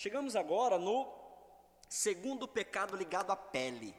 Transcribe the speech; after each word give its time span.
Chegamos 0.00 0.36
agora 0.36 0.78
no 0.78 1.08
segundo 1.88 2.46
pecado 2.46 2.96
ligado 2.96 3.32
à 3.32 3.36
pele. 3.36 3.92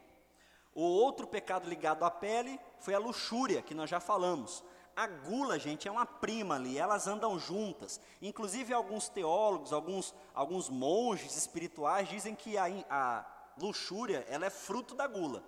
O 0.74 0.82
outro 0.82 1.28
pecado 1.28 1.68
ligado 1.68 2.06
à 2.06 2.10
pele 2.10 2.58
foi 2.80 2.94
a 2.94 3.00
luxúria, 3.00 3.62
que 3.62 3.74
nós 3.74 3.90
já 3.90 4.00
falamos. 4.00 4.64
A 4.96 5.06
gula, 5.08 5.60
gente, 5.60 5.90
é 5.90 5.92
uma 5.92 6.06
prima 6.06 6.56
ali, 6.56 6.78
elas 6.78 7.06
andam 7.06 7.38
juntas. 7.38 8.00
Inclusive, 8.22 8.74
alguns 8.74 9.10
teólogos, 9.10 9.74
alguns, 9.74 10.16
alguns 10.34 10.70
monges 10.70 11.36
espirituais 11.36 12.08
dizem 12.08 12.34
que 12.34 12.58
a, 12.58 12.68
a 12.90 13.26
luxúria 13.58 14.26
ela 14.30 14.46
é 14.46 14.50
fruto 14.50 14.96
da 14.96 15.06
gula. 15.06 15.44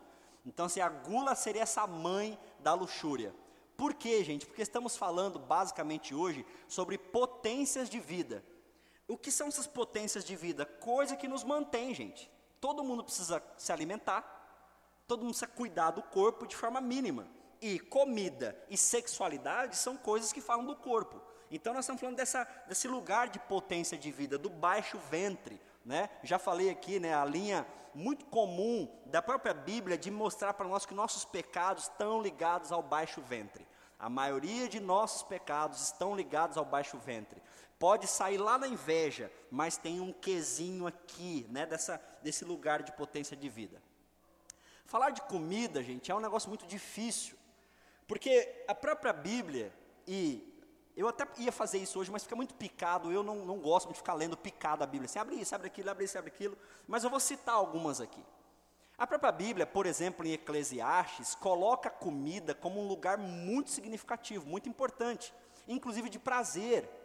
Então, 0.46 0.66
assim, 0.66 0.82
a 0.82 0.90
gula 0.90 1.34
seria 1.34 1.62
essa 1.62 1.88
mãe 1.88 2.38
da 2.60 2.74
luxúria. 2.74 3.34
Por 3.78 3.94
quê, 3.94 4.22
gente? 4.22 4.46
Porque 4.46 4.62
estamos 4.62 4.98
falando 4.98 5.40
basicamente 5.40 6.14
hoje 6.14 6.46
sobre 6.68 6.98
potências 6.98 7.90
de 7.90 8.02
vida. 8.02 8.44
O 9.12 9.18
que 9.18 9.30
são 9.30 9.50
essas 9.50 9.68
potências 9.68 10.24
de 10.24 10.38
vida? 10.38 10.66
Coisa 10.66 11.18
que 11.18 11.28
nos 11.28 11.44
mantém, 11.44 11.94
gente. 11.94 12.32
Todo 12.62 12.82
mundo 12.82 13.04
precisa 13.04 13.44
se 13.58 13.70
alimentar, 13.70 14.24
todo 15.06 15.20
mundo 15.24 15.32
precisa 15.32 15.52
cuidar 15.52 15.92
do 15.92 16.02
corpo 16.02 16.48
de 16.48 16.56
forma 16.56 16.80
mínima. 16.80 17.28
E 17.60 17.78
comida 17.78 18.58
e 18.70 18.78
sexualidade 18.78 19.76
são 19.76 19.98
coisas 19.98 20.32
que 20.32 20.40
falam 20.40 20.66
do 20.66 20.78
corpo. 20.78 21.22
Então 21.52 21.74
nós 21.74 21.84
estamos 21.84 22.00
falando 22.00 22.16
dessa, 22.16 22.48
desse 22.70 22.88
lugar 22.88 23.28
de 23.28 23.38
potência 23.38 23.98
de 23.98 24.10
vida, 24.14 24.38
do 24.38 24.50
baixo 24.50 24.98
ventre. 25.10 25.60
Né? 25.84 26.10
Já 26.24 26.40
falei 26.40 26.70
aqui, 26.70 26.98
né, 26.98 27.14
a 27.14 27.26
linha 27.26 27.68
muito 27.94 28.24
comum 28.28 28.88
da 29.08 29.22
própria 29.22 29.54
Bíblia 29.54 29.98
de 29.98 30.10
mostrar 30.10 30.54
para 30.54 30.70
nós 30.70 30.86
que 30.86 30.94
nossos 30.94 31.26
pecados 31.26 31.84
estão 31.84 32.22
ligados 32.22 32.72
ao 32.72 32.82
baixo 32.82 33.20
ventre. 33.22 33.68
A 34.00 34.10
maioria 34.10 34.70
de 34.70 34.80
nossos 34.80 35.22
pecados 35.22 35.82
estão 35.82 36.16
ligados 36.16 36.56
ao 36.56 36.64
baixo 36.64 36.98
ventre. 36.98 37.40
Pode 37.82 38.06
sair 38.06 38.38
lá 38.38 38.60
na 38.60 38.68
inveja, 38.68 39.32
mas 39.50 39.76
tem 39.76 40.00
um 40.00 40.14
quesinho 40.14 40.86
aqui, 40.86 41.48
né, 41.50 41.66
dessa, 41.66 42.00
desse 42.22 42.46
lugar 42.46 42.84
de 42.84 42.92
potência 42.92 43.36
de 43.36 43.50
vida. 43.50 43.82
Falar 44.86 45.10
de 45.10 45.20
comida, 45.24 45.82
gente, 45.82 46.12
é 46.12 46.14
um 46.14 46.20
negócio 46.20 46.48
muito 46.48 46.68
difícil, 46.68 47.36
porque 48.08 48.64
a 48.68 48.76
própria 48.76 49.12
Bíblia, 49.12 49.74
e 50.06 50.48
eu 50.96 51.08
até 51.08 51.28
ia 51.40 51.52
fazer 51.52 51.80
isso 51.80 51.98
hoje, 51.98 52.12
mas 52.12 52.22
fica 52.22 52.36
muito 52.36 52.54
picado, 52.54 53.12
eu 53.12 53.24
não, 53.24 53.38
não 53.38 53.58
gosto 53.58 53.88
de 53.88 53.96
ficar 53.96 54.14
lendo 54.14 54.38
picado 54.38 54.84
a 54.84 54.86
Bíblia, 54.86 55.06
assim, 55.06 55.18
abre 55.18 55.38
isso, 55.38 55.56
abre 55.56 55.66
aquilo, 55.66 55.90
abre 55.90 56.06
isso, 56.06 56.20
abre 56.20 56.30
aquilo, 56.30 56.56
mas 56.88 57.04
eu 57.04 57.10
vou 57.10 57.20
citar 57.20 57.56
algumas 57.56 58.00
aqui. 58.00 58.24
A 58.96 59.08
própria 59.08 59.32
Bíblia, 59.32 59.66
por 59.66 59.88
exemplo, 59.88 60.24
em 60.24 60.34
Eclesiastes, 60.34 61.34
coloca 61.34 61.90
a 61.90 61.92
comida 61.92 62.54
como 62.54 62.80
um 62.80 62.88
lugar 62.88 63.18
muito 63.18 63.72
significativo, 63.72 64.46
muito 64.46 64.70
importante, 64.70 65.34
inclusive 65.68 66.12
de 66.12 66.20
prazer. 66.20 67.01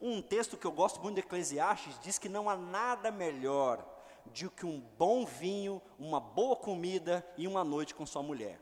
Um 0.00 0.20
texto 0.20 0.56
que 0.56 0.66
eu 0.66 0.72
gosto 0.72 1.00
muito 1.00 1.16
de 1.16 1.20
Eclesiastes 1.20 1.98
diz 2.00 2.18
que 2.18 2.28
não 2.28 2.50
há 2.50 2.56
nada 2.56 3.10
melhor 3.10 3.84
do 4.26 4.50
que 4.50 4.66
um 4.66 4.80
bom 4.98 5.24
vinho, 5.24 5.80
uma 5.98 6.20
boa 6.20 6.56
comida 6.56 7.26
e 7.36 7.46
uma 7.46 7.62
noite 7.62 7.94
com 7.94 8.06
sua 8.06 8.22
mulher. 8.22 8.60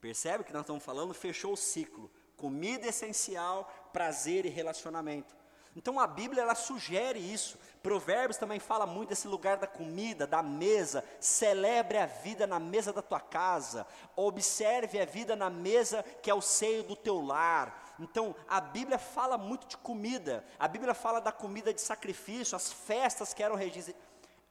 Percebe 0.00 0.42
o 0.42 0.44
que 0.44 0.52
nós 0.52 0.62
estamos 0.62 0.84
falando? 0.84 1.14
Fechou 1.14 1.52
o 1.52 1.56
ciclo. 1.56 2.10
Comida 2.36 2.88
essencial, 2.88 3.72
prazer 3.92 4.44
e 4.44 4.48
relacionamento. 4.48 5.36
Então 5.74 5.98
a 5.98 6.06
Bíblia 6.06 6.42
ela 6.42 6.54
sugere 6.54 7.18
isso. 7.18 7.58
Provérbios 7.82 8.36
também 8.36 8.58
fala 8.58 8.84
muito 8.84 9.10
desse 9.10 9.26
lugar 9.26 9.56
da 9.56 9.66
comida, 9.66 10.26
da 10.26 10.42
mesa. 10.42 11.04
Celebre 11.20 11.98
a 11.98 12.06
vida 12.06 12.46
na 12.46 12.58
mesa 12.58 12.92
da 12.92 13.00
tua 13.00 13.20
casa. 13.20 13.86
Observe 14.14 15.00
a 15.00 15.04
vida 15.04 15.34
na 15.34 15.48
mesa 15.48 16.02
que 16.20 16.30
é 16.30 16.34
o 16.34 16.42
seio 16.42 16.82
do 16.82 16.96
teu 16.96 17.20
lar. 17.24 17.81
Então, 18.02 18.34
a 18.48 18.60
Bíblia 18.60 18.98
fala 18.98 19.38
muito 19.38 19.66
de 19.66 19.76
comida. 19.76 20.44
A 20.58 20.66
Bíblia 20.66 20.92
fala 20.92 21.20
da 21.20 21.30
comida 21.30 21.72
de 21.72 21.80
sacrifício, 21.80 22.56
as 22.56 22.72
festas 22.72 23.32
que 23.32 23.42
eram 23.42 23.56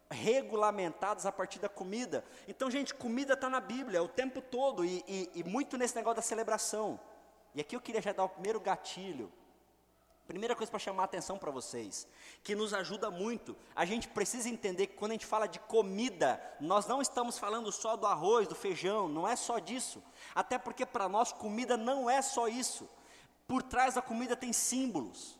regulamentadas 0.09 1.25
a 1.25 1.31
partir 1.31 1.59
da 1.59 1.69
comida. 1.69 2.23
Então, 2.47 2.71
gente, 2.71 2.93
comida 2.93 3.33
está 3.33 3.49
na 3.49 3.59
Bíblia 3.59 4.01
o 4.01 4.07
tempo 4.07 4.41
todo 4.41 4.85
e, 4.85 5.03
e, 5.07 5.29
e 5.35 5.43
muito 5.43 5.77
nesse 5.77 5.95
negócio 5.95 6.15
da 6.17 6.21
celebração. 6.21 6.99
E 7.53 7.59
aqui 7.59 7.75
eu 7.75 7.81
queria 7.81 8.01
já 8.01 8.13
dar 8.13 8.23
o 8.23 8.29
primeiro 8.29 8.59
gatilho. 8.59 9.31
Primeira 10.27 10.55
coisa 10.55 10.71
para 10.71 10.79
chamar 10.79 11.03
a 11.03 11.05
atenção 11.05 11.37
para 11.37 11.51
vocês, 11.51 12.07
que 12.41 12.55
nos 12.55 12.73
ajuda 12.73 13.11
muito, 13.11 13.53
a 13.75 13.83
gente 13.83 14.07
precisa 14.07 14.47
entender 14.47 14.87
que 14.87 14.95
quando 14.95 15.11
a 15.11 15.15
gente 15.15 15.25
fala 15.25 15.45
de 15.45 15.59
comida, 15.59 16.41
nós 16.61 16.85
não 16.87 17.01
estamos 17.01 17.37
falando 17.37 17.69
só 17.69 17.97
do 17.97 18.07
arroz, 18.07 18.47
do 18.47 18.55
feijão, 18.55 19.09
não 19.09 19.27
é 19.27 19.35
só 19.35 19.59
disso. 19.59 20.01
Até 20.33 20.57
porque 20.57 20.85
para 20.85 21.09
nós 21.09 21.33
comida 21.33 21.75
não 21.75 22.09
é 22.09 22.21
só 22.21 22.47
isso. 22.47 22.87
Por 23.51 23.61
trás 23.61 23.95
da 23.95 24.01
comida 24.01 24.33
tem 24.33 24.53
símbolos. 24.53 25.37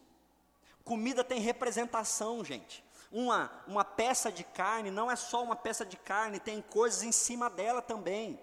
Comida 0.84 1.24
tem 1.24 1.40
representação, 1.40 2.44
gente. 2.44 2.84
Uma, 3.10 3.50
uma 3.66 3.86
peça 3.86 4.30
de 4.30 4.44
carne 4.44 4.92
não 4.92 5.10
é 5.10 5.16
só 5.16 5.42
uma 5.42 5.56
peça 5.56 5.86
de 5.86 5.96
carne, 5.96 6.38
tem 6.38 6.62
coisas 6.62 7.04
em 7.04 7.12
cima 7.14 7.50
dela 7.50 7.82
também. 7.82 8.38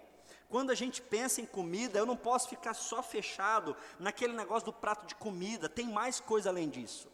Quando 0.49 0.71
a 0.71 0.75
gente 0.75 1.03
pensa 1.03 1.39
em 1.39 1.45
comida, 1.45 1.99
eu 1.99 2.05
não 2.07 2.17
posso 2.17 2.49
ficar 2.49 2.73
só 2.73 3.03
fechado 3.03 3.77
naquele 3.99 4.33
negócio 4.33 4.65
do 4.65 4.73
prato 4.73 5.05
de 5.05 5.13
comida, 5.13 5.69
tem 5.69 5.87
mais 5.87 6.19
coisa 6.19 6.49
além 6.49 6.67
disso. 6.67 7.07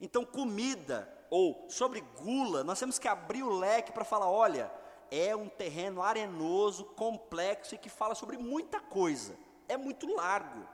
Então, 0.00 0.24
comida, 0.24 1.08
ou 1.30 1.66
sobre 1.70 2.00
gula, 2.00 2.64
nós 2.64 2.80
temos 2.80 2.98
que 2.98 3.06
abrir 3.06 3.44
o 3.44 3.56
leque 3.56 3.92
para 3.92 4.04
falar: 4.04 4.28
olha, 4.28 4.72
é 5.08 5.36
um 5.36 5.48
terreno 5.48 6.02
arenoso, 6.02 6.84
complexo 6.84 7.76
e 7.76 7.78
que 7.78 7.88
fala 7.88 8.16
sobre 8.16 8.36
muita 8.38 8.80
coisa, 8.80 9.36
é 9.68 9.76
muito 9.76 10.12
largo. 10.12 10.73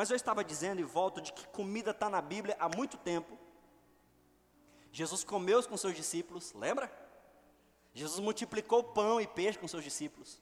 Mas 0.00 0.08
eu 0.08 0.16
estava 0.16 0.42
dizendo 0.42 0.80
e 0.80 0.82
volto 0.82 1.20
de 1.20 1.30
que 1.30 1.46
comida 1.48 1.90
está 1.90 2.08
na 2.08 2.22
Bíblia 2.22 2.56
há 2.58 2.70
muito 2.74 2.96
tempo. 2.96 3.36
Jesus 4.90 5.22
comeu 5.22 5.62
com 5.64 5.76
seus 5.76 5.94
discípulos, 5.94 6.54
lembra? 6.54 6.90
Jesus 7.92 8.18
multiplicou 8.18 8.82
pão 8.82 9.20
e 9.20 9.26
peixe 9.26 9.58
com 9.58 9.68
seus 9.68 9.84
discípulos. 9.84 10.40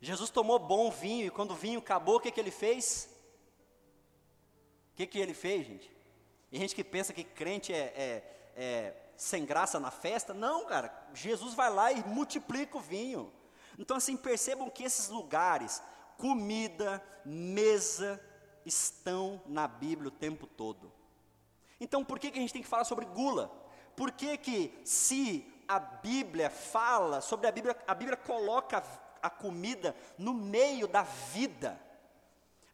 Jesus 0.00 0.28
tomou 0.28 0.58
bom 0.58 0.90
vinho 0.90 1.24
e 1.24 1.30
quando 1.30 1.52
o 1.52 1.54
vinho 1.54 1.78
acabou, 1.78 2.16
o 2.16 2.20
que, 2.20 2.32
que 2.32 2.40
ele 2.40 2.50
fez? 2.50 3.08
O 4.92 4.96
que, 4.96 5.06
que 5.06 5.20
ele 5.20 5.34
fez, 5.34 5.64
gente? 5.64 5.96
E 6.50 6.58
gente 6.58 6.74
que 6.74 6.82
pensa 6.82 7.12
que 7.12 7.22
crente 7.22 7.72
é, 7.72 7.92
é, 7.94 8.22
é 8.56 8.94
sem 9.16 9.44
graça 9.44 9.78
na 9.78 9.92
festa. 9.92 10.34
Não, 10.34 10.66
cara. 10.66 10.92
Jesus 11.14 11.54
vai 11.54 11.70
lá 11.70 11.92
e 11.92 12.02
multiplica 12.08 12.76
o 12.76 12.80
vinho. 12.80 13.32
Então, 13.78 13.98
assim, 13.98 14.16
percebam 14.16 14.68
que 14.68 14.82
esses 14.82 15.10
lugares, 15.10 15.80
comida, 16.18 17.00
mesa, 17.24 18.20
estão 18.66 19.40
na 19.46 19.66
Bíblia 19.66 20.08
o 20.08 20.10
tempo 20.10 20.46
todo. 20.46 20.92
Então, 21.80 22.04
por 22.04 22.18
que, 22.18 22.30
que 22.30 22.38
a 22.38 22.42
gente 22.42 22.52
tem 22.52 22.62
que 22.62 22.68
falar 22.68 22.84
sobre 22.84 23.06
gula? 23.06 23.48
Por 23.94 24.12
que, 24.12 24.36
que 24.36 24.78
se 24.84 25.50
a 25.68 25.78
Bíblia 25.78 26.50
fala 26.50 27.20
sobre 27.20 27.46
a 27.46 27.52
Bíblia, 27.52 27.76
a 27.86 27.94
Bíblia 27.94 28.16
coloca 28.16 28.82
a 29.22 29.30
comida 29.30 29.94
no 30.16 30.32
meio 30.32 30.86
da 30.86 31.02
vida. 31.02 31.80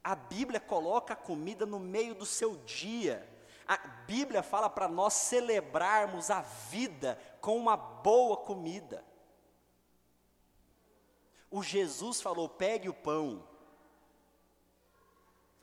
A 0.04 0.14
Bíblia 0.14 0.60
coloca 0.60 1.14
a 1.14 1.16
comida 1.16 1.64
no 1.64 1.78
meio 1.78 2.14
do 2.14 2.26
seu 2.26 2.56
dia. 2.56 3.28
A 3.66 3.76
Bíblia 3.76 4.42
fala 4.42 4.68
para 4.68 4.88
nós 4.88 5.14
celebrarmos 5.14 6.30
a 6.30 6.42
vida 6.42 7.18
com 7.40 7.56
uma 7.56 7.76
boa 7.76 8.36
comida. 8.36 9.04
O 11.50 11.62
Jesus 11.62 12.20
falou: 12.20 12.48
pegue 12.48 12.88
o 12.88 12.94
pão, 12.94 13.46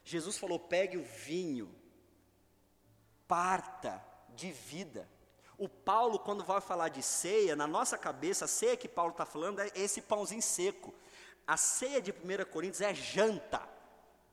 Jesus 0.09 0.39
falou: 0.39 0.57
pegue 0.57 0.97
o 0.97 1.03
vinho, 1.03 1.69
parta 3.27 4.03
de 4.29 4.51
vida. 4.51 5.07
O 5.55 5.69
Paulo, 5.69 6.17
quando 6.17 6.43
vai 6.43 6.59
falar 6.59 6.89
de 6.89 7.03
ceia, 7.03 7.55
na 7.55 7.67
nossa 7.67 7.95
cabeça, 7.95 8.45
a 8.45 8.47
ceia 8.47 8.75
que 8.75 8.87
Paulo 8.87 9.11
está 9.11 9.25
falando 9.25 9.59
é 9.59 9.69
esse 9.75 10.01
pãozinho 10.01 10.41
seco. 10.41 10.91
A 11.45 11.57
ceia 11.57 12.01
de 12.01 12.11
1 12.11 12.49
Coríntios 12.51 12.81
é 12.81 12.91
janta, 12.91 13.61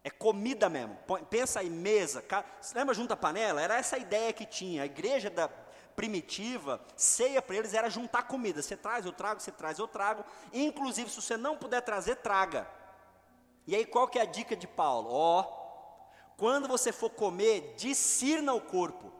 é 0.02 0.08
comida 0.08 0.70
mesmo. 0.70 0.96
Pensa 1.28 1.60
aí, 1.60 1.68
mesa. 1.68 2.24
Você 2.58 2.78
lembra 2.78 2.94
junto 2.94 3.12
à 3.12 3.16
panela? 3.16 3.60
Era 3.60 3.76
essa 3.76 3.96
a 3.96 3.98
ideia 3.98 4.32
que 4.32 4.46
tinha. 4.46 4.82
A 4.82 4.86
igreja 4.86 5.28
da 5.28 5.48
primitiva, 5.94 6.80
ceia 6.96 7.42
para 7.42 7.56
eles 7.56 7.74
era 7.74 7.90
juntar 7.90 8.22
comida. 8.22 8.62
Você 8.62 8.76
traz, 8.76 9.04
eu 9.04 9.12
trago, 9.12 9.40
você 9.40 9.52
traz, 9.52 9.78
eu 9.78 9.88
trago. 9.88 10.24
Inclusive, 10.54 11.10
se 11.10 11.20
você 11.20 11.36
não 11.36 11.58
puder 11.58 11.82
trazer, 11.82 12.16
traga. 12.16 12.66
E 13.66 13.74
aí, 13.76 13.84
qual 13.84 14.08
que 14.08 14.18
é 14.18 14.22
a 14.22 14.26
dica 14.26 14.56
de 14.56 14.66
Paulo? 14.66 15.10
Ó, 15.10 15.40
oh, 15.40 15.65
quando 16.36 16.68
você 16.68 16.92
for 16.92 17.10
comer, 17.10 17.74
discirna 17.76 18.52
o 18.52 18.60
corpo. 18.60 19.12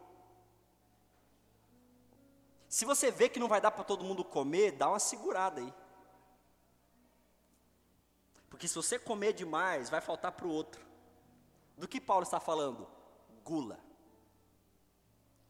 Se 2.68 2.84
você 2.84 3.10
vê 3.10 3.28
que 3.28 3.40
não 3.40 3.48
vai 3.48 3.60
dar 3.60 3.70
para 3.70 3.84
todo 3.84 4.04
mundo 4.04 4.22
comer, 4.22 4.72
dá 4.72 4.88
uma 4.88 4.98
segurada 4.98 5.60
aí. 5.60 5.74
Porque 8.50 8.68
se 8.68 8.74
você 8.74 8.98
comer 8.98 9.32
demais, 9.32 9.88
vai 9.88 10.00
faltar 10.00 10.32
para 10.32 10.46
o 10.46 10.50
outro. 10.50 10.84
Do 11.76 11.88
que 11.88 12.00
Paulo 12.00 12.22
está 12.22 12.40
falando? 12.40 12.86
Gula. 13.44 13.78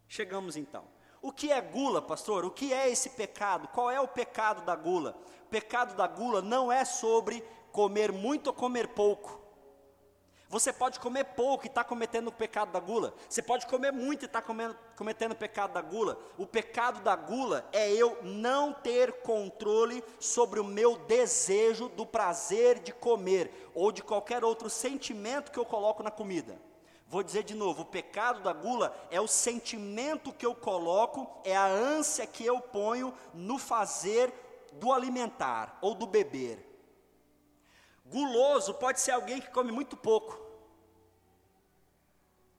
Chegamos 0.08 0.56
então. 0.56 0.84
O 1.20 1.32
que 1.32 1.50
é 1.50 1.60
gula, 1.60 2.00
pastor? 2.00 2.44
O 2.44 2.50
que 2.50 2.72
é 2.72 2.88
esse 2.88 3.10
pecado? 3.10 3.68
Qual 3.68 3.90
é 3.90 4.00
o 4.00 4.06
pecado 4.06 4.64
da 4.64 4.76
gula? 4.76 5.16
O 5.42 5.46
pecado 5.46 5.96
da 5.96 6.06
gula 6.06 6.40
não 6.40 6.70
é 6.70 6.84
sobre 6.84 7.40
comer 7.72 8.12
muito 8.12 8.48
ou 8.48 8.52
comer 8.52 8.88
pouco. 8.88 9.45
Você 10.48 10.72
pode 10.72 11.00
comer 11.00 11.25
pouco 11.25 11.64
e 11.64 11.66
está 11.66 11.82
cometendo 11.82 12.28
o 12.28 12.32
pecado 12.32 12.70
da 12.70 12.78
gula. 12.78 13.12
Você 13.28 13.43
pode 13.43 13.66
comer 13.66 13.93
muito 13.93 14.22
e 14.22 14.26
está 14.26 14.40
cometendo 14.40 15.32
o 15.32 15.37
pecado 15.37 15.72
da 15.72 15.82
gula. 15.82 16.19
O 16.38 16.46
pecado 16.46 17.00
da 17.00 17.16
gula 17.16 17.69
é 17.72 17.93
eu 17.93 18.19
não 18.22 18.72
ter 18.72 19.22
controle 19.22 20.04
sobre 20.20 20.60
o 20.60 20.64
meu 20.64 20.96
desejo 20.98 21.88
do 21.88 22.06
prazer 22.06 22.78
de 22.78 22.93
comer 22.93 23.70
ou 23.75 23.90
de 23.90 24.04
qualquer 24.04 24.44
outro 24.44 24.70
sentimento 24.70 25.50
que 25.50 25.58
eu 25.58 25.66
coloco 25.66 26.02
na 26.02 26.12
comida. 26.12 26.56
Vou 27.08 27.25
dizer 27.25 27.42
de 27.42 27.54
novo: 27.54 27.82
o 27.82 27.87
pecado 27.87 28.40
da 28.40 28.52
gula 28.52 28.94
é 29.10 29.20
o 29.20 29.26
sentimento 29.26 30.32
que 30.32 30.46
eu 30.46 30.54
coloco, 30.54 31.28
é 31.44 31.56
a 31.56 31.66
ânsia 31.66 32.25
que 32.25 32.46
eu 32.46 32.60
ponho 32.60 33.12
no 33.34 33.58
fazer 33.58 34.32
do 34.75 34.92
alimentar 34.92 35.78
ou 35.81 35.94
do 35.94 36.06
beber. 36.06 36.65
Guloso 38.08 38.75
pode 38.75 39.00
ser 39.00 39.12
alguém 39.12 39.41
que 39.41 39.50
come 39.50 39.73
muito 39.73 39.97
pouco, 39.97 40.41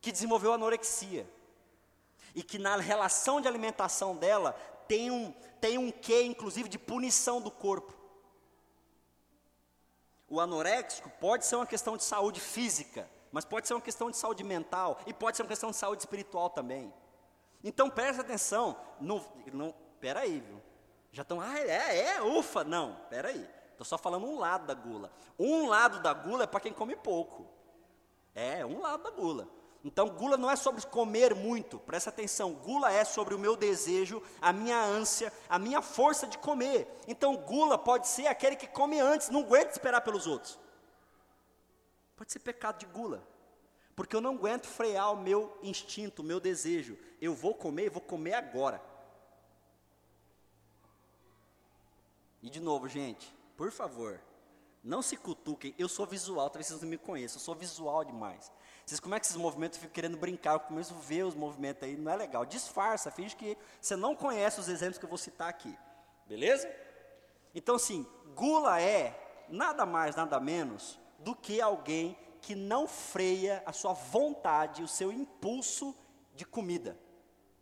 que 0.01 0.11
desenvolveu 0.11 0.53
anorexia, 0.53 1.27
e 2.35 2.43
que 2.43 2.57
na 2.57 2.75
relação 2.77 3.39
de 3.39 3.47
alimentação 3.47 4.15
dela 4.15 4.53
tem 4.87 5.09
um, 5.09 5.31
tem 5.59 5.77
um 5.77 5.91
quê, 5.91 6.23
inclusive, 6.23 6.69
de 6.69 6.77
punição 6.77 7.41
do 7.41 7.49
corpo. 7.49 7.93
O 10.29 10.39
anoréxico 10.39 11.09
pode 11.19 11.45
ser 11.45 11.55
uma 11.55 11.65
questão 11.65 11.95
de 11.95 12.03
saúde 12.03 12.39
física, 12.39 13.09
mas 13.31 13.45
pode 13.45 13.67
ser 13.67 13.73
uma 13.73 13.81
questão 13.81 14.11
de 14.11 14.17
saúde 14.17 14.43
mental 14.43 14.99
e 15.05 15.13
pode 15.13 15.37
ser 15.37 15.43
uma 15.43 15.49
questão 15.49 15.71
de 15.71 15.77
saúde 15.77 16.01
espiritual 16.01 16.49
também. 16.49 16.93
Então 17.63 17.89
preste 17.89 18.19
atenção, 18.19 18.77
não, 18.99 19.25
não, 19.53 19.73
peraí, 19.99 20.39
viu? 20.39 20.61
Já 21.11 21.21
estão, 21.21 21.39
ah, 21.39 21.57
é, 21.57 22.15
é, 22.15 22.21
ufa, 22.21 22.63
não, 22.63 22.95
peraí. 23.09 23.56
Estou 23.77 23.85
só 23.85 23.95
falando 23.95 24.25
um 24.25 24.39
lado 24.39 24.65
da 24.65 24.73
gula. 24.73 25.11
Um 25.37 25.67
lado 25.67 25.99
da 26.01 26.11
gula 26.11 26.45
é 26.45 26.47
para 26.47 26.59
quem 26.59 26.73
come 26.73 26.95
pouco. 26.95 27.45
É, 28.33 28.65
um 28.65 28.81
lado 28.81 29.03
da 29.03 29.11
gula. 29.11 29.47
Então, 29.83 30.09
gula 30.09 30.35
não 30.35 30.49
é 30.49 30.55
sobre 30.55 30.83
comer 30.87 31.35
muito, 31.35 31.77
presta 31.77 32.09
atenção. 32.09 32.55
Gula 32.55 32.91
é 32.91 33.05
sobre 33.05 33.35
o 33.35 33.39
meu 33.39 33.55
desejo, 33.55 34.19
a 34.41 34.51
minha 34.51 34.81
ânsia, 34.81 35.31
a 35.47 35.59
minha 35.59 35.79
força 35.79 36.25
de 36.25 36.39
comer. 36.39 36.91
Então, 37.07 37.37
gula 37.37 37.77
pode 37.77 38.07
ser 38.07 38.25
aquele 38.25 38.55
que 38.55 38.65
come 38.65 38.99
antes, 38.99 39.29
não 39.29 39.41
aguenta 39.41 39.73
esperar 39.73 40.01
pelos 40.01 40.25
outros. 40.25 40.57
Pode 42.15 42.31
ser 42.31 42.39
pecado 42.39 42.79
de 42.79 42.87
gula, 42.87 43.21
porque 43.95 44.15
eu 44.15 44.21
não 44.21 44.33
aguento 44.33 44.65
frear 44.65 45.13
o 45.13 45.17
meu 45.17 45.55
instinto, 45.61 46.23
o 46.23 46.25
meu 46.25 46.39
desejo. 46.39 46.97
Eu 47.21 47.35
vou 47.35 47.53
comer, 47.53 47.91
vou 47.91 48.01
comer 48.01 48.33
agora. 48.33 48.81
E 52.41 52.49
de 52.49 52.59
novo, 52.59 52.87
gente, 52.87 53.36
por 53.57 53.71
favor, 53.71 54.21
não 54.83 55.01
se 55.01 55.17
cutuquem. 55.17 55.75
Eu 55.77 55.89
sou 55.89 56.05
visual, 56.05 56.49
talvez 56.49 56.67
vocês 56.67 56.81
não 56.81 56.87
me 56.87 56.97
conheçam. 56.97 57.37
Eu 57.37 57.43
sou 57.43 57.55
visual 57.55 58.05
demais. 58.05 58.51
Vocês, 58.85 59.01
como 59.01 59.15
é 59.15 59.19
que 59.19 59.25
esses 59.25 59.35
movimentos 59.35 59.77
ficam 59.77 59.93
querendo 59.93 60.15
brincar? 60.15 60.53
Eu 60.53 60.59
começo 60.61 60.93
a 60.93 60.97
ver 60.97 61.23
os 61.23 61.35
movimentos 61.35 61.83
aí, 61.83 61.97
não 61.97 62.09
é 62.09 62.15
legal. 62.15 62.45
Disfarça, 62.45 63.11
finge 63.11 63.35
que 63.35 63.57
você 63.81 63.97
não 63.97 64.15
conhece 64.15 64.59
os 64.59 64.69
exemplos 64.69 64.97
que 64.97 65.03
eu 65.03 65.09
vou 65.09 65.17
citar 65.17 65.49
aqui. 65.49 65.77
Beleza? 66.25 66.73
Então, 67.53 67.75
assim, 67.75 68.05
gula 68.35 68.79
é 68.79 69.45
nada 69.49 69.85
mais, 69.85 70.15
nada 70.15 70.39
menos 70.39 70.99
do 71.19 71.35
que 71.35 71.59
alguém 71.59 72.17
que 72.41 72.55
não 72.55 72.87
freia 72.87 73.61
a 73.65 73.73
sua 73.73 73.93
vontade, 73.93 74.83
o 74.83 74.87
seu 74.87 75.11
impulso 75.11 75.95
de 76.33 76.45
comida, 76.45 76.97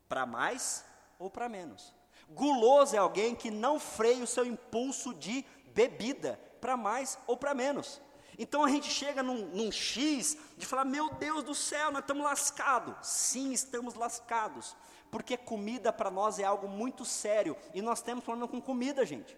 para 0.08 0.26
mais 0.26 0.86
ou 1.18 1.30
para 1.30 1.50
menos. 1.50 1.96
Guloso 2.30 2.96
é 2.96 3.00
alguém 3.00 3.36
que 3.36 3.52
não 3.52 3.80
freia 3.80 4.24
o 4.24 4.28
seu 4.28 4.46
impulso 4.46 5.14
de 5.14 5.46
bebida, 5.76 6.40
para 6.62 6.78
mais 6.78 7.20
ou 7.28 7.36
para 7.36 7.54
menos. 7.54 8.02
Então 8.40 8.64
a 8.64 8.70
gente 8.70 8.88
chega 8.88 9.22
num, 9.22 9.46
num, 9.48 9.72
X 9.72 10.38
de 10.58 10.66
falar: 10.66 10.86
meu 10.86 11.14
Deus 11.16 11.44
do 11.44 11.54
céu, 11.54 11.92
nós 11.92 12.02
estamos 12.02 12.24
lascados. 12.24 12.96
Sim, 13.06 13.52
estamos 13.52 13.94
lascados. 13.94 14.76
Porque 15.12 15.38
comida 15.38 15.94
para 15.94 16.10
nós 16.10 16.40
é 16.40 16.44
algo 16.44 16.68
muito 16.68 17.06
sério. 17.06 17.56
E 17.74 17.82
nós 17.82 18.02
temos 18.02 18.24
problema 18.24 18.48
com 18.48 18.62
comida, 18.62 19.06
gente. 19.06 19.38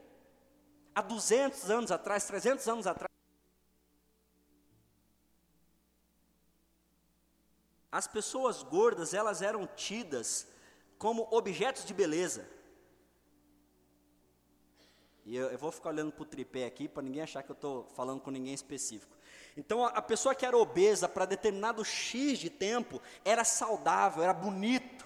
Há 0.95 1.01
200 1.01 1.69
anos 1.69 1.91
atrás, 1.91 2.25
300 2.25 2.67
anos 2.67 2.87
atrás. 2.87 3.11
As 7.91 8.07
pessoas 8.07 8.63
gordas, 8.63 9.13
elas 9.13 9.41
eram 9.41 9.67
tidas 9.67 10.47
como 10.97 11.27
objetos 11.31 11.85
de 11.85 11.93
beleza. 11.93 12.47
E 15.27 15.35
eu, 15.35 15.49
eu 15.49 15.57
vou 15.57 15.73
ficar 15.73 15.89
olhando 15.89 16.09
para 16.13 16.23
o 16.23 16.25
tripé 16.25 16.65
aqui, 16.65 16.87
para 16.87 17.03
ninguém 17.03 17.21
achar 17.21 17.43
que 17.43 17.51
eu 17.51 17.53
estou 17.53 17.83
falando 17.97 18.21
com 18.21 18.31
ninguém 18.31 18.53
específico. 18.53 19.13
Então, 19.57 19.83
a, 19.83 19.89
a 19.89 20.01
pessoa 20.01 20.33
que 20.33 20.45
era 20.45 20.57
obesa 20.57 21.09
para 21.09 21.25
determinado 21.25 21.83
X 21.83 22.39
de 22.39 22.49
tempo, 22.49 23.01
era 23.25 23.43
saudável, 23.43 24.23
era 24.23 24.33
bonito. 24.33 25.05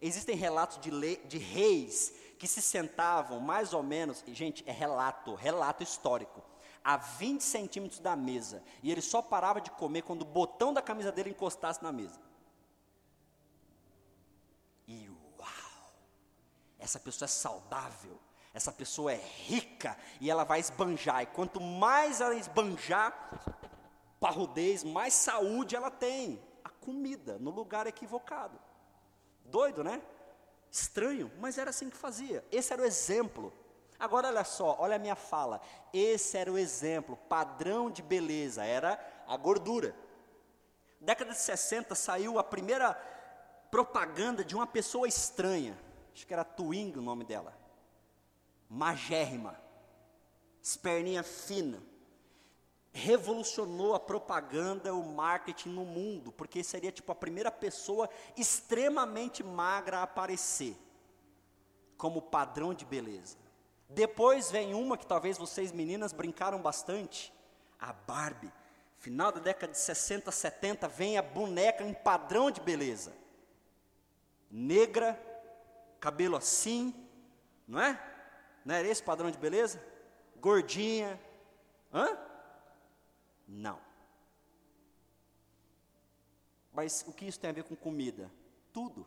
Existem 0.00 0.36
relatos 0.36 0.78
de, 0.78 0.92
le, 0.92 1.16
de 1.24 1.36
reis 1.36 2.14
que 2.38 2.46
se 2.46 2.62
sentavam 2.62 3.40
mais 3.40 3.72
ou 3.72 3.82
menos, 3.82 4.22
gente, 4.28 4.62
é 4.68 4.72
relato, 4.72 5.34
relato 5.34 5.82
histórico, 5.82 6.40
a 6.84 6.96
20 6.96 7.40
centímetros 7.40 7.98
da 7.98 8.14
mesa. 8.14 8.62
E 8.84 8.92
ele 8.92 9.02
só 9.02 9.20
parava 9.20 9.60
de 9.60 9.72
comer 9.72 10.02
quando 10.02 10.22
o 10.22 10.26
botão 10.26 10.72
da 10.72 10.80
camisa 10.80 11.10
dele 11.10 11.30
encostasse 11.30 11.82
na 11.82 11.90
mesa. 11.90 12.20
E 14.86 15.08
uau! 15.40 15.92
Essa 16.78 17.00
pessoa 17.00 17.26
é 17.26 17.28
saudável 17.28 18.16
essa 18.56 18.72
pessoa 18.72 19.12
é 19.12 19.16
rica 19.16 19.94
e 20.18 20.30
ela 20.30 20.42
vai 20.42 20.58
esbanjar. 20.58 21.22
E 21.22 21.26
quanto 21.26 21.60
mais 21.60 22.22
ela 22.22 22.34
esbanjar, 22.34 23.12
parrudez, 24.18 24.82
mais 24.82 25.12
saúde 25.12 25.76
ela 25.76 25.90
tem. 25.90 26.42
A 26.64 26.70
comida 26.70 27.38
no 27.38 27.50
lugar 27.50 27.86
equivocado. 27.86 28.58
Doido, 29.44 29.84
né? 29.84 30.00
Estranho, 30.70 31.30
mas 31.38 31.58
era 31.58 31.68
assim 31.68 31.90
que 31.90 31.98
fazia. 31.98 32.42
Esse 32.50 32.72
era 32.72 32.80
o 32.80 32.86
exemplo. 32.86 33.52
Agora 33.98 34.28
olha 34.28 34.42
só, 34.42 34.74
olha 34.80 34.96
a 34.96 34.98
minha 34.98 35.16
fala. 35.16 35.60
Esse 35.92 36.38
era 36.38 36.50
o 36.50 36.56
exemplo, 36.56 37.14
padrão 37.28 37.90
de 37.90 38.02
beleza, 38.02 38.64
era 38.64 38.98
a 39.28 39.36
gordura. 39.36 39.94
Década 40.98 41.32
de 41.32 41.38
60 41.38 41.94
saiu 41.94 42.38
a 42.38 42.42
primeira 42.42 42.94
propaganda 43.70 44.42
de 44.42 44.56
uma 44.56 44.66
pessoa 44.66 45.06
estranha. 45.06 45.78
Acho 46.14 46.26
que 46.26 46.32
era 46.32 46.42
Twing 46.42 46.94
o 46.96 47.02
nome 47.02 47.22
dela 47.22 47.65
magérrima, 48.68 49.60
esperninha 50.62 51.22
fina, 51.22 51.82
revolucionou 52.92 53.94
a 53.94 54.00
propaganda, 54.00 54.94
o 54.94 55.04
marketing 55.04 55.68
no 55.68 55.84
mundo, 55.84 56.32
porque 56.32 56.64
seria 56.64 56.90
tipo 56.90 57.12
a 57.12 57.14
primeira 57.14 57.50
pessoa 57.50 58.08
extremamente 58.36 59.44
magra 59.44 59.98
a 59.98 60.02
aparecer 60.04 60.76
como 61.96 62.22
padrão 62.22 62.72
de 62.72 62.84
beleza. 62.84 63.36
Depois 63.88 64.50
vem 64.50 64.74
uma 64.74 64.96
que 64.96 65.06
talvez 65.06 65.38
vocês 65.38 65.72
meninas 65.72 66.12
brincaram 66.12 66.60
bastante, 66.60 67.32
a 67.78 67.92
Barbie. 67.92 68.52
Final 68.98 69.30
da 69.30 69.40
década 69.40 69.72
de 69.72 69.78
60, 69.78 70.32
70, 70.32 70.88
vem 70.88 71.18
a 71.18 71.22
boneca 71.22 71.84
em 71.84 71.92
padrão 71.92 72.50
de 72.50 72.60
beleza. 72.60 73.12
Negra, 74.50 75.20
cabelo 76.00 76.36
assim, 76.36 76.94
não 77.68 77.80
é? 77.80 78.15
Não 78.66 78.74
era 78.74 78.88
esse 78.88 79.00
padrão 79.00 79.30
de 79.30 79.38
beleza? 79.38 79.80
Gordinha. 80.40 81.20
Hã? 81.94 82.18
Não. 83.46 83.78
Mas 86.72 87.04
o 87.06 87.12
que 87.12 87.26
isso 87.26 87.38
tem 87.38 87.48
a 87.48 87.52
ver 87.52 87.62
com 87.62 87.76
comida? 87.76 88.28
Tudo. 88.72 89.06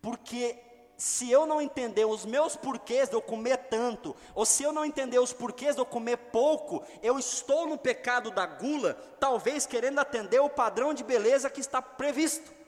Porque 0.00 0.56
se 0.96 1.28
eu 1.28 1.46
não 1.46 1.60
entender 1.60 2.04
os 2.04 2.24
meus 2.24 2.54
porquês 2.54 3.08
de 3.08 3.16
eu 3.16 3.20
comer 3.20 3.56
tanto, 3.56 4.14
ou 4.36 4.46
se 4.46 4.62
eu 4.62 4.72
não 4.72 4.84
entender 4.84 5.18
os 5.18 5.32
porquês 5.32 5.74
de 5.74 5.80
eu 5.80 5.86
comer 5.86 6.16
pouco, 6.16 6.84
eu 7.02 7.18
estou 7.18 7.66
no 7.66 7.76
pecado 7.76 8.30
da 8.30 8.46
gula, 8.46 8.94
talvez 9.18 9.66
querendo 9.66 9.98
atender 9.98 10.38
o 10.38 10.48
padrão 10.48 10.94
de 10.94 11.02
beleza 11.02 11.50
que 11.50 11.60
está 11.60 11.82
previsto. 11.82 12.59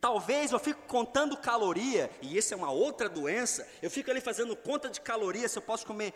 Talvez 0.00 0.52
eu 0.52 0.58
fico 0.58 0.82
contando 0.86 1.36
caloria, 1.36 2.10
e 2.20 2.36
isso 2.36 2.52
é 2.52 2.56
uma 2.56 2.70
outra 2.70 3.08
doença. 3.08 3.66
Eu 3.80 3.90
fico 3.90 4.10
ali 4.10 4.20
fazendo 4.20 4.56
conta 4.56 4.88
de 4.88 5.00
caloria, 5.00 5.48
se 5.48 5.58
eu 5.58 5.62
posso 5.62 5.86
comer 5.86 6.14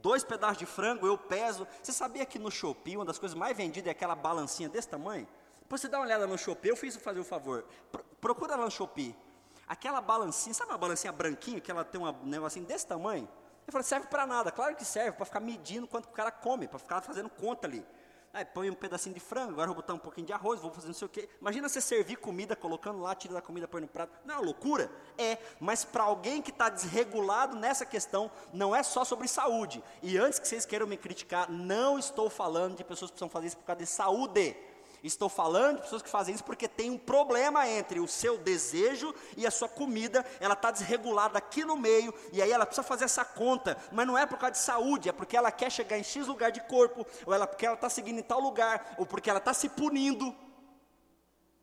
dois 0.00 0.22
pedaços 0.22 0.58
de 0.58 0.66
frango, 0.66 1.06
eu 1.06 1.16
peso. 1.16 1.66
Você 1.82 1.92
sabia 1.92 2.26
que 2.26 2.38
no 2.38 2.50
Shopee, 2.50 2.96
uma 2.96 3.04
das 3.04 3.18
coisas 3.18 3.36
mais 3.36 3.56
vendidas 3.56 3.88
é 3.88 3.90
aquela 3.90 4.14
balancinha 4.14 4.68
desse 4.68 4.88
tamanho? 4.88 5.26
Depois 5.60 5.80
você 5.80 5.88
dá 5.88 5.98
uma 5.98 6.04
olhada 6.04 6.26
no 6.26 6.36
Shopee, 6.36 6.68
eu 6.68 6.76
fiz 6.76 6.94
fazer 6.96 7.20
o 7.20 7.24
favor. 7.24 7.64
Procura 8.20 8.54
lá 8.54 8.64
no 8.64 8.70
Shopee. 8.70 9.16
Aquela 9.66 10.00
balancinha, 10.00 10.52
sabe 10.52 10.72
uma 10.72 10.78
balancinha 10.78 11.12
branquinha, 11.12 11.58
que 11.60 11.70
ela 11.70 11.84
tem 11.84 12.00
um 12.00 12.12
negocinho 12.24 12.66
desse 12.66 12.86
tamanho? 12.86 13.26
Eu 13.66 13.72
falei, 13.72 13.82
serve 13.82 14.06
para 14.08 14.26
nada. 14.26 14.52
Claro 14.52 14.76
que 14.76 14.84
serve, 14.84 15.12
para 15.12 15.24
ficar 15.24 15.40
medindo 15.40 15.86
quanto 15.86 16.04
o 16.04 16.10
cara 16.10 16.30
come, 16.30 16.68
para 16.68 16.78
ficar 16.78 17.00
fazendo 17.00 17.30
conta 17.30 17.66
ali. 17.66 17.84
Aí 18.34 18.44
põe 18.44 18.68
um 18.68 18.74
pedacinho 18.74 19.14
de 19.14 19.20
frango, 19.20 19.52
agora 19.52 19.68
vou 19.68 19.76
botar 19.76 19.94
um 19.94 19.98
pouquinho 19.98 20.26
de 20.26 20.32
arroz, 20.32 20.60
vou 20.60 20.72
fazer 20.72 20.88
não 20.88 20.94
sei 20.94 21.06
o 21.06 21.08
quê. 21.08 21.28
Imagina 21.40 21.68
você 21.68 21.80
servir 21.80 22.16
comida, 22.16 22.56
colocando 22.56 22.98
lá, 23.00 23.14
tira 23.14 23.32
da 23.32 23.40
comida, 23.40 23.68
põe 23.68 23.80
no 23.80 23.86
prato. 23.86 24.12
Não 24.24 24.34
é 24.34 24.38
uma 24.38 24.44
loucura? 24.44 24.90
É, 25.16 25.38
mas 25.60 25.84
para 25.84 26.02
alguém 26.02 26.42
que 26.42 26.50
está 26.50 26.68
desregulado 26.68 27.56
nessa 27.56 27.86
questão, 27.86 28.28
não 28.52 28.74
é 28.74 28.82
só 28.82 29.04
sobre 29.04 29.28
saúde. 29.28 29.80
E 30.02 30.18
antes 30.18 30.40
que 30.40 30.48
vocês 30.48 30.66
queiram 30.66 30.84
me 30.84 30.96
criticar, 30.96 31.48
não 31.48 31.96
estou 31.96 32.28
falando 32.28 32.76
de 32.76 32.82
pessoas 32.82 33.12
que 33.12 33.14
precisam 33.14 33.30
fazer 33.30 33.46
isso 33.46 33.56
por 33.56 33.66
causa 33.66 33.78
de 33.78 33.86
saúde. 33.86 34.56
Estou 35.04 35.28
falando 35.28 35.76
de 35.76 35.82
pessoas 35.82 36.00
que 36.00 36.08
fazem 36.08 36.34
isso 36.34 36.42
porque 36.42 36.66
tem 36.66 36.90
um 36.90 36.96
problema 36.96 37.68
entre 37.68 38.00
o 38.00 38.08
seu 38.08 38.38
desejo 38.38 39.14
e 39.36 39.46
a 39.46 39.50
sua 39.50 39.68
comida, 39.68 40.24
ela 40.40 40.54
está 40.54 40.70
desregulada 40.70 41.36
aqui 41.36 41.62
no 41.62 41.76
meio, 41.76 42.14
e 42.32 42.40
aí 42.40 42.50
ela 42.50 42.64
precisa 42.64 42.82
fazer 42.82 43.04
essa 43.04 43.22
conta, 43.22 43.76
mas 43.92 44.06
não 44.06 44.16
é 44.16 44.24
por 44.24 44.38
causa 44.38 44.52
de 44.52 44.58
saúde, 44.60 45.10
é 45.10 45.12
porque 45.12 45.36
ela 45.36 45.52
quer 45.52 45.70
chegar 45.70 45.98
em 45.98 46.02
X 46.02 46.26
lugar 46.26 46.50
de 46.50 46.62
corpo, 46.62 47.06
ou 47.26 47.34
ela, 47.34 47.46
porque 47.46 47.66
ela 47.66 47.74
está 47.74 47.90
seguindo 47.90 48.18
em 48.18 48.22
tal 48.22 48.40
lugar, 48.40 48.94
ou 48.96 49.04
porque 49.04 49.28
ela 49.28 49.40
está 49.40 49.52
se 49.52 49.68
punindo, 49.68 50.34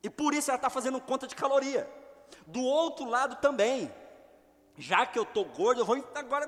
e 0.04 0.10
por 0.10 0.36
isso 0.36 0.52
ela 0.52 0.60
está 0.60 0.70
fazendo 0.70 1.02
conta 1.02 1.26
de 1.26 1.36
caloria. 1.36 1.90
Do 2.46 2.62
outro 2.62 3.06
lado 3.06 3.38
também, 3.38 3.92
já 4.78 5.04
que 5.04 5.18
eu 5.18 5.24
estou 5.24 5.46
gordo, 5.46 5.82
eu 5.82 5.86
vou 5.86 6.08
agora 6.14 6.48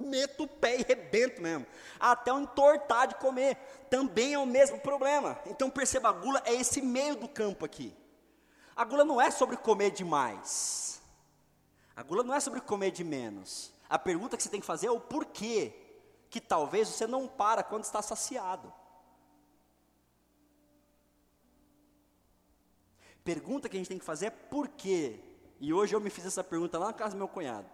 meto 0.00 0.44
o 0.44 0.48
pé 0.48 0.78
e 0.78 0.82
rebento 0.82 1.40
mesmo. 1.40 1.66
Até 1.98 2.32
o 2.32 2.40
entortar 2.40 3.08
de 3.08 3.14
comer. 3.16 3.56
Também 3.90 4.34
é 4.34 4.38
o 4.38 4.46
mesmo 4.46 4.78
problema. 4.80 5.38
Então 5.46 5.70
perceba, 5.70 6.08
a 6.08 6.12
gula 6.12 6.42
é 6.44 6.54
esse 6.54 6.80
meio 6.82 7.16
do 7.16 7.28
campo 7.28 7.64
aqui. 7.64 7.94
A 8.76 8.84
gula 8.84 9.04
não 9.04 9.20
é 9.20 9.30
sobre 9.30 9.56
comer 9.56 9.90
demais. 9.90 11.00
A 11.94 12.02
gula 12.02 12.24
não 12.24 12.34
é 12.34 12.40
sobre 12.40 12.60
comer 12.60 12.90
de 12.90 13.04
menos. 13.04 13.72
A 13.88 13.98
pergunta 13.98 14.36
que 14.36 14.42
você 14.42 14.48
tem 14.48 14.60
que 14.60 14.66
fazer 14.66 14.88
é 14.88 14.90
o 14.90 14.98
porquê 15.00 15.72
que 16.28 16.40
talvez 16.40 16.88
você 16.88 17.06
não 17.06 17.28
para 17.28 17.62
quando 17.62 17.84
está 17.84 18.02
saciado. 18.02 18.72
Pergunta 23.22 23.68
que 23.68 23.76
a 23.76 23.78
gente 23.78 23.88
tem 23.88 23.98
que 23.98 24.04
fazer 24.04 24.26
é 24.26 24.30
por 24.30 24.68
quê. 24.68 25.20
E 25.60 25.72
hoje 25.72 25.94
eu 25.94 26.00
me 26.00 26.10
fiz 26.10 26.26
essa 26.26 26.42
pergunta 26.42 26.78
lá 26.78 26.86
na 26.86 26.92
casa 26.92 27.14
do 27.14 27.18
meu 27.18 27.28
cunhado. 27.28 27.66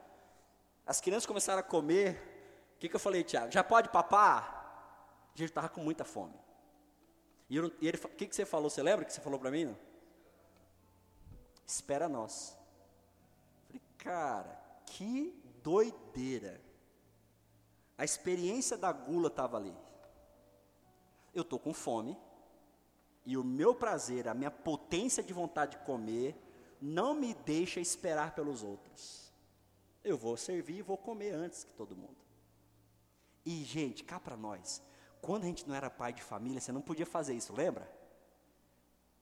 As 0.90 1.00
crianças 1.00 1.25
começaram 1.25 1.61
a 1.61 1.62
comer. 1.62 2.20
O 2.75 2.78
que, 2.80 2.88
que 2.88 2.97
eu 2.97 2.99
falei, 2.99 3.23
Tiago? 3.23 3.52
Já 3.52 3.62
pode 3.62 3.90
papar? 3.90 5.30
A 5.32 5.38
gente 5.38 5.50
estava 5.50 5.68
com 5.68 5.80
muita 5.80 6.04
fome. 6.04 6.35
E, 7.49 7.54
eu, 7.54 7.73
e 7.80 7.87
ele, 7.87 7.97
o 7.97 8.09
que, 8.09 8.26
que 8.26 8.35
você 8.35 8.44
falou? 8.44 8.68
Você 8.68 8.82
lembra 8.82 9.04
que 9.04 9.12
você 9.12 9.20
falou 9.20 9.38
para 9.38 9.52
mim? 9.52 9.76
Espera 11.64 12.09
nós. 12.09 12.56
Eu 13.61 13.66
falei, 13.68 13.82
cara, 13.99 14.61
que 14.85 15.40
doideira. 15.62 16.61
A 17.97 18.04
experiência 18.04 18.76
da 18.76 18.90
gula 18.90 19.28
estava 19.28 19.59
ali. 19.59 19.76
Eu 21.32 21.42
estou 21.42 21.61
com 21.61 21.73
fome. 21.73 22.18
E 23.25 23.37
o 23.37 23.44
meu 23.44 23.76
prazer, 23.76 24.26
a 24.26 24.35
minha 24.35 24.50
potência 24.50 25.23
de 25.23 25.32
vontade 25.32 25.78
de 25.78 25.85
comer, 25.85 26.37
não 26.82 27.14
me 27.14 27.32
deixa 27.32 27.78
esperar 27.78 28.35
pelos 28.35 28.64
outros. 28.64 29.29
Eu 30.02 30.16
vou 30.16 30.37
servir 30.37 30.78
e 30.78 30.83
vou 30.83 30.97
comer 30.97 31.33
antes 31.33 31.64
que 31.64 31.73
todo 31.73 31.95
mundo. 31.95 32.16
E, 33.45 33.64
gente, 33.64 34.02
cá 34.02 34.19
para 34.19 34.37
nós, 34.37 34.83
quando 35.21 35.45
a 35.45 35.47
gente 35.47 35.69
não 35.69 35.75
era 35.75 35.90
pai 35.90 36.12
de 36.12 36.23
família, 36.23 36.61
você 36.61 36.73
não 36.73 36.80
podia 36.80 37.07
fazer 37.07 37.35
isso, 37.35 37.54
lembra? 37.54 37.90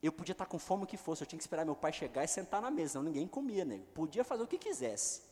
Eu 0.00 0.12
podia 0.12 0.32
estar 0.32 0.46
com 0.46 0.58
fome 0.58 0.84
o 0.84 0.86
que 0.86 0.96
fosse, 0.96 1.22
eu 1.22 1.26
tinha 1.26 1.38
que 1.38 1.42
esperar 1.42 1.64
meu 1.64 1.74
pai 1.74 1.92
chegar 1.92 2.22
e 2.22 2.28
sentar 2.28 2.62
na 2.62 2.70
mesa, 2.70 3.02
ninguém 3.02 3.26
comia, 3.26 3.64
né? 3.64 3.80
Podia 3.94 4.22
fazer 4.22 4.44
o 4.44 4.46
que 4.46 4.56
quisesse. 4.56 5.22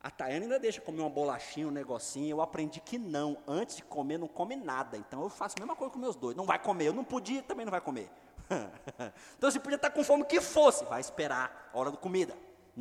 A 0.00 0.10
Tayana 0.10 0.44
ainda 0.44 0.58
deixa 0.58 0.80
comer 0.80 1.00
uma 1.00 1.10
bolachinha, 1.10 1.68
um 1.68 1.70
negocinho. 1.70 2.30
Eu 2.30 2.40
aprendi 2.40 2.80
que 2.80 2.96
não, 2.98 3.36
antes 3.46 3.76
de 3.76 3.82
comer, 3.82 4.16
não 4.16 4.28
come 4.28 4.56
nada. 4.56 4.96
Então 4.96 5.22
eu 5.22 5.28
faço 5.28 5.56
a 5.58 5.60
mesma 5.60 5.76
coisa 5.76 5.92
com 5.92 5.98
meus 5.98 6.16
dois. 6.16 6.34
Não 6.34 6.46
vai 6.46 6.58
comer, 6.58 6.86
eu 6.86 6.94
não 6.94 7.04
podia, 7.04 7.42
também 7.42 7.66
não 7.66 7.70
vai 7.70 7.82
comer. 7.82 8.10
então 9.36 9.50
você 9.50 9.60
podia 9.60 9.76
estar 9.76 9.90
com 9.90 10.02
fome 10.02 10.24
que 10.24 10.40
fosse, 10.40 10.84
vai 10.86 11.00
esperar 11.00 11.70
a 11.74 11.78
hora 11.78 11.90
da 11.90 11.98
comida 11.98 12.34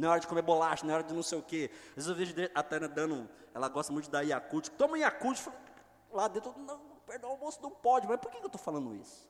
é 0.07 0.11
hora 0.11 0.19
de 0.19 0.27
comer 0.27 0.41
bolacha, 0.41 0.85
é 0.85 0.93
hora 0.93 1.03
de 1.03 1.13
não 1.13 1.23
sei 1.23 1.37
o 1.39 1.43
quê. 1.43 1.71
Às 1.89 2.05
vezes 2.05 2.09
eu 2.09 2.15
vejo 2.15 2.51
a 2.53 2.63
Tânia 2.63 2.87
dando, 2.87 3.29
ela 3.53 3.67
gosta 3.67 3.91
muito 3.91 4.05
de 4.05 4.11
dar 4.11 4.21
Yakult, 4.21 4.69
toma 4.71 4.97
Yakult, 4.97 5.47
lá 6.11 6.27
dentro, 6.27 6.53
não, 6.57 6.79
perdão, 7.05 7.29
o 7.29 7.33
almoço 7.33 7.61
não 7.61 7.71
pode, 7.71 8.07
mas 8.07 8.19
por 8.19 8.31
que 8.31 8.37
eu 8.37 8.45
estou 8.45 8.61
falando 8.61 8.95
isso? 8.95 9.29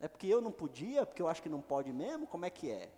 É 0.00 0.08
porque 0.08 0.26
eu 0.26 0.40
não 0.40 0.50
podia, 0.50 1.06
porque 1.06 1.22
eu 1.22 1.28
acho 1.28 1.42
que 1.42 1.48
não 1.48 1.60
pode 1.60 1.92
mesmo? 1.92 2.26
Como 2.26 2.44
é 2.44 2.50
que 2.50 2.70
é? 2.70 2.92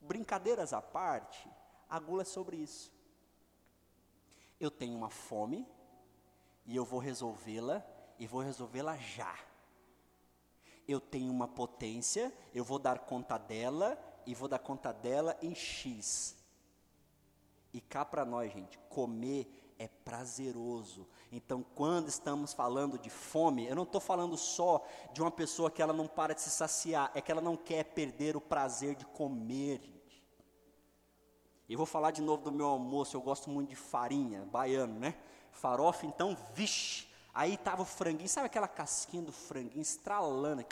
Brincadeiras 0.00 0.72
à 0.72 0.80
parte, 0.80 1.48
a 1.88 1.98
gula 1.98 2.22
é 2.22 2.24
sobre 2.24 2.56
isso. 2.56 2.92
Eu 4.60 4.70
tenho 4.70 4.96
uma 4.96 5.10
fome, 5.10 5.66
e 6.64 6.76
eu 6.76 6.84
vou 6.84 7.00
resolvê-la, 7.00 7.84
e 8.18 8.26
vou 8.26 8.40
resolvê-la 8.40 8.96
já. 8.96 9.34
Eu 10.86 11.00
tenho 11.00 11.32
uma 11.32 11.48
potência, 11.48 12.32
eu 12.54 12.62
vou 12.62 12.78
dar 12.78 13.00
conta 13.00 13.38
dela, 13.38 13.98
e 14.28 14.34
vou 14.34 14.46
dar 14.46 14.58
conta 14.58 14.92
dela 14.92 15.38
em 15.40 15.54
X. 15.54 16.36
E 17.72 17.80
cá 17.80 18.04
para 18.04 18.26
nós, 18.26 18.52
gente, 18.52 18.78
comer 18.90 19.74
é 19.78 19.88
prazeroso. 19.88 21.08
Então, 21.32 21.64
quando 21.74 22.08
estamos 22.08 22.52
falando 22.52 22.98
de 22.98 23.08
fome, 23.08 23.66
eu 23.66 23.74
não 23.74 23.84
estou 23.84 24.02
falando 24.02 24.36
só 24.36 24.84
de 25.14 25.22
uma 25.22 25.30
pessoa 25.30 25.70
que 25.70 25.80
ela 25.80 25.94
não 25.94 26.06
para 26.06 26.34
de 26.34 26.42
se 26.42 26.50
saciar, 26.50 27.10
é 27.14 27.22
que 27.22 27.32
ela 27.32 27.40
não 27.40 27.56
quer 27.56 27.84
perder 27.84 28.36
o 28.36 28.40
prazer 28.40 28.94
de 28.94 29.06
comer, 29.06 29.80
gente. 29.80 30.22
E 31.66 31.74
vou 31.74 31.86
falar 31.86 32.10
de 32.10 32.20
novo 32.20 32.42
do 32.42 32.52
meu 32.52 32.66
almoço, 32.66 33.16
eu 33.16 33.22
gosto 33.22 33.48
muito 33.48 33.70
de 33.70 33.76
farinha, 33.76 34.44
baiano, 34.52 35.00
né? 35.00 35.14
Farofa, 35.52 36.04
então, 36.04 36.36
vixe. 36.52 37.08
Aí 37.32 37.56
tava 37.56 37.80
o 37.80 37.86
franguinho, 37.86 38.28
sabe 38.28 38.44
aquela 38.44 38.68
casquinha 38.68 39.22
do 39.22 39.32
franguinho 39.32 39.80
estralando? 39.80 40.66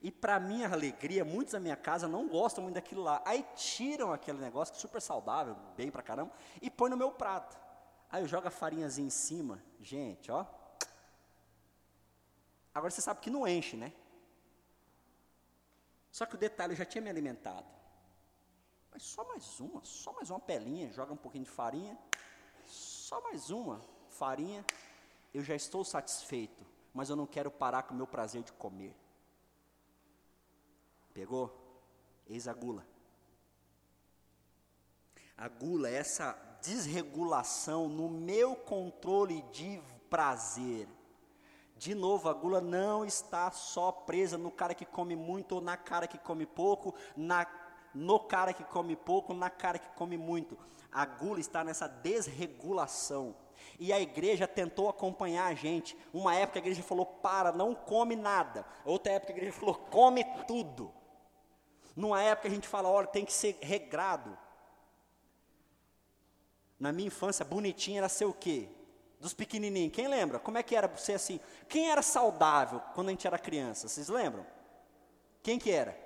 E 0.00 0.12
para 0.12 0.38
minha 0.38 0.68
alegria, 0.68 1.24
muitos 1.24 1.52
da 1.52 1.60
minha 1.60 1.76
casa 1.76 2.06
não 2.06 2.28
gostam 2.28 2.62
muito 2.62 2.76
daquilo 2.76 3.02
lá. 3.02 3.20
Aí 3.24 3.44
tiram 3.56 4.12
aquele 4.12 4.38
negócio 4.38 4.72
que 4.72 4.78
é 4.78 4.80
super 4.80 5.02
saudável, 5.02 5.56
bem 5.76 5.90
pra 5.90 6.02
caramba, 6.02 6.32
e 6.62 6.70
põe 6.70 6.88
no 6.88 6.96
meu 6.96 7.10
prato. 7.10 7.58
Aí 8.10 8.22
eu 8.22 8.28
jogo 8.28 8.46
a 8.46 8.50
farinhazinha 8.50 9.06
em 9.06 9.10
cima. 9.10 9.62
Gente, 9.80 10.30
ó. 10.30 10.46
Agora 12.72 12.90
você 12.90 13.00
sabe 13.00 13.20
que 13.20 13.28
não 13.28 13.46
enche, 13.46 13.76
né? 13.76 13.92
Só 16.12 16.24
que 16.24 16.36
o 16.36 16.38
detalhe, 16.38 16.72
eu 16.72 16.76
já 16.76 16.84
tinha 16.84 17.02
me 17.02 17.10
alimentado. 17.10 17.66
Mas 18.90 19.02
só 19.02 19.24
mais 19.24 19.60
uma, 19.60 19.84
só 19.84 20.12
mais 20.12 20.30
uma 20.30 20.40
pelinha, 20.40 20.90
joga 20.92 21.12
um 21.12 21.16
pouquinho 21.16 21.44
de 21.44 21.50
farinha. 21.50 21.98
Só 22.64 23.20
mais 23.20 23.50
uma 23.50 23.80
farinha. 24.10 24.64
Eu 25.34 25.42
já 25.42 25.54
estou 25.54 25.84
satisfeito, 25.84 26.64
mas 26.94 27.10
eu 27.10 27.16
não 27.16 27.26
quero 27.26 27.50
parar 27.50 27.82
com 27.82 27.94
o 27.94 27.96
meu 27.96 28.06
prazer 28.06 28.42
de 28.42 28.52
comer. 28.52 28.96
Pegou? 31.18 31.52
Eis 32.28 32.46
a 32.46 32.52
gula. 32.52 32.86
A 35.36 35.48
gula 35.48 35.88
é 35.88 35.94
essa 35.94 36.30
desregulação 36.62 37.88
no 37.88 38.08
meu 38.08 38.54
controle 38.54 39.42
de 39.50 39.82
prazer. 40.08 40.86
De 41.76 41.92
novo, 41.92 42.28
a 42.28 42.32
gula 42.32 42.60
não 42.60 43.04
está 43.04 43.50
só 43.50 43.90
presa 43.90 44.38
no 44.38 44.52
cara 44.52 44.76
que 44.76 44.84
come 44.84 45.16
muito 45.16 45.56
ou 45.56 45.60
na 45.60 45.76
cara 45.76 46.06
que 46.06 46.18
come 46.18 46.46
pouco, 46.46 46.94
na, 47.16 47.44
no 47.92 48.20
cara 48.20 48.52
que 48.52 48.62
come 48.62 48.94
pouco, 48.94 49.34
na 49.34 49.50
cara 49.50 49.80
que 49.80 49.88
come 49.96 50.16
muito. 50.16 50.56
A 50.92 51.04
gula 51.04 51.40
está 51.40 51.64
nessa 51.64 51.88
desregulação. 51.88 53.34
E 53.76 53.92
a 53.92 53.98
igreja 53.98 54.46
tentou 54.46 54.88
acompanhar 54.88 55.46
a 55.46 55.54
gente. 55.54 55.98
Uma 56.14 56.36
época 56.36 56.60
a 56.60 56.62
igreja 56.62 56.84
falou: 56.84 57.06
para, 57.06 57.50
não 57.50 57.74
come 57.74 58.14
nada. 58.14 58.64
Outra 58.84 59.14
época 59.14 59.32
a 59.32 59.36
igreja 59.36 59.52
falou: 59.52 59.74
come 59.74 60.24
tudo. 60.46 60.96
Numa 61.98 62.22
época 62.22 62.46
a 62.46 62.50
gente 62.50 62.68
fala, 62.68 62.88
olha, 62.88 63.08
tem 63.08 63.24
que 63.24 63.32
ser 63.32 63.58
regrado. 63.60 64.38
Na 66.78 66.92
minha 66.92 67.08
infância, 67.08 67.44
bonitinho 67.44 67.98
era 67.98 68.08
ser 68.08 68.24
o 68.24 68.32
quê? 68.32 68.68
Dos 69.18 69.34
pequenininhos. 69.34 69.92
Quem 69.92 70.06
lembra? 70.06 70.38
Como 70.38 70.56
é 70.56 70.62
que 70.62 70.76
era 70.76 70.88
ser 70.96 71.14
assim? 71.14 71.40
Quem 71.68 71.90
era 71.90 72.00
saudável 72.00 72.80
quando 72.94 73.08
a 73.08 73.10
gente 73.10 73.26
era 73.26 73.36
criança? 73.36 73.88
Vocês 73.88 74.08
lembram? 74.08 74.46
Quem 75.42 75.58
que 75.58 75.72
era? 75.72 75.98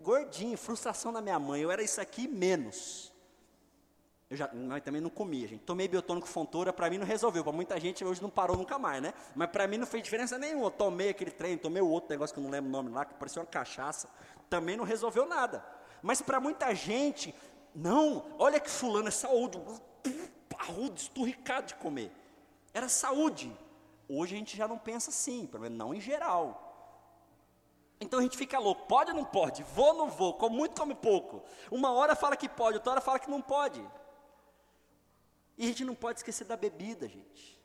Gordinho, 0.00 0.58
frustração 0.58 1.12
da 1.12 1.20
minha 1.20 1.38
mãe. 1.38 1.60
Eu 1.60 1.70
era 1.70 1.80
isso 1.80 2.00
aqui 2.00 2.26
menos. 2.26 3.12
Eu 4.28 4.36
já, 4.36 4.50
mas 4.52 4.82
também 4.82 5.00
não 5.00 5.10
comia, 5.10 5.46
gente. 5.46 5.60
Tomei 5.60 5.86
biotônico 5.86 6.26
fontura, 6.26 6.72
para 6.72 6.90
mim 6.90 6.98
não 6.98 7.06
resolveu. 7.06 7.44
Para 7.44 7.52
muita 7.52 7.78
gente 7.78 8.04
hoje 8.04 8.20
não 8.20 8.30
parou 8.30 8.56
nunca 8.56 8.80
mais, 8.80 9.00
né? 9.00 9.14
Mas 9.36 9.48
para 9.50 9.68
mim 9.68 9.76
não 9.76 9.86
fez 9.86 10.02
diferença 10.02 10.36
nenhuma. 10.36 10.66
Eu 10.66 10.70
tomei 10.72 11.10
aquele 11.10 11.30
trem, 11.30 11.56
tomei 11.56 11.80
o 11.80 11.88
outro 11.88 12.10
negócio 12.10 12.34
que 12.34 12.40
eu 12.40 12.42
não 12.42 12.50
lembro 12.50 12.68
o 12.68 12.72
nome 12.72 12.90
lá, 12.90 13.04
que 13.04 13.14
parecia 13.14 13.40
uma 13.40 13.46
cachaça 13.46 14.08
também 14.48 14.76
não 14.76 14.84
resolveu 14.84 15.26
nada. 15.26 15.64
Mas 16.02 16.20
para 16.20 16.40
muita 16.40 16.74
gente, 16.74 17.34
não, 17.74 18.24
olha 18.38 18.60
que 18.60 18.70
fulano 18.70 19.08
é 19.08 19.10
saúde, 19.10 19.58
parrudo, 20.48 20.96
esturricado 20.96 21.68
de 21.68 21.74
comer. 21.74 22.10
Era 22.72 22.88
saúde. 22.88 23.54
Hoje 24.08 24.34
a 24.34 24.38
gente 24.38 24.56
já 24.56 24.68
não 24.68 24.78
pensa 24.78 25.10
assim, 25.10 25.46
pelo 25.46 25.64
menos 25.64 25.78
não 25.78 25.94
em 25.94 26.00
geral. 26.00 26.62
Então 28.00 28.18
a 28.18 28.22
gente 28.22 28.36
fica 28.36 28.58
louco, 28.58 28.86
pode 28.86 29.10
ou 29.10 29.16
não 29.16 29.24
pode? 29.24 29.62
Vou 29.62 29.86
ou 29.86 29.94
não 29.94 30.10
vou? 30.10 30.34
Come 30.34 30.56
muito, 30.56 30.78
come 30.78 30.94
pouco. 30.94 31.42
Uma 31.70 31.92
hora 31.92 32.14
fala 32.14 32.36
que 32.36 32.48
pode, 32.48 32.76
outra 32.76 32.92
hora 32.92 33.00
fala 33.00 33.18
que 33.18 33.30
não 33.30 33.40
pode. 33.40 33.80
E 35.56 35.64
a 35.64 35.66
gente 35.66 35.84
não 35.84 35.94
pode 35.94 36.18
esquecer 36.18 36.44
da 36.44 36.56
bebida, 36.56 37.08
gente. 37.08 37.56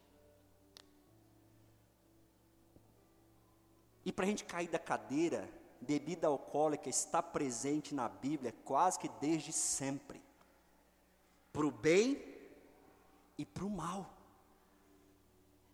E 4.06 4.12
para 4.12 4.26
a 4.26 4.28
gente 4.28 4.46
cair 4.46 4.68
da 4.70 4.80
cadeira, 4.80 5.48
bebida 5.82 6.28
alcoólica 6.28 6.88
está 6.88 7.22
presente 7.22 7.94
na 7.94 8.08
Bíblia 8.08 8.54
quase 8.64 9.00
que 9.00 9.10
desde 9.20 9.52
sempre 9.52 10.22
para 11.52 11.66
o 11.66 11.72
bem 11.72 12.24
e 13.38 13.46
para 13.46 13.66
o 13.66 13.70
mal. 13.70 14.06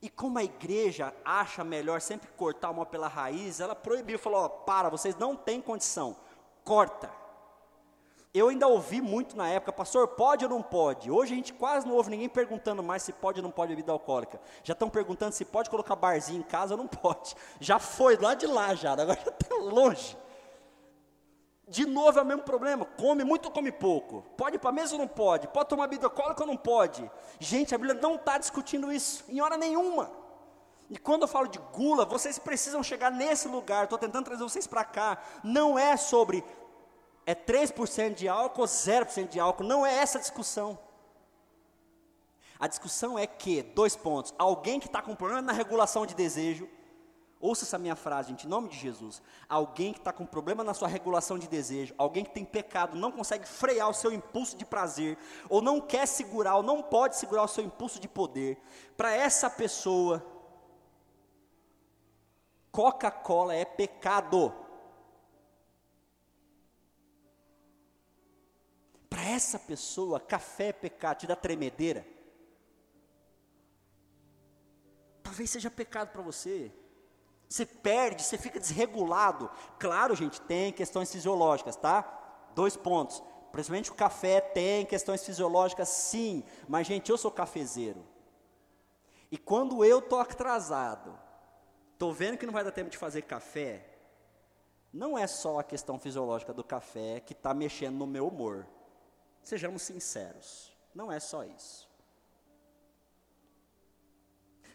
E 0.01 0.09
como 0.09 0.37
a 0.37 0.43
igreja 0.43 1.13
acha 1.25 1.63
melhor 1.63 2.01
sempre 2.01 2.29
cortar 2.29 2.69
uma 2.69 2.85
pela 2.85 3.07
raiz, 3.07 3.59
ela 3.59 3.75
proibiu, 3.75 4.17
falou: 4.17 4.41
ó, 4.41 4.49
para, 4.49 4.89
vocês 4.89 5.15
não 5.15 5.35
têm 5.35 5.61
condição, 5.61 6.15
corta. 6.63 7.11
Eu 8.37 8.49
ainda 8.49 8.67
ouvi 8.67 9.01
muito 9.01 9.35
na 9.35 9.49
época, 9.49 9.73
pastor, 9.73 10.09
pode 10.09 10.45
ou 10.45 10.49
não 10.51 10.61
pode? 10.61 11.09
Hoje 11.09 11.33
a 11.33 11.35
gente 11.35 11.51
quase 11.53 11.87
não 11.87 11.95
ouve 11.95 12.11
ninguém 12.11 12.29
perguntando 12.29 12.83
mais 12.83 13.01
se 13.01 13.11
pode 13.11 13.39
ou 13.39 13.43
não 13.43 13.49
pode 13.49 13.69
bebida 13.69 13.91
alcoólica. 13.91 14.39
Já 14.63 14.73
estão 14.73 14.91
perguntando 14.91 15.31
se 15.31 15.43
pode 15.43 15.71
colocar 15.71 15.95
barzinho 15.95 16.41
em 16.41 16.43
casa 16.43 16.75
ou 16.75 16.77
não 16.77 16.87
pode. 16.87 17.35
Já 17.59 17.79
foi 17.79 18.15
lá 18.15 18.35
de 18.35 18.45
lá 18.45 18.75
já, 18.75 18.91
agora 18.91 19.19
já 19.19 19.31
está 19.31 19.55
longe. 19.55 20.15
De 21.67 21.87
novo 21.87 22.19
é 22.19 22.21
o 22.21 22.25
mesmo 22.25 22.43
problema, 22.43 22.85
come 22.85 23.23
muito 23.23 23.47
ou 23.47 23.51
come 23.51 23.71
pouco? 23.71 24.23
Pode 24.37 24.57
ir 24.57 24.59
para 24.59 24.69
a 24.69 24.73
mesa 24.73 24.93
ou 24.93 24.99
não 24.99 25.07
pode? 25.07 25.47
Pode 25.47 25.69
tomar 25.69 25.87
bebida 25.87 26.05
alcoólica 26.05 26.43
ou 26.43 26.47
não 26.47 26.55
pode? 26.55 27.09
Gente, 27.39 27.73
a 27.73 27.77
Bíblia 27.79 27.99
não 27.99 28.15
está 28.15 28.37
discutindo 28.37 28.91
isso, 28.91 29.25
em 29.27 29.41
hora 29.41 29.57
nenhuma. 29.57 30.11
E 30.91 30.97
quando 30.97 31.23
eu 31.23 31.27
falo 31.27 31.47
de 31.47 31.59
gula, 31.73 32.05
vocês 32.05 32.37
precisam 32.39 32.81
chegar 32.83 33.11
nesse 33.11 33.47
lugar, 33.47 33.85
estou 33.85 33.97
tentando 33.97 34.25
trazer 34.25 34.43
vocês 34.43 34.67
para 34.67 34.85
cá. 34.85 35.17
Não 35.43 35.77
é 35.77 35.97
sobre 35.97 36.45
é 37.27 37.35
3% 37.35 38.13
de 38.13 38.29
álcool 38.29 38.61
ou 38.61 38.67
0% 38.67 39.27
de 39.27 39.37
álcool, 39.37 39.65
não 39.65 39.85
é 39.85 39.93
essa 39.93 40.17
a 40.17 40.21
discussão. 40.21 40.79
A 42.57 42.67
discussão 42.67 43.19
é 43.19 43.27
que, 43.27 43.61
dois 43.61 43.97
pontos, 43.97 44.33
alguém 44.39 44.79
que 44.79 44.87
está 44.87 45.01
com 45.01 45.13
problema 45.13 45.41
na 45.41 45.51
regulação 45.51 46.05
de 46.05 46.15
desejo, 46.15 46.69
ouça 47.37 47.65
essa 47.65 47.77
minha 47.77 47.97
frase, 47.97 48.29
gente, 48.29 48.47
em 48.47 48.49
nome 48.49 48.69
de 48.69 48.77
Jesus. 48.77 49.21
Alguém 49.49 49.91
que 49.91 49.99
está 49.99 50.13
com 50.13 50.25
problema 50.25 50.63
na 50.63 50.73
sua 50.73 50.87
regulação 50.87 51.37
de 51.37 51.49
desejo, 51.49 51.93
alguém 51.97 52.23
que 52.23 52.31
tem 52.31 52.45
pecado, 52.45 52.97
não 52.97 53.11
consegue 53.11 53.45
frear 53.45 53.89
o 53.89 53.93
seu 53.93 54.13
impulso 54.13 54.55
de 54.55 54.63
prazer, 54.63 55.17
ou 55.49 55.61
não 55.61 55.81
quer 55.81 56.07
segurar, 56.07 56.55
ou 56.55 56.63
não 56.63 56.81
pode 56.81 57.17
segurar 57.17 57.43
o 57.43 57.47
seu 57.47 57.63
impulso 57.63 57.99
de 57.99 58.07
poder, 58.07 58.57
para 58.95 59.13
essa 59.13 59.49
pessoa, 59.49 60.25
Coca-Cola 62.71 63.53
é 63.53 63.65
pecado. 63.65 64.53
Essa 69.37 69.57
pessoa, 69.57 70.19
café 70.19 70.67
é 70.67 70.73
pecado, 70.73 71.19
te 71.19 71.27
dá 71.27 71.35
tremedeira. 71.35 72.05
Talvez 75.23 75.49
seja 75.49 75.71
pecado 75.71 76.09
para 76.09 76.21
você. 76.21 76.71
Você 77.47 77.65
perde, 77.65 78.23
você 78.23 78.37
fica 78.37 78.59
desregulado. 78.59 79.49
Claro, 79.79 80.15
gente, 80.15 80.41
tem 80.41 80.73
questões 80.73 81.11
fisiológicas, 81.11 81.75
tá? 81.75 82.01
Dois 82.53 82.75
pontos. 82.75 83.23
Principalmente 83.51 83.91
o 83.91 83.95
café 83.95 84.41
tem 84.41 84.85
questões 84.85 85.25
fisiológicas, 85.25 85.87
sim. 85.87 86.43
Mas, 86.67 86.87
gente, 86.87 87.09
eu 87.09 87.17
sou 87.17 87.31
cafezeiro. 87.31 88.03
E 89.31 89.37
quando 89.37 89.83
eu 89.85 89.99
estou 89.99 90.19
atrasado, 90.19 91.17
estou 91.93 92.13
vendo 92.13 92.37
que 92.37 92.45
não 92.45 92.53
vai 92.53 92.63
dar 92.63 92.71
tempo 92.71 92.89
de 92.89 92.97
fazer 92.97 93.21
café, 93.21 93.85
não 94.91 95.17
é 95.17 95.27
só 95.27 95.59
a 95.59 95.63
questão 95.63 95.99
fisiológica 95.99 96.53
do 96.53 96.63
café 96.63 97.19
que 97.19 97.33
está 97.33 97.53
mexendo 97.53 97.95
no 97.95 98.07
meu 98.07 98.27
humor. 98.27 98.65
Sejamos 99.47 99.81
sinceros, 99.81 100.75
não 100.93 101.09
é 101.09 101.21
só 101.21 101.45
isso. 101.45 101.89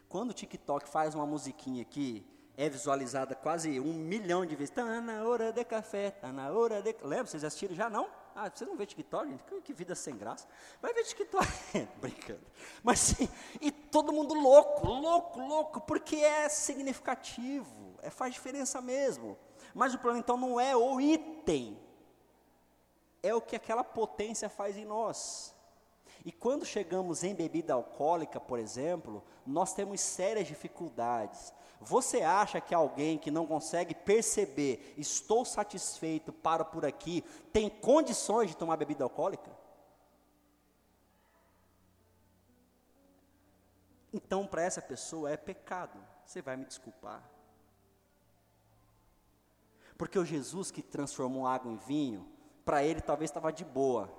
Quando 0.09 0.31
o 0.31 0.33
TikTok 0.33 0.89
faz 0.89 1.15
uma 1.15 1.27
musiquinha 1.27 1.83
aqui, 1.83 2.27
é 2.57 2.71
visualizada 2.71 3.35
quase 3.35 3.79
um 3.79 3.93
milhão 3.93 4.47
de 4.47 4.57
vezes. 4.57 4.71
Está 4.71 4.99
na 5.03 5.25
hora 5.25 5.53
de 5.53 5.63
café, 5.63 6.09
está 6.09 6.33
na 6.33 6.51
hora 6.51 6.81
de. 6.81 6.97
Lembra? 7.03 7.27
Vocês 7.27 7.45
assistiram 7.45 7.75
já? 7.75 7.91
Não? 7.91 8.09
Ah, 8.35 8.51
você 8.51 8.65
não 8.65 8.75
vê 8.75 8.87
TikTok, 8.87 9.29
gente? 9.29 9.45
Que, 9.45 9.61
que 9.61 9.75
vida 9.75 9.95
sem 9.95 10.17
graça. 10.17 10.49
Vai 10.81 10.95
ver 10.95 11.05
TikTok. 11.05 11.47
Brincando. 12.01 12.47
Mas 12.83 12.99
sim, 12.99 13.29
e 13.61 13.71
todo 13.71 14.11
mundo 14.11 14.33
louco, 14.33 14.87
louco, 14.87 15.39
louco, 15.39 15.81
porque 15.83 16.17
é 16.17 16.49
significativo, 16.49 17.99
é, 18.01 18.09
faz 18.09 18.33
diferença 18.33 18.81
mesmo. 18.81 19.37
Mas 19.75 19.93
o 19.93 19.99
problema 19.99 20.21
então 20.21 20.39
não 20.39 20.59
é 20.59 20.75
o 20.75 20.99
item 20.99 21.79
é 23.23 23.35
o 23.35 23.41
que 23.41 23.57
aquela 23.57 23.85
potência 23.85 24.49
faz 24.49 24.77
em 24.77 24.85
nós. 24.85 25.55
E 26.25 26.31
quando 26.31 26.65
chegamos 26.65 27.25
em 27.25 27.35
bebida 27.35 27.75
alcoólica, 27.75 28.41
por 28.41 28.59
exemplo, 28.59 29.23
nós 29.47 29.75
temos 29.75 30.01
sérias 30.01 30.47
dificuldades. 30.47 31.53
Você 31.81 32.23
acha 32.23 32.61
que 32.61 32.75
alguém 32.75 33.19
que 33.19 33.31
não 33.31 33.45
consegue 33.45 33.95
perceber, 33.95 34.95
estou 34.97 35.45
satisfeito, 35.45 36.33
para 36.33 36.65
por 36.65 36.87
aqui, 36.87 37.23
tem 37.53 37.69
condições 37.69 38.51
de 38.51 38.57
tomar 38.57 38.77
bebida 38.77 39.03
alcoólica? 39.03 39.51
Então, 44.13 44.47
para 44.47 44.63
essa 44.63 44.81
pessoa 44.81 45.31
é 45.31 45.37
pecado. 45.37 45.99
Você 46.25 46.41
vai 46.41 46.57
me 46.57 46.67
desculpar. 46.67 47.29
Porque 49.99 50.19
o 50.19 50.25
Jesus 50.25 50.71
que 50.71 50.83
transformou 50.83 51.47
água 51.47 51.71
em 51.71 51.77
vinho, 51.79 52.29
para 52.65 52.83
ele 52.83 53.01
talvez 53.01 53.31
estava 53.31 53.53
de 53.53 53.65
boa. 53.65 54.11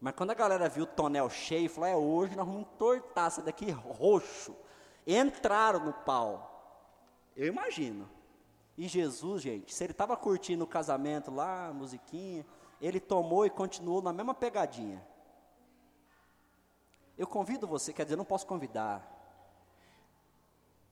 Mas 0.00 0.14
quando 0.14 0.32
a 0.32 0.34
galera 0.34 0.68
viu 0.68 0.84
o 0.84 0.86
tonel 0.86 1.30
cheio, 1.30 1.70
falou: 1.70 1.88
é 1.88 1.96
hoje 1.96 2.36
nós 2.36 2.46
vamos 2.46 2.62
entortar 2.62 3.26
essa 3.26 3.40
daqui 3.40 3.70
roxo. 3.70 4.56
Entraram 5.06 5.84
no 5.84 5.92
pau. 5.92 6.50
Eu 7.36 7.46
imagino. 7.46 8.08
E 8.76 8.88
Jesus, 8.88 9.42
gente, 9.42 9.72
se 9.72 9.84
ele 9.84 9.92
estava 9.92 10.16
curtindo 10.16 10.64
o 10.64 10.66
casamento 10.66 11.30
lá, 11.30 11.72
musiquinha, 11.72 12.44
ele 12.80 12.98
tomou 12.98 13.46
e 13.46 13.50
continuou 13.50 14.02
na 14.02 14.12
mesma 14.12 14.34
pegadinha. 14.34 15.06
Eu 17.16 17.26
convido 17.26 17.66
você, 17.66 17.92
quer 17.92 18.04
dizer, 18.04 18.16
não 18.16 18.24
posso 18.24 18.46
convidar. 18.46 19.08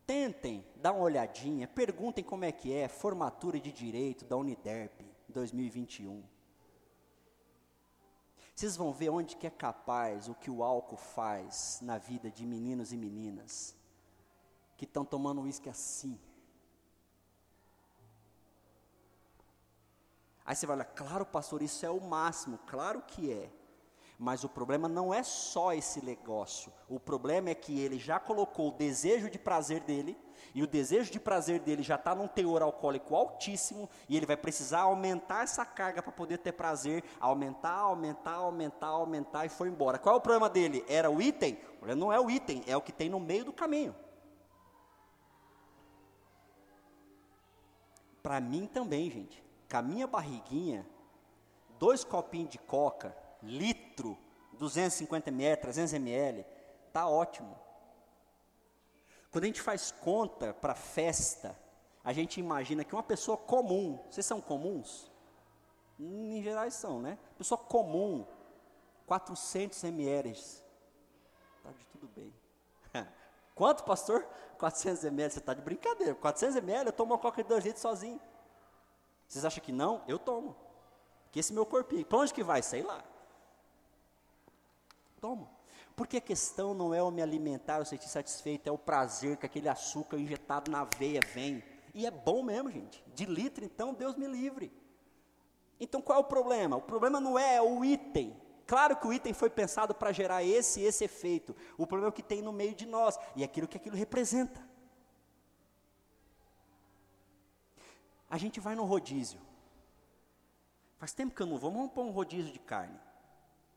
Tentem 0.06 0.64
dar 0.76 0.92
uma 0.92 1.02
olhadinha, 1.02 1.66
perguntem 1.66 2.22
como 2.22 2.44
é 2.44 2.52
que 2.52 2.72
é 2.72 2.86
formatura 2.88 3.58
de 3.58 3.72
direito 3.72 4.24
da 4.24 4.36
Uniderp 4.36 5.00
2021. 5.28 6.22
Vocês 8.60 8.76
vão 8.76 8.92
ver 8.92 9.08
onde 9.08 9.36
que 9.36 9.46
é 9.46 9.50
capaz 9.50 10.28
o 10.28 10.34
que 10.34 10.50
o 10.50 10.62
álcool 10.62 10.98
faz 10.98 11.78
na 11.80 11.96
vida 11.96 12.30
de 12.30 12.44
meninos 12.44 12.92
e 12.92 12.96
meninas 12.98 13.74
que 14.76 14.84
estão 14.84 15.02
tomando 15.02 15.40
uísque 15.40 15.70
assim. 15.70 16.20
Aí 20.44 20.54
você 20.54 20.66
vai 20.66 20.76
olhar, 20.76 20.84
claro, 20.84 21.24
pastor, 21.24 21.62
isso 21.62 21.86
é 21.86 21.88
o 21.88 22.02
máximo, 22.02 22.58
claro 22.66 23.00
que 23.00 23.32
é. 23.32 23.50
Mas 24.22 24.44
o 24.44 24.50
problema 24.50 24.86
não 24.86 25.14
é 25.14 25.22
só 25.22 25.72
esse 25.72 26.04
negócio. 26.04 26.70
O 26.90 27.00
problema 27.00 27.48
é 27.48 27.54
que 27.54 27.80
ele 27.80 27.98
já 27.98 28.20
colocou 28.20 28.68
o 28.68 28.72
desejo 28.72 29.30
de 29.30 29.38
prazer 29.38 29.80
dele, 29.80 30.14
e 30.54 30.62
o 30.62 30.66
desejo 30.66 31.10
de 31.10 31.18
prazer 31.18 31.58
dele 31.58 31.82
já 31.82 31.94
está 31.94 32.14
num 32.14 32.28
teor 32.28 32.60
alcoólico 32.60 33.16
altíssimo, 33.16 33.88
e 34.10 34.18
ele 34.18 34.26
vai 34.26 34.36
precisar 34.36 34.80
aumentar 34.80 35.44
essa 35.44 35.64
carga 35.64 36.02
para 36.02 36.12
poder 36.12 36.36
ter 36.36 36.52
prazer, 36.52 37.02
aumentar, 37.18 37.78
aumentar, 37.78 38.34
aumentar, 38.34 38.88
aumentar, 38.88 39.46
e 39.46 39.48
foi 39.48 39.68
embora. 39.68 39.98
Qual 39.98 40.14
é 40.14 40.18
o 40.18 40.20
problema 40.20 40.50
dele? 40.50 40.84
Era 40.86 41.10
o 41.10 41.22
item? 41.22 41.58
Não 41.96 42.12
é 42.12 42.20
o 42.20 42.30
item, 42.30 42.62
é 42.66 42.76
o 42.76 42.82
que 42.82 42.92
tem 42.92 43.08
no 43.08 43.18
meio 43.18 43.46
do 43.46 43.54
caminho. 43.54 43.96
Para 48.22 48.38
mim 48.38 48.66
também, 48.66 49.10
gente, 49.10 49.42
com 49.70 49.78
a 49.78 49.82
minha 49.82 50.06
barriguinha, 50.06 50.86
dois 51.78 52.04
copinhos 52.04 52.50
de 52.50 52.58
coca, 52.58 53.16
litro, 53.42 54.18
250 54.58 55.30
ml, 55.30 55.60
300 55.60 55.94
ml, 55.94 56.44
tá 56.92 57.08
ótimo. 57.08 57.58
Quando 59.30 59.44
a 59.44 59.46
gente 59.46 59.62
faz 59.62 59.90
conta 59.90 60.52
para 60.52 60.74
festa, 60.74 61.58
a 62.04 62.12
gente 62.12 62.40
imagina 62.40 62.84
que 62.84 62.94
uma 62.94 63.02
pessoa 63.02 63.36
comum, 63.36 63.98
vocês 64.10 64.26
são 64.26 64.40
comuns? 64.40 65.10
Em 65.98 66.42
geral 66.42 66.70
são, 66.70 67.00
né? 67.00 67.18
Pessoa 67.36 67.58
comum, 67.58 68.26
400 69.06 69.84
ml, 69.84 70.34
tá 71.62 71.70
de 71.70 71.86
tudo 71.86 72.08
bem. 72.08 72.34
Quanto, 73.54 73.84
pastor? 73.84 74.26
400 74.58 75.04
ml, 75.04 75.30
você 75.30 75.38
está 75.38 75.54
de 75.54 75.62
brincadeira. 75.62 76.14
400 76.14 76.56
ml, 76.56 76.86
eu 76.86 76.92
tomo 76.92 77.12
uma 77.12 77.18
coca 77.18 77.42
de 77.42 77.48
2 77.48 77.64
litros 77.64 77.82
sozinho. 77.82 78.20
Vocês 79.26 79.44
acham 79.44 79.62
que 79.62 79.72
não? 79.72 80.02
Eu 80.08 80.18
tomo. 80.18 80.56
Que 81.30 81.38
esse 81.38 81.52
meu 81.52 81.64
corpinho, 81.64 82.04
para 82.04 82.18
onde 82.18 82.34
que 82.34 82.42
vai? 82.42 82.62
Sei 82.62 82.82
lá 82.82 83.04
tomo. 85.20 85.50
Porque 85.94 86.16
a 86.16 86.20
questão 86.20 86.72
não 86.72 86.94
é 86.94 87.00
eu 87.00 87.10
me 87.10 87.20
alimentar, 87.20 87.78
eu 87.78 87.84
sentir 87.84 88.08
satisfeito, 88.08 88.68
é 88.68 88.72
o 88.72 88.78
prazer 88.78 89.36
que 89.36 89.46
aquele 89.46 89.68
açúcar 89.68 90.18
injetado 90.18 90.70
na 90.70 90.84
veia 90.84 91.20
vem. 91.34 91.62
E 91.92 92.06
é 92.06 92.10
bom 92.10 92.42
mesmo, 92.42 92.70
gente. 92.70 93.04
De 93.14 93.26
litro, 93.26 93.64
então, 93.64 93.92
Deus 93.92 94.16
me 94.16 94.26
livre. 94.26 94.72
Então 95.80 96.02
qual 96.02 96.18
é 96.18 96.20
o 96.20 96.24
problema? 96.24 96.76
O 96.76 96.82
problema 96.82 97.18
não 97.18 97.38
é 97.38 97.60
o 97.60 97.82
item. 97.84 98.36
Claro 98.66 98.96
que 98.96 99.06
o 99.06 99.12
item 99.12 99.32
foi 99.32 99.48
pensado 99.50 99.94
para 99.94 100.12
gerar 100.12 100.44
esse 100.44 100.80
e 100.80 100.84
esse 100.84 101.02
efeito. 101.02 101.56
O 101.76 101.86
problema 101.86 102.08
é 102.08 102.10
o 102.10 102.12
que 102.12 102.22
tem 102.22 102.42
no 102.42 102.52
meio 102.52 102.74
de 102.74 102.86
nós 102.86 103.18
e 103.34 103.42
aquilo 103.42 103.66
que 103.66 103.78
aquilo 103.78 103.96
representa. 103.96 104.62
A 108.28 108.38
gente 108.38 108.60
vai 108.60 108.76
no 108.76 108.84
rodízio. 108.84 109.40
Faz 110.98 111.12
tempo 111.12 111.34
que 111.34 111.42
eu 111.42 111.46
não 111.46 111.58
vou, 111.58 111.72
vamos 111.72 111.90
pôr 111.92 112.04
um 112.04 112.10
rodízio 112.10 112.52
de 112.52 112.58
carne. 112.60 112.96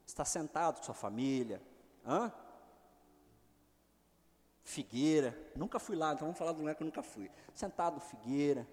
Está 0.06 0.26
sentado 0.26 0.78
com 0.78 0.84
sua 0.84 0.94
família. 0.94 1.62
Hã? 2.06 2.32
Figueira. 4.64 5.38
Nunca 5.56 5.80
fui 5.80 5.96
lá, 5.96 6.14
então 6.14 6.28
vamos 6.28 6.38
falar 6.38 6.52
do 6.54 6.60
lugar 6.60 6.76
que 6.76 6.84
eu 6.84 6.86
nunca 6.86 7.04
fui. 7.04 7.30
Sentado, 7.54 8.00
Figueira. 8.00 8.68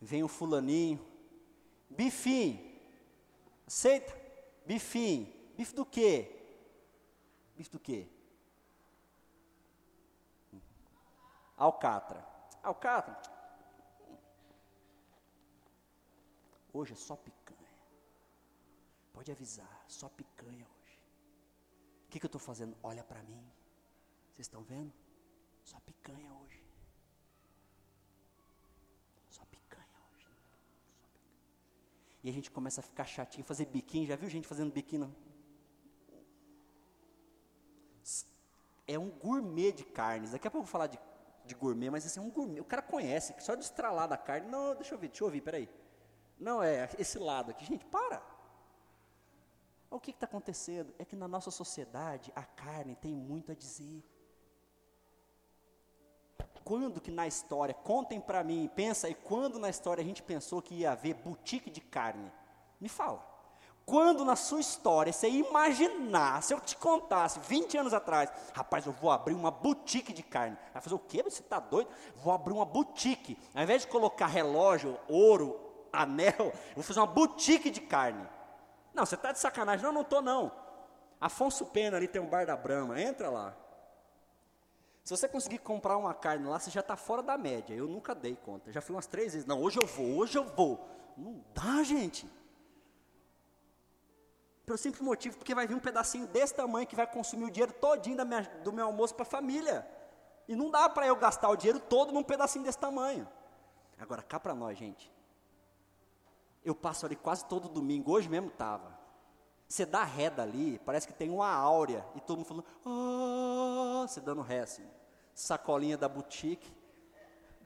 Vem 0.00 0.22
o 0.22 0.28
fulaninho. 0.28 1.04
Bifinho. 1.88 2.78
Aceita? 3.66 4.14
Bifinho. 4.64 5.32
Bife 5.56 5.74
do 5.74 5.84
quê? 5.86 6.32
Bife 7.56 7.70
do 7.70 7.78
quê? 7.78 8.08
Alcatra. 11.56 12.24
Alcatra. 12.62 13.16
Hoje 16.72 16.92
é 16.92 16.96
só 16.96 17.16
picanha. 17.16 17.45
Pode 19.16 19.32
avisar, 19.32 19.82
só 19.88 20.10
picanha 20.10 20.66
hoje. 20.76 21.00
O 22.04 22.08
que, 22.10 22.20
que 22.20 22.26
eu 22.26 22.28
estou 22.28 22.38
fazendo? 22.38 22.76
Olha 22.82 23.02
para 23.02 23.22
mim. 23.22 23.42
Vocês 24.28 24.44
estão 24.44 24.62
vendo? 24.62 24.92
Só 25.64 25.80
picanha 25.80 26.34
hoje. 26.34 26.62
Só 29.30 29.42
picanha 29.46 29.98
hoje. 30.12 30.28
Só 30.28 31.06
picanha. 31.06 31.30
E 32.22 32.28
a 32.28 32.32
gente 32.32 32.50
começa 32.50 32.82
a 32.82 32.84
ficar 32.84 33.06
chatinho, 33.06 33.42
fazer 33.42 33.64
biquinho. 33.64 34.06
Já 34.06 34.16
viu 34.16 34.28
gente 34.28 34.46
fazendo 34.46 34.70
biquinho? 34.70 35.10
É 38.86 38.98
um 38.98 39.08
gourmet 39.08 39.72
de 39.72 39.84
carnes. 39.86 40.32
Daqui 40.32 40.46
a 40.46 40.50
pouco 40.50 40.64
eu 40.64 40.66
vou 40.66 40.70
falar 40.70 40.88
de, 40.88 40.98
de 41.46 41.54
gourmet, 41.54 41.88
mas 41.88 42.04
assim, 42.04 42.20
é 42.20 42.22
um 42.22 42.30
gourmet. 42.30 42.60
O 42.60 42.66
cara 42.66 42.82
conhece, 42.82 43.34
só 43.38 43.54
de 43.54 43.64
estralar 43.64 44.06
da 44.06 44.18
carne. 44.18 44.46
Não, 44.46 44.74
deixa 44.74 44.94
eu 44.94 44.98
ver, 44.98 45.08
deixa 45.08 45.24
eu 45.24 45.28
ouvir, 45.28 45.40
peraí. 45.40 45.70
Não, 46.38 46.62
é 46.62 46.90
esse 46.98 47.18
lado 47.18 47.50
aqui. 47.50 47.64
Gente, 47.64 47.86
para. 47.86 48.35
O 49.90 50.00
que 50.00 50.10
está 50.10 50.26
acontecendo? 50.26 50.92
É 50.98 51.04
que 51.04 51.16
na 51.16 51.28
nossa 51.28 51.50
sociedade 51.50 52.32
a 52.34 52.42
carne 52.42 52.96
tem 52.96 53.14
muito 53.14 53.52
a 53.52 53.54
dizer. 53.54 54.02
Quando 56.64 57.00
que 57.00 57.12
na 57.12 57.28
história, 57.28 57.72
contem 57.72 58.20
para 58.20 58.42
mim, 58.42 58.68
pensa, 58.74 59.08
e 59.08 59.14
quando 59.14 59.58
na 59.58 59.70
história 59.70 60.02
a 60.02 60.04
gente 60.04 60.20
pensou 60.20 60.60
que 60.60 60.74
ia 60.74 60.90
haver 60.90 61.14
boutique 61.14 61.70
de 61.70 61.80
carne? 61.80 62.32
Me 62.80 62.88
fala. 62.88 63.24
Quando 63.86 64.24
na 64.24 64.34
sua 64.34 64.58
história 64.58 65.12
você 65.12 65.30
imaginar, 65.30 66.42
se 66.42 66.52
eu 66.52 66.60
te 66.60 66.76
contasse 66.76 67.38
20 67.38 67.78
anos 67.78 67.94
atrás, 67.94 68.32
rapaz, 68.52 68.84
eu 68.84 68.90
vou 68.90 69.12
abrir 69.12 69.32
uma 69.32 69.52
boutique 69.52 70.12
de 70.12 70.24
carne. 70.24 70.58
Vai 70.72 70.82
fazer 70.82 70.96
o 70.96 70.98
quê? 70.98 71.22
Você 71.22 71.40
está 71.40 71.60
doido? 71.60 71.88
Vou 72.16 72.32
abrir 72.32 72.52
uma 72.52 72.64
boutique. 72.64 73.38
Ao 73.54 73.62
invés 73.62 73.82
de 73.82 73.88
colocar 73.88 74.26
relógio, 74.26 74.98
ouro, 75.08 75.60
anel, 75.92 76.34
eu 76.40 76.74
vou 76.74 76.82
fazer 76.82 76.98
uma 76.98 77.06
boutique 77.06 77.70
de 77.70 77.80
carne. 77.80 78.26
Não, 78.96 79.04
você 79.04 79.14
está 79.14 79.30
de 79.30 79.38
sacanagem. 79.38 79.84
Não, 79.84 79.92
não 79.92 80.00
estou 80.00 80.22
não. 80.22 80.50
Afonso 81.20 81.66
Pena 81.66 81.98
ali 81.98 82.08
tem 82.08 82.20
um 82.20 82.26
bar 82.26 82.46
da 82.46 82.56
Brama, 82.56 83.00
entra 83.00 83.28
lá. 83.28 83.54
Se 85.04 85.16
você 85.16 85.28
conseguir 85.28 85.58
comprar 85.58 85.96
uma 85.98 86.14
carne 86.14 86.48
lá, 86.48 86.58
você 86.58 86.70
já 86.70 86.80
está 86.80 86.96
fora 86.96 87.22
da 87.22 87.36
média. 87.38 87.74
Eu 87.74 87.86
nunca 87.86 88.14
dei 88.14 88.34
conta. 88.34 88.72
Já 88.72 88.80
fui 88.80 88.96
umas 88.96 89.06
três 89.06 89.34
vezes. 89.34 89.46
Não, 89.46 89.62
hoje 89.62 89.78
eu 89.78 89.86
vou, 89.86 90.16
hoje 90.16 90.36
eu 90.36 90.44
vou. 90.44 90.88
Não 91.16 91.44
dá, 91.54 91.82
gente. 91.84 92.28
Pelo 94.64 94.76
simples 94.76 95.00
motivo, 95.00 95.36
porque 95.36 95.54
vai 95.54 95.66
vir 95.66 95.74
um 95.74 95.80
pedacinho 95.80 96.26
desse 96.26 96.54
tamanho 96.54 96.86
que 96.86 96.96
vai 96.96 97.06
consumir 97.06 97.44
o 97.44 97.50
dinheiro 97.50 97.72
todinho 97.74 98.16
minha, 98.26 98.42
do 98.64 98.72
meu 98.72 98.86
almoço 98.86 99.14
para 99.14 99.22
a 99.22 99.26
família. 99.26 99.86
E 100.48 100.56
não 100.56 100.70
dá 100.70 100.88
para 100.88 101.06
eu 101.06 101.14
gastar 101.14 101.50
o 101.50 101.56
dinheiro 101.56 101.78
todo 101.78 102.12
num 102.12 102.24
pedacinho 102.24 102.64
desse 102.64 102.78
tamanho. 102.78 103.28
Agora, 103.98 104.22
cá 104.22 104.40
para 104.40 104.54
nós, 104.54 104.76
gente. 104.76 105.12
Eu 106.66 106.74
passo 106.74 107.06
ali 107.06 107.14
quase 107.14 107.44
todo 107.44 107.68
domingo, 107.68 108.10
hoje 108.10 108.28
mesmo 108.28 108.48
estava. 108.48 108.98
Você 109.68 109.86
dá 109.86 110.02
ré 110.02 110.28
dali, 110.28 110.80
parece 110.84 111.06
que 111.06 111.12
tem 111.12 111.30
uma 111.30 111.48
áurea, 111.48 112.04
e 112.16 112.20
todo 112.20 112.38
mundo 112.38 112.46
falando, 112.46 112.66
oh, 112.84 114.04
você 114.04 114.20
dando 114.20 114.42
ré 114.42 114.62
assim. 114.62 114.84
Sacolinha 115.32 115.96
da 115.96 116.08
boutique. 116.08 116.68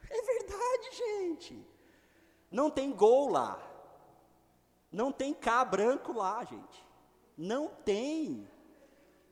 É 0.03 0.23
verdade, 0.23 0.97
gente. 0.97 1.67
Não 2.51 2.71
tem 2.71 2.93
gol 2.93 3.31
lá. 3.31 3.59
Não 4.93 5.11
tem 5.11 5.33
cá 5.33 5.65
branco 5.65 6.13
lá, 6.13 6.45
gente. 6.45 6.87
Não 7.39 7.69
tem. 7.69 8.47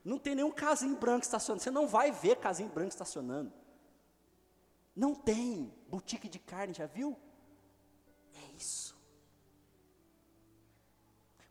Não 0.03 0.19
tem 0.19 0.35
nenhum 0.35 0.51
casinho 0.51 0.97
branco 0.97 1.25
estacionando. 1.25 1.63
Você 1.63 1.71
não 1.71 1.87
vai 1.87 2.11
ver 2.11 2.37
casinho 2.37 2.71
branco 2.71 2.89
estacionando. 2.89 3.53
Não 4.97 5.15
tem. 5.15 5.71
Boutique 5.89 6.27
de 6.27 6.39
carne, 6.39 6.73
já 6.73 6.87
viu? 6.87 7.19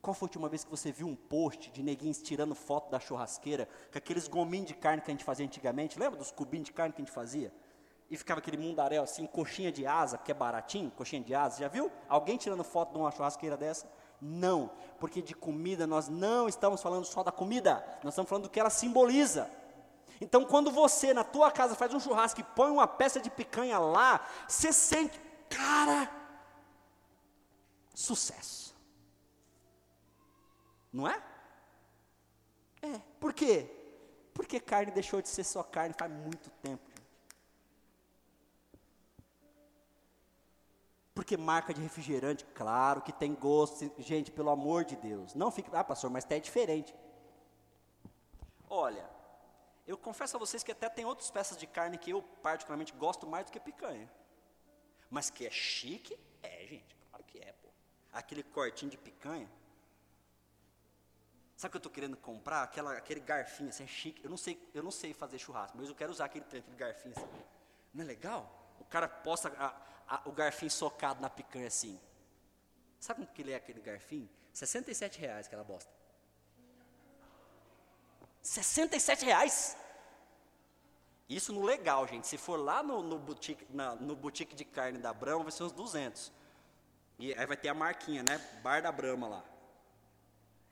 Qual 0.07 0.15
foi 0.15 0.27
a 0.27 0.29
última 0.29 0.47
vez 0.47 0.63
que 0.63 0.71
você 0.71 0.89
viu 0.89 1.05
um 1.05 1.17
post 1.17 1.69
de 1.69 1.83
neguinhos 1.83 2.21
tirando 2.21 2.55
foto 2.55 2.89
da 2.89 2.97
churrasqueira, 2.97 3.67
com 3.91 3.97
aqueles 3.97 4.25
gominhos 4.25 4.67
de 4.67 4.73
carne 4.73 5.01
que 5.01 5.11
a 5.11 5.13
gente 5.13 5.25
fazia 5.25 5.45
antigamente? 5.45 5.99
Lembra 5.99 6.17
dos 6.17 6.31
cubinhos 6.31 6.67
de 6.67 6.71
carne 6.71 6.93
que 6.93 7.01
a 7.01 7.03
gente 7.03 7.13
fazia? 7.13 7.53
E 8.09 8.15
ficava 8.15 8.39
aquele 8.39 8.55
mundaréu 8.55 9.03
assim, 9.03 9.25
coxinha 9.25 9.69
de 9.69 9.85
asa, 9.85 10.17
que 10.17 10.31
é 10.31 10.33
baratinho, 10.33 10.89
coxinha 10.91 11.21
de 11.21 11.35
asa. 11.35 11.59
Já 11.59 11.67
viu? 11.67 11.91
Alguém 12.07 12.37
tirando 12.37 12.63
foto 12.63 12.93
de 12.93 12.99
uma 12.99 13.11
churrasqueira 13.11 13.57
dessa? 13.57 13.91
Não, 14.21 14.71
porque 14.97 15.21
de 15.21 15.35
comida 15.35 15.85
nós 15.85 16.07
não 16.07 16.47
estamos 16.47 16.81
falando 16.81 17.03
só 17.03 17.21
da 17.21 17.31
comida, 17.33 17.83
nós 18.01 18.13
estamos 18.13 18.29
falando 18.29 18.43
do 18.45 18.49
que 18.49 18.61
ela 18.61 18.69
simboliza. 18.69 19.51
Então, 20.21 20.45
quando 20.45 20.71
você 20.71 21.13
na 21.13 21.25
tua 21.25 21.51
casa 21.51 21.75
faz 21.75 21.93
um 21.93 21.99
churrasco 21.99 22.39
e 22.39 22.45
põe 22.45 22.71
uma 22.71 22.87
peça 22.87 23.19
de 23.19 23.29
picanha 23.29 23.77
lá, 23.77 24.25
você 24.47 24.71
sente, 24.71 25.19
cara, 25.49 26.09
sucesso. 27.93 28.76
Não 30.97 31.07
é? 31.07 31.21
É. 32.81 32.99
Por 33.19 33.31
quê? 33.31 33.69
Porque 34.33 34.59
carne 34.59 34.91
deixou 34.91 35.21
de 35.21 35.29
ser 35.29 35.43
só 35.43 35.61
carne 35.61 35.93
faz 35.93 36.11
muito 36.11 36.49
tempo. 36.49 36.89
Porque 41.13 41.37
marca 41.37 41.71
de 41.71 41.81
refrigerante, 41.81 42.43
claro 42.45 43.03
que 43.03 43.13
tem 43.13 43.35
gosto. 43.35 43.91
Gente, 43.99 44.31
pelo 44.31 44.49
amor 44.49 44.85
de 44.85 44.95
Deus. 44.95 45.35
Não 45.35 45.51
fique, 45.51 45.69
ah, 45.71 45.83
pastor, 45.83 46.09
mas 46.09 46.25
até 46.25 46.37
é 46.37 46.39
diferente. 46.39 46.95
Olha, 48.67 49.07
eu 49.85 49.99
confesso 49.99 50.35
a 50.35 50.39
vocês 50.39 50.63
que 50.63 50.71
até 50.71 50.89
tem 50.89 51.05
outras 51.05 51.29
peças 51.29 51.57
de 51.57 51.67
carne 51.67 51.99
que 51.99 52.09
eu 52.09 52.23
particularmente 52.41 52.93
gosto 52.93 53.27
mais 53.27 53.45
do 53.45 53.51
que 53.51 53.59
picanha. 53.59 54.11
Mas 55.11 55.29
que 55.29 55.45
é 55.45 55.51
chique? 55.51 56.17
É, 56.41 56.65
gente, 56.65 56.95
claro 57.11 57.23
que 57.23 57.37
é, 57.37 57.53
pô. 57.53 57.69
Aquele 58.11 58.41
cortinho 58.41 58.89
de 58.89 58.97
picanha. 58.97 59.47
Sabe 61.57 61.69
o 61.69 61.71
que 61.71 61.77
eu 61.77 61.79
estou 61.79 61.91
querendo 61.91 62.15
comprar? 62.15 62.61
Aquela, 62.61 62.93
aquele 62.93 63.19
garfinho 63.19 63.69
assim, 63.69 63.83
é 63.83 63.87
chique. 63.87 64.23
Eu 64.23 64.29
não 64.29 64.37
sei, 64.37 64.61
eu 64.75 64.83
não 64.83 64.91
sei 64.91 65.11
fazer 65.11 65.39
churrasco, 65.39 65.75
mas 65.75 65.89
eu 65.89 65.95
quero 65.95 66.11
usar 66.11 66.25
aquele, 66.25 66.45
aquele 66.45 66.77
garfinho 66.77 67.15
assim. 67.17 67.27
Não 67.91 68.03
é 68.03 68.07
legal? 68.07 68.75
O 68.79 68.85
cara 68.85 69.07
posta 69.07 69.51
a, 69.57 70.15
a, 70.15 70.21
o 70.29 70.31
garfinho 70.31 70.69
socado 70.69 71.19
na 71.19 71.31
picanha 71.31 71.65
assim. 71.65 71.99
Sabe 72.99 73.21
quanto 73.21 73.33
que 73.33 73.41
ele 73.41 73.53
é 73.53 73.55
aquele 73.55 73.81
garfinho? 73.81 74.29
67 74.53 75.19
reais 75.19 75.47
aquela 75.47 75.63
bosta. 75.63 75.91
67 78.43 79.25
reais? 79.25 79.75
Isso 81.27 81.51
no 81.51 81.65
legal, 81.65 82.07
gente. 82.07 82.27
Se 82.27 82.37
for 82.37 82.57
lá 82.57 82.83
no, 82.83 83.01
no, 83.01 83.17
boutique, 83.17 83.65
na, 83.71 83.95
no 83.95 84.15
boutique 84.15 84.55
de 84.55 84.63
carne 84.63 84.99
da 84.99 85.11
Brahma, 85.11 85.43
vai 85.43 85.51
ser 85.51 85.63
uns 85.63 85.71
200. 85.71 86.31
E 87.17 87.33
aí 87.33 87.45
vai 87.47 87.57
ter 87.57 87.69
a 87.69 87.73
marquinha, 87.73 88.21
né? 88.21 88.37
Bar 88.61 88.83
da 88.83 88.91
Brahma 88.91 89.27
lá. 89.27 89.56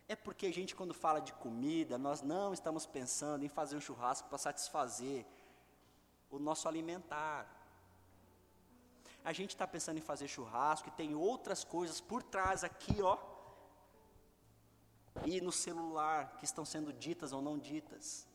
É 0.08 0.16
porque 0.16 0.46
a 0.46 0.54
gente, 0.54 0.76
quando 0.76 0.94
fala 0.94 1.20
de 1.20 1.34
comida, 1.34 1.98
nós 1.98 2.22
não 2.22 2.54
estamos 2.54 2.86
pensando 2.86 3.44
em 3.44 3.50
fazer 3.50 3.76
um 3.76 3.82
churrasco 3.82 4.28
para 4.30 4.38
satisfazer 4.38 5.26
o 6.30 6.38
nosso 6.38 6.68
alimentar 6.68 7.56
a 9.26 9.34
gente 9.34 9.50
está 9.50 9.66
pensando 9.66 9.98
em 9.98 10.02
fazer 10.02 10.28
churrasco 10.28 10.88
e 10.88 10.92
tem 10.92 11.16
outras 11.16 11.64
coisas 11.64 12.00
por 12.00 12.22
trás 12.22 12.64
aqui, 12.64 13.02
ó. 13.02 13.18
E 15.26 15.42
no 15.42 15.52
celular 15.52 16.38
que 16.38 16.46
estão 16.46 16.64
sendo 16.64 16.94
ditas 16.94 17.34
ou 17.34 17.42
não 17.42 17.58
ditas. 17.58 18.28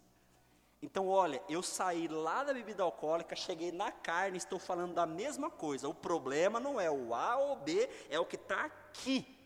Então, 0.83 1.07
olha, 1.07 1.41
eu 1.49 1.63
saí 1.63 2.09
lá 2.09 2.43
da 2.43 2.53
bebida 2.53 2.83
alcoólica, 2.83 3.37
cheguei 3.37 3.71
na 3.71 3.93
carne, 3.93 4.37
estou 4.37 4.59
falando 4.59 4.93
da 4.93 5.07
mesma 5.07 5.49
coisa. 5.49 5.89
O 5.89 5.95
problema 5.95 6.59
não 6.59 6.81
é 6.81 6.91
o 6.91 7.15
A 7.15 7.37
ou 7.37 7.57
B, 7.57 7.89
é 8.09 8.19
o 8.19 8.27
que 8.27 8.35
está 8.35 8.65
aqui. 8.65 9.39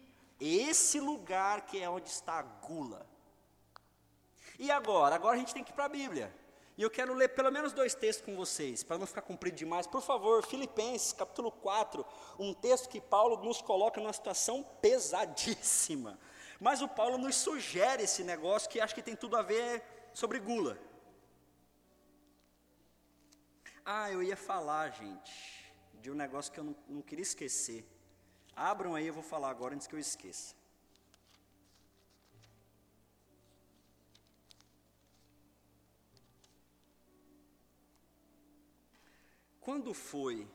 Esse 0.47 1.01
lugar 1.01 1.65
que 1.65 1.83
é 1.83 1.89
onde 1.89 2.11
está 2.11 2.35
a 2.35 2.43
gula. 2.43 3.07
E 4.59 4.71
agora? 4.71 5.15
Agora 5.15 5.37
a 5.37 5.39
gente 5.39 5.55
tem 5.55 5.65
que 5.65 5.71
ir 5.71 5.75
para 5.75 5.87
a 5.87 5.89
Bíblia. 5.89 6.31
E 6.77 6.83
eu 6.83 6.91
quero 6.91 7.15
ler 7.15 7.29
pelo 7.29 7.51
menos 7.51 7.73
dois 7.73 7.95
textos 7.95 8.27
com 8.27 8.37
vocês, 8.37 8.83
para 8.83 8.99
não 8.99 9.07
ficar 9.07 9.23
comprido 9.23 9.57
demais. 9.57 9.87
Por 9.87 10.03
favor, 10.03 10.45
Filipenses, 10.45 11.15
capítulo 11.15 11.51
4, 11.51 12.05
um 12.39 12.53
texto 12.53 12.91
que 12.91 13.01
Paulo 13.01 13.43
nos 13.43 13.63
coloca 13.63 14.03
numa 14.03 14.13
situação 14.13 14.63
pesadíssima. 14.83 16.19
Mas 16.61 16.83
o 16.83 16.89
Paulo 16.89 17.17
nos 17.17 17.37
sugere 17.37 18.03
esse 18.03 18.23
negócio 18.23 18.69
que 18.69 18.81
acho 18.81 18.95
que 18.95 19.03
tem 19.03 19.17
tudo 19.17 19.39
a 19.39 19.43
ver 19.43 19.83
sobre 20.13 20.39
gula. 20.39 20.79
Ah, 23.83 24.11
eu 24.11 24.23
ia 24.23 24.37
falar, 24.37 24.91
gente, 24.91 25.73
de 25.95 26.11
um 26.11 26.15
negócio 26.15 26.53
que 26.53 26.61
eu 26.61 26.65
não, 26.65 26.77
não 26.87 27.01
queria 27.01 27.23
esquecer. 27.23 27.94
Abram 28.57 28.95
aí, 28.95 29.07
eu 29.07 29.15
vou 29.15 29.23
falar 29.23 29.51
agora 29.51 29.75
antes 29.75 29.87
que 29.87 29.95
eu 29.95 29.99
esqueça. 29.99 30.55
Quando 39.61 39.95
foi 39.95 40.47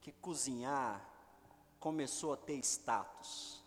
que 0.00 0.10
cozinhar 0.12 1.08
começou 1.78 2.32
a 2.32 2.36
ter 2.36 2.58
status? 2.58 3.62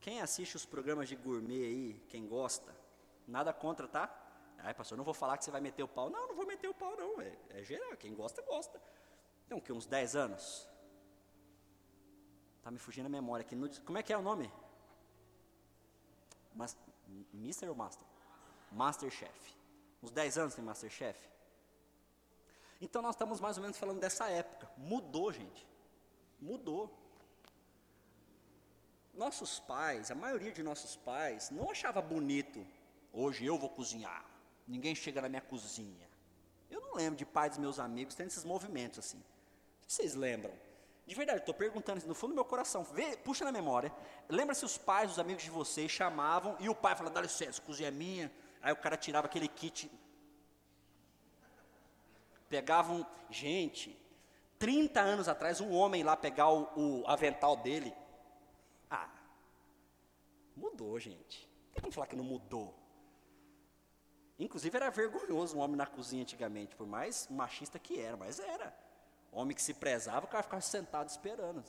Quem 0.00 0.22
assiste 0.22 0.56
os 0.56 0.64
programas 0.64 1.08
de 1.08 1.16
gourmet 1.16 1.64
aí, 1.64 2.02
quem 2.08 2.26
gosta, 2.26 2.74
nada 3.26 3.52
contra, 3.52 3.86
tá? 3.86 4.19
Ai, 4.62 4.74
pastor, 4.74 4.96
não 4.96 5.04
vou 5.04 5.14
falar 5.14 5.38
que 5.38 5.44
você 5.44 5.50
vai 5.50 5.60
meter 5.60 5.82
o 5.82 5.88
pau. 5.88 6.10
Não, 6.10 6.28
não 6.28 6.36
vou 6.36 6.46
meter 6.46 6.68
o 6.68 6.74
pau, 6.74 6.96
não. 6.96 7.20
É, 7.20 7.36
é 7.50 7.62
geral, 7.62 7.96
quem 7.96 8.14
gosta, 8.14 8.42
gosta. 8.42 8.80
Tem 9.48 9.56
o 9.56 9.60
que, 9.60 9.72
uns 9.72 9.86
10 9.86 10.16
anos? 10.16 10.68
Tá 12.62 12.70
me 12.70 12.78
fugindo 12.78 13.06
a 13.06 13.08
memória 13.08 13.44
aqui. 13.44 13.56
Como 13.80 13.98
é 13.98 14.02
que 14.02 14.12
é 14.12 14.18
o 14.18 14.22
nome? 14.22 14.52
Mas, 16.54 16.76
Mister 17.32 17.68
ou 17.68 17.74
Master? 17.74 18.06
Masterchef. 18.70 19.56
Uns 20.02 20.10
10 20.10 20.38
anos 20.38 20.54
tem 20.54 20.64
Masterchef. 20.64 21.18
Então 22.80 23.02
nós 23.02 23.14
estamos 23.14 23.40
mais 23.40 23.56
ou 23.56 23.62
menos 23.62 23.78
falando 23.78 24.00
dessa 24.00 24.28
época. 24.28 24.70
Mudou, 24.76 25.32
gente. 25.32 25.66
Mudou. 26.40 26.96
Nossos 29.12 29.58
pais, 29.60 30.10
a 30.10 30.14
maioria 30.14 30.52
de 30.52 30.62
nossos 30.62 30.96
pais, 30.96 31.50
não 31.50 31.70
achava 31.70 32.00
bonito. 32.00 32.66
Hoje 33.12 33.44
eu 33.44 33.58
vou 33.58 33.68
cozinhar. 33.68 34.24
Ninguém 34.70 34.94
chega 34.94 35.20
na 35.20 35.28
minha 35.28 35.42
cozinha. 35.42 36.08
Eu 36.70 36.80
não 36.80 36.94
lembro 36.94 37.16
de 37.16 37.26
pais 37.26 37.50
dos 37.50 37.58
meus 37.58 37.80
amigos 37.80 38.14
tendo 38.14 38.28
esses 38.28 38.44
movimentos 38.44 39.00
assim. 39.00 39.20
Vocês 39.84 40.14
lembram? 40.14 40.52
De 41.08 41.14
verdade, 41.16 41.40
estou 41.40 41.52
perguntando 41.52 42.06
no 42.06 42.14
fundo 42.14 42.30
do 42.30 42.34
meu 42.36 42.44
coração. 42.44 42.84
Vê, 42.84 43.16
puxa 43.16 43.44
na 43.44 43.50
memória. 43.50 43.92
Lembra 44.28 44.54
se 44.54 44.64
os 44.64 44.78
pais, 44.78 45.10
os 45.10 45.18
amigos 45.18 45.42
de 45.42 45.50
vocês 45.50 45.90
chamavam 45.90 46.56
e 46.60 46.68
o 46.68 46.74
pai 46.74 46.94
falava, 46.94 47.16
dá 47.16 47.20
licença, 47.20 47.60
cozinha 47.60 47.88
é 47.88 47.90
minha. 47.90 48.30
Aí 48.62 48.72
o 48.72 48.76
cara 48.76 48.96
tirava 48.96 49.26
aquele 49.26 49.48
kit. 49.48 49.90
Pegavam, 52.48 53.04
gente, 53.28 54.00
30 54.56 55.00
anos 55.00 55.28
atrás, 55.28 55.60
um 55.60 55.72
homem 55.72 56.04
lá 56.04 56.16
pegar 56.16 56.48
o, 56.48 56.68
o 56.76 57.04
avental 57.08 57.56
dele. 57.56 57.92
Ah, 58.88 59.10
mudou, 60.54 60.96
gente. 61.00 61.48
Tem 61.72 61.80
como 61.80 61.92
falar 61.92 62.06
que 62.06 62.14
não 62.14 62.24
mudou. 62.24 62.79
Inclusive 64.44 64.76
era 64.76 64.90
vergonhoso 64.90 65.56
um 65.56 65.60
homem 65.60 65.76
na 65.76 65.86
cozinha 65.86 66.22
antigamente, 66.22 66.74
por 66.74 66.86
mais 66.86 67.28
machista 67.28 67.78
que 67.78 68.00
era, 68.00 68.16
mas 68.16 68.40
era. 68.40 68.74
Homem 69.30 69.54
que 69.54 69.62
se 69.62 69.74
prezava, 69.74 70.26
o 70.26 70.28
cara 70.28 70.42
ficava 70.42 70.60
sentado 70.60 71.08
esperando. 71.08 71.62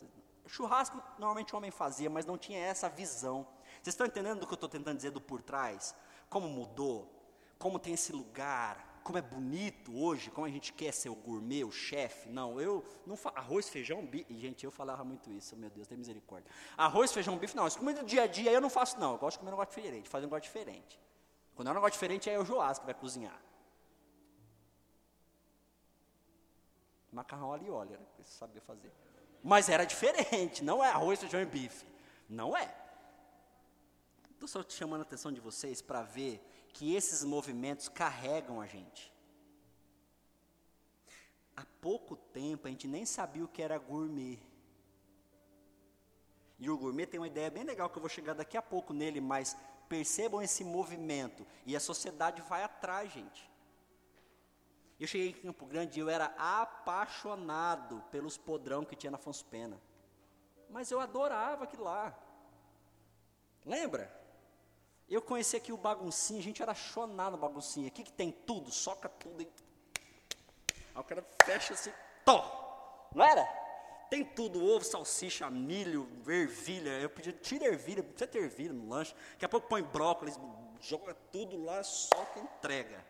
Churrasco 0.47 1.01
normalmente 1.19 1.53
o 1.53 1.57
homem 1.57 1.69
fazia, 1.69 2.09
mas 2.09 2.25
não 2.25 2.37
tinha 2.37 2.59
essa 2.59 2.89
visão. 2.89 3.45
Vocês 3.75 3.93
estão 3.93 4.07
entendendo 4.07 4.39
do 4.39 4.47
que 4.47 4.53
eu 4.53 4.55
estou 4.55 4.69
tentando 4.69 4.95
dizer 4.95 5.11
do 5.11 5.21
por 5.21 5.41
trás? 5.41 5.95
como 6.31 6.47
mudou, 6.47 7.13
como 7.59 7.77
tem 7.77 7.93
esse 7.93 8.13
lugar, 8.13 9.01
como 9.03 9.17
é 9.17 9.21
bonito 9.21 9.93
hoje, 9.93 10.31
como 10.31 10.47
a 10.47 10.49
gente 10.49 10.71
quer 10.71 10.93
ser 10.93 11.09
o 11.09 11.15
gourmet, 11.15 11.65
o 11.65 11.71
chefe. 11.71 12.29
Não, 12.29 12.59
eu 12.59 12.85
não 13.05 13.17
faço 13.17 13.37
arroz, 13.37 13.67
feijão, 13.67 14.05
bife. 14.05 14.33
Gente, 14.37 14.63
eu 14.63 14.71
falava 14.71 15.03
muito 15.03 15.29
isso, 15.29 15.57
meu 15.57 15.69
Deus, 15.69 15.87
tem 15.87 15.97
misericórdia. 15.97 16.49
Arroz, 16.77 17.11
feijão, 17.11 17.37
bife, 17.37 17.55
não. 17.55 17.67
Isso 17.67 17.77
comida 17.77 17.99
do 17.99 18.05
dia 18.05 18.23
a 18.23 18.27
dia 18.27 18.49
eu 18.49 18.61
não 18.61 18.69
faço, 18.69 18.97
não. 18.97 19.11
Eu 19.11 19.17
gosto 19.17 19.33
de 19.33 19.39
comer 19.39 19.49
um 19.49 19.57
negócio 19.57 19.75
diferente, 19.75 20.07
fazer 20.07 20.25
um 20.25 20.29
negócio 20.29 20.43
diferente. 20.43 20.97
Quando 21.55 21.67
é 21.67 21.71
um 21.71 21.75
negócio 21.75 21.93
diferente, 21.93 22.29
é 22.29 22.39
o 22.39 22.45
Joás 22.45 22.79
que 22.79 22.85
vai 22.85 22.93
cozinhar. 22.93 23.39
Macarrão 27.11 27.53
ali, 27.53 27.69
olha, 27.69 27.97
né? 27.97 28.05
Sabia 28.23 28.61
fazer. 28.61 28.91
Mas 29.43 29.69
era 29.69 29.85
diferente, 29.85 30.63
não 30.63 30.83
é 30.83 30.89
arroz, 30.89 31.19
feijão 31.19 31.41
e 31.41 31.45
bife. 31.45 31.85
Não 32.29 32.55
é. 32.55 32.73
Estou 34.29 34.47
só 34.47 34.63
te 34.63 34.73
chamando 34.73 35.01
a 35.01 35.03
atenção 35.03 35.31
de 35.31 35.41
vocês 35.41 35.81
para 35.81 36.01
ver 36.01 36.41
que 36.73 36.95
esses 36.95 37.23
movimentos 37.23 37.89
carregam 37.89 38.61
a 38.61 38.65
gente. 38.65 39.11
Há 41.55 41.65
pouco 41.81 42.15
tempo 42.15 42.67
a 42.67 42.71
gente 42.71 42.87
nem 42.87 43.05
sabia 43.05 43.43
o 43.43 43.47
que 43.47 43.61
era 43.61 43.77
gourmet. 43.77 44.39
E 46.57 46.69
o 46.69 46.77
gourmet 46.77 47.07
tem 47.07 47.19
uma 47.19 47.27
ideia 47.27 47.49
bem 47.49 47.63
legal 47.63 47.89
que 47.89 47.97
eu 47.97 48.01
vou 48.01 48.09
chegar 48.09 48.33
daqui 48.33 48.55
a 48.55 48.61
pouco 48.61 48.93
nele, 48.93 49.19
mas 49.19 49.57
percebam 49.91 50.41
esse 50.41 50.63
movimento 50.63 51.45
e 51.65 51.75
a 51.75 51.79
sociedade 51.81 52.41
vai 52.43 52.63
atrás, 52.63 53.11
gente. 53.11 53.51
Eu 54.97 55.05
cheguei 55.05 55.31
em 55.31 55.33
Campo 55.33 55.65
Grande 55.65 55.99
e 55.99 56.01
eu 56.01 56.09
era 56.09 56.33
apaixonado 56.37 58.01
pelos 58.09 58.37
podrão 58.37 58.85
que 58.85 58.95
tinha 58.95 59.11
na 59.11 59.17
Afonso 59.17 59.43
Pena. 59.43 59.81
Mas 60.69 60.91
eu 60.91 61.01
adorava 61.01 61.65
aquilo 61.65 61.83
lá. 61.83 62.17
Lembra? 63.65 64.09
Eu 65.09 65.21
conheci 65.21 65.57
aqui 65.57 65.73
o 65.73 65.77
baguncinho, 65.77 66.39
a 66.39 66.43
gente 66.43 66.63
era 66.63 66.73
chonado 66.73 67.33
no 67.33 67.37
baguncinho. 67.37 67.87
Aqui 67.87 68.01
que 68.01 68.13
tem 68.13 68.31
tudo, 68.31 68.71
soca 68.71 69.09
tudo. 69.09 69.41
Aí, 69.41 69.51
aí 70.95 71.01
o 71.01 71.03
cara 71.03 71.27
fecha 71.43 71.73
assim, 71.73 71.91
to, 72.23 72.41
não 73.13 73.25
era? 73.25 73.60
Tem 74.11 74.25
tudo, 74.25 74.61
ovo, 74.61 74.83
salsicha, 74.83 75.49
milho, 75.49 76.05
ervilha. 76.27 76.99
Eu 76.99 77.09
pedi, 77.09 77.31
tira 77.31 77.63
ervilha, 77.63 78.03
precisa 78.03 78.27
ter 78.27 78.39
ervilha 78.39 78.73
no 78.73 78.89
lanche. 78.89 79.15
Daqui 79.31 79.45
a 79.45 79.47
pouco 79.47 79.69
põe 79.69 79.81
brócolis, 79.81 80.37
joga 80.81 81.13
tudo 81.31 81.63
lá, 81.63 81.81
soca 81.81 82.37
e 82.37 82.43
entrega. 82.43 83.05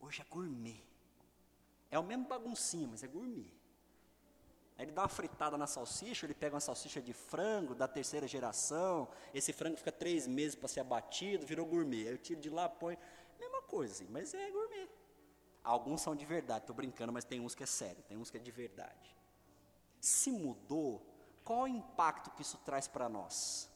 Hoje 0.00 0.22
é 0.22 0.24
gourmet. 0.24 0.82
É 1.90 1.98
o 1.98 2.02
mesmo 2.02 2.24
baguncinho, 2.24 2.88
mas 2.88 3.02
é 3.02 3.06
gourmet. 3.06 3.52
Aí 4.78 4.86
ele 4.86 4.92
dá 4.92 5.02
uma 5.02 5.08
fritada 5.08 5.58
na 5.58 5.66
salsicha, 5.66 6.24
ele 6.24 6.32
pega 6.32 6.54
uma 6.54 6.60
salsicha 6.60 7.02
de 7.02 7.12
frango 7.12 7.74
da 7.74 7.86
terceira 7.86 8.26
geração, 8.26 9.06
esse 9.34 9.52
frango 9.52 9.76
fica 9.76 9.92
três 9.92 10.26
meses 10.26 10.54
para 10.54 10.66
ser 10.66 10.80
abatido, 10.80 11.44
virou 11.44 11.66
gourmet. 11.66 12.06
Aí 12.06 12.12
eu 12.12 12.18
tiro 12.18 12.40
de 12.40 12.48
lá, 12.48 12.70
põe. 12.70 12.96
Mesma 13.38 13.60
coisa, 13.60 13.92
assim, 13.92 14.06
mas 14.08 14.32
é 14.32 14.50
gourmet. 14.50 14.88
Alguns 15.62 16.00
são 16.00 16.16
de 16.16 16.24
verdade, 16.24 16.60
estou 16.60 16.74
brincando, 16.74 17.12
mas 17.12 17.26
tem 17.26 17.38
uns 17.38 17.54
que 17.54 17.64
é 17.64 17.66
sério, 17.66 18.02
tem 18.08 18.16
uns 18.16 18.30
que 18.30 18.38
é 18.38 18.40
de 18.40 18.50
verdade. 18.50 19.15
Se 20.14 20.30
mudou, 20.30 20.90
qual 21.42 21.62
o 21.62 21.68
impacto 21.68 22.30
que 22.30 22.42
isso 22.42 22.58
traz 22.58 22.86
para 22.86 23.08
nós? 23.08 23.68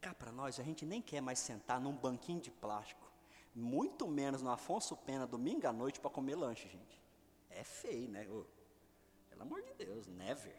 Cá 0.00 0.12
para 0.12 0.32
nós, 0.32 0.60
a 0.60 0.62
gente 0.62 0.84
nem 0.84 1.00
quer 1.00 1.20
mais 1.22 1.38
sentar 1.38 1.80
num 1.80 1.96
banquinho 1.96 2.40
de 2.40 2.50
plástico 2.50 3.12
muito 3.54 4.06
menos 4.08 4.42
no 4.42 4.50
Afonso 4.50 4.96
Pena, 4.96 5.26
domingo 5.26 5.66
à 5.66 5.72
noite, 5.72 6.00
para 6.00 6.10
comer 6.10 6.34
lanche, 6.34 6.68
gente. 6.68 7.02
É 7.50 7.62
feio, 7.62 8.08
né? 8.08 8.26
Oh, 8.30 8.44
pelo 9.28 9.42
amor 9.42 9.62
de 9.62 9.72
Deus, 9.74 10.06
never. 10.06 10.56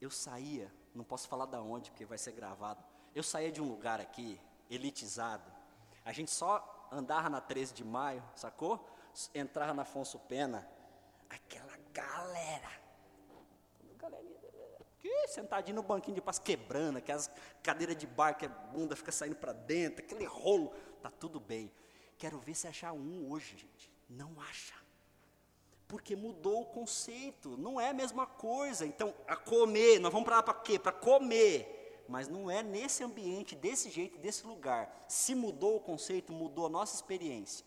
Eu 0.00 0.10
saía, 0.10 0.72
não 0.94 1.04
posso 1.04 1.28
falar 1.28 1.46
da 1.46 1.62
onde, 1.62 1.90
porque 1.90 2.04
vai 2.04 2.18
ser 2.18 2.32
gravado. 2.32 2.84
Eu 3.14 3.22
saía 3.22 3.50
de 3.50 3.62
um 3.62 3.68
lugar 3.68 4.00
aqui, 4.00 4.40
elitizado. 4.68 5.50
A 6.04 6.12
gente 6.12 6.30
só 6.30 6.71
andava 6.92 7.28
na 7.28 7.40
13 7.40 7.74
de 7.74 7.84
maio, 7.84 8.22
sacou? 8.34 8.86
Entrava 9.34 9.74
na 9.74 9.82
Afonso 9.82 10.18
Pena, 10.18 10.68
aquela 11.28 11.76
galera 11.92 12.82
que 15.02 15.26
sentadinho 15.26 15.76
no 15.76 15.82
banquinho 15.82 16.14
de 16.14 16.20
paz, 16.20 16.38
quebrando, 16.38 16.98
aquelas 16.98 17.28
cadeiras 17.60 17.96
de 17.96 18.06
bar 18.06 18.34
que 18.34 18.46
a 18.46 18.48
bunda 18.48 18.94
fica 18.94 19.10
saindo 19.10 19.34
para 19.34 19.52
dentro, 19.52 20.04
aquele 20.04 20.24
rolo, 20.24 20.72
tá 21.02 21.10
tudo 21.10 21.40
bem. 21.40 21.72
Quero 22.16 22.38
ver 22.38 22.54
se 22.54 22.68
achar 22.68 22.92
um 22.92 23.28
hoje, 23.32 23.56
gente. 23.56 23.90
Não 24.08 24.40
acha. 24.40 24.74
Porque 25.88 26.14
mudou 26.14 26.62
o 26.62 26.66
conceito, 26.66 27.56
não 27.56 27.80
é 27.80 27.88
a 27.90 27.92
mesma 27.92 28.28
coisa. 28.28 28.86
Então, 28.86 29.12
a 29.26 29.34
comer, 29.34 29.98
nós 29.98 30.12
vamos 30.12 30.24
para 30.24 30.36
lá 30.36 30.42
para 30.42 30.54
quê? 30.54 30.78
Para 30.78 30.92
comer. 30.92 31.81
Mas 32.12 32.28
não 32.28 32.50
é 32.50 32.62
nesse 32.62 33.02
ambiente, 33.02 33.56
desse 33.56 33.88
jeito, 33.88 34.18
desse 34.18 34.46
lugar. 34.46 34.94
Se 35.08 35.34
mudou 35.34 35.76
o 35.76 35.80
conceito, 35.80 36.30
mudou 36.30 36.66
a 36.66 36.68
nossa 36.68 36.94
experiência. 36.94 37.64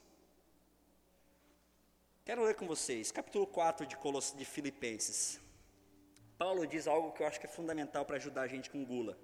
Quero 2.23 2.43
ler 2.43 2.53
com 2.53 2.67
vocês, 2.67 3.11
capítulo 3.11 3.47
4 3.47 3.87
de, 3.87 3.97
Coloss 3.97 4.35
de 4.37 4.45
Filipenses. 4.45 5.39
Paulo 6.37 6.67
diz 6.67 6.85
algo 6.85 7.11
que 7.11 7.23
eu 7.23 7.27
acho 7.27 7.39
que 7.39 7.47
é 7.47 7.49
fundamental 7.49 8.05
para 8.05 8.17
ajudar 8.17 8.43
a 8.43 8.47
gente 8.47 8.69
com 8.69 8.85
gula. 8.85 9.17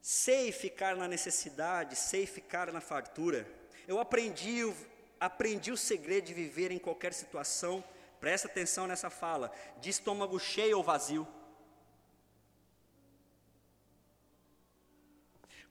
Sei 0.00 0.50
ficar 0.50 0.96
na 0.96 1.06
necessidade, 1.06 1.94
sei 1.96 2.24
ficar 2.24 2.72
na 2.72 2.80
fartura. 2.80 3.46
Eu 3.86 4.00
aprendi, 4.00 4.60
aprendi 5.20 5.70
o 5.70 5.76
segredo 5.76 6.28
de 6.28 6.32
viver 6.32 6.70
em 6.70 6.78
qualquer 6.78 7.12
situação. 7.12 7.84
Presta 8.18 8.48
atenção 8.48 8.86
nessa 8.86 9.10
fala. 9.10 9.52
De 9.82 9.90
estômago 9.90 10.40
cheio 10.40 10.78
ou 10.78 10.82
vazio. 10.82 11.28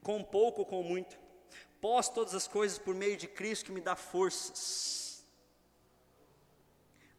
Com 0.02 0.24
pouco 0.24 0.62
ou 0.62 0.66
com 0.66 0.84
muito. 0.84 1.20
Posso 1.80 2.14
todas 2.14 2.36
as 2.36 2.48
coisas 2.48 2.78
por 2.78 2.94
meio 2.94 3.18
de 3.18 3.28
Cristo 3.28 3.66
que 3.66 3.72
me 3.72 3.82
dá 3.82 3.96
forças. 3.96 5.26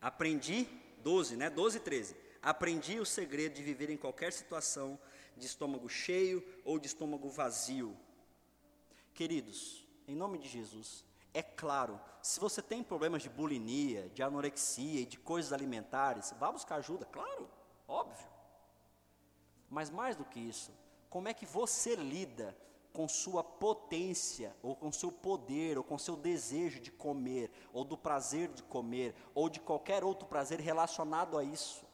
Aprendi 0.00 0.68
12, 0.98 1.36
né? 1.36 1.50
12 1.50 1.78
e 1.78 1.80
13. 1.80 2.16
Aprendi 2.42 2.98
o 2.98 3.06
segredo 3.06 3.54
de 3.54 3.62
viver 3.62 3.90
em 3.90 3.96
qualquer 3.96 4.32
situação, 4.32 4.98
de 5.36 5.46
estômago 5.46 5.88
cheio 5.88 6.44
ou 6.64 6.78
de 6.78 6.88
estômago 6.88 7.28
vazio. 7.28 7.96
Queridos, 9.14 9.86
em 10.08 10.16
nome 10.16 10.38
de 10.38 10.48
Jesus, 10.48 11.04
é 11.34 11.42
claro, 11.42 12.00
se 12.20 12.40
você 12.40 12.60
tem 12.60 12.82
problemas 12.82 13.22
de 13.22 13.28
bulimia, 13.28 14.08
de 14.10 14.22
anorexia 14.22 15.00
e 15.00 15.06
de 15.06 15.18
coisas 15.18 15.52
alimentares, 15.52 16.34
vá 16.38 16.50
buscar 16.50 16.76
ajuda, 16.76 17.04
claro, 17.06 17.48
óbvio. 17.86 18.26
Mas 19.70 19.88
mais 19.88 20.16
do 20.16 20.24
que 20.24 20.40
isso, 20.40 20.72
como 21.08 21.28
é 21.28 21.34
que 21.34 21.46
você 21.46 21.94
lida 21.94 22.56
com 22.92 23.08
sua 23.08 23.42
potência, 23.42 24.54
ou 24.62 24.76
com 24.76 24.92
seu 24.92 25.10
poder, 25.10 25.78
ou 25.78 25.84
com 25.84 25.98
seu 25.98 26.16
desejo 26.16 26.80
de 26.80 26.90
comer, 26.90 27.50
ou 27.72 27.84
do 27.84 27.96
prazer 27.96 28.48
de 28.48 28.62
comer, 28.62 29.14
ou 29.34 29.48
de 29.48 29.60
qualquer 29.60 30.04
outro 30.04 30.26
prazer 30.26 30.60
relacionado 30.60 31.38
a 31.38 31.44
isso? 31.44 31.84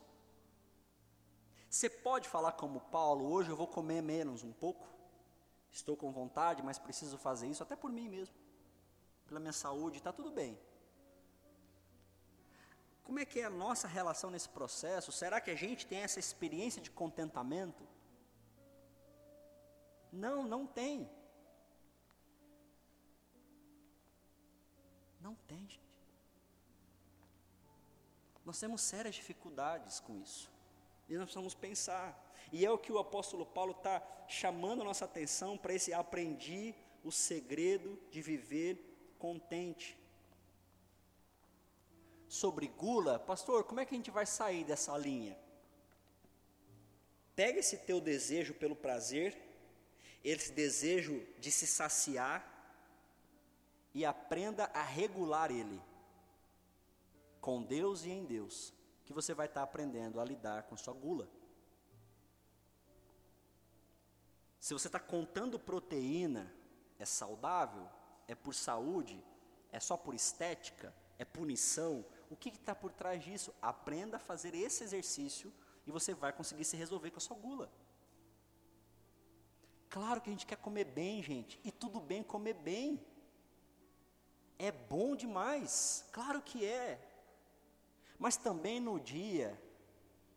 Você 1.70 1.88
pode 1.88 2.28
falar 2.28 2.52
como 2.52 2.80
Paulo, 2.80 3.30
hoje 3.30 3.50
eu 3.50 3.56
vou 3.56 3.66
comer 3.66 4.02
menos 4.02 4.42
um 4.42 4.52
pouco? 4.52 4.88
Estou 5.70 5.96
com 5.96 6.10
vontade, 6.10 6.62
mas 6.62 6.78
preciso 6.78 7.18
fazer 7.18 7.46
isso, 7.46 7.62
até 7.62 7.76
por 7.76 7.90
mim 7.90 8.08
mesmo 8.08 8.34
pela 9.28 9.38
minha 9.38 9.52
saúde, 9.52 9.98
está 9.98 10.12
tudo 10.12 10.30
bem. 10.30 10.58
Como 13.04 13.18
é 13.18 13.24
que 13.24 13.40
é 13.40 13.44
a 13.44 13.50
nossa 13.50 13.86
relação 13.86 14.30
nesse 14.30 14.48
processo? 14.48 15.12
Será 15.12 15.40
que 15.40 15.50
a 15.50 15.54
gente 15.54 15.86
tem 15.86 16.00
essa 16.00 16.18
experiência 16.18 16.80
de 16.80 16.90
contentamento? 16.90 17.86
Não, 20.12 20.44
não 20.44 20.66
tem. 20.66 21.08
Não 25.20 25.34
tem, 25.46 25.60
gente. 25.60 25.80
Nós 28.44 28.58
temos 28.58 28.80
sérias 28.80 29.14
dificuldades 29.14 30.00
com 30.00 30.16
isso. 30.16 30.50
E 31.08 31.14
nós 31.14 31.24
precisamos 31.24 31.54
pensar. 31.54 32.18
E 32.50 32.64
é 32.64 32.70
o 32.70 32.78
que 32.78 32.92
o 32.92 32.98
apóstolo 32.98 33.44
Paulo 33.44 33.72
está 33.72 34.02
chamando 34.26 34.82
a 34.82 34.84
nossa 34.84 35.04
atenção 35.04 35.56
para 35.58 35.74
esse 35.74 35.92
aprendi 35.92 36.74
o 37.04 37.12
segredo 37.12 37.98
de 38.10 38.22
viver 38.22 39.14
contente. 39.18 39.98
Sobre 42.26 42.68
gula, 42.68 43.18
pastor, 43.18 43.64
como 43.64 43.80
é 43.80 43.86
que 43.86 43.94
a 43.94 43.96
gente 43.96 44.10
vai 44.10 44.26
sair 44.26 44.64
dessa 44.64 44.96
linha? 44.96 45.38
Pega 47.34 47.58
esse 47.58 47.78
teu 47.78 48.00
desejo 48.00 48.52
pelo 48.54 48.76
prazer, 48.76 49.36
esse 50.22 50.52
desejo 50.52 51.24
de 51.38 51.50
se 51.50 51.66
saciar, 51.66 52.54
e 53.94 54.04
aprenda 54.04 54.64
a 54.66 54.82
regular 54.82 55.50
ele, 55.50 55.80
com 57.40 57.62
Deus 57.62 58.04
e 58.04 58.10
em 58.10 58.24
Deus, 58.24 58.72
que 59.04 59.12
você 59.12 59.32
vai 59.34 59.46
estar 59.46 59.62
aprendendo 59.62 60.20
a 60.20 60.24
lidar 60.24 60.64
com 60.64 60.76
sua 60.76 60.94
gula. 60.94 61.28
Se 64.60 64.74
você 64.74 64.88
está 64.88 65.00
contando 65.00 65.58
proteína, 65.58 66.52
é 66.98 67.04
saudável, 67.04 67.88
é 68.26 68.34
por 68.34 68.54
saúde? 68.54 69.24
É 69.72 69.80
só 69.80 69.96
por 69.96 70.14
estética? 70.14 70.94
É 71.18 71.24
punição? 71.24 72.04
O 72.30 72.36
que 72.36 72.50
está 72.50 72.74
por 72.74 72.92
trás 72.92 73.24
disso? 73.24 73.54
Aprenda 73.62 74.16
a 74.16 74.20
fazer 74.20 74.54
esse 74.54 74.84
exercício 74.84 75.52
e 75.86 75.90
você 75.90 76.12
vai 76.12 76.32
conseguir 76.32 76.64
se 76.64 76.76
resolver 76.76 77.10
com 77.10 77.16
a 77.16 77.20
sua 77.20 77.36
gula. 77.36 77.72
Claro 79.88 80.20
que 80.20 80.28
a 80.28 80.32
gente 80.32 80.46
quer 80.46 80.56
comer 80.56 80.84
bem, 80.84 81.22
gente, 81.22 81.58
e 81.64 81.70
tudo 81.70 82.00
bem 82.00 82.22
comer 82.22 82.54
bem. 82.54 83.00
É 84.58 84.70
bom 84.70 85.14
demais, 85.16 86.04
claro 86.12 86.42
que 86.42 86.64
é. 86.64 87.00
Mas 88.18 88.36
também 88.36 88.80
no 88.80 88.98
dia 88.98 89.58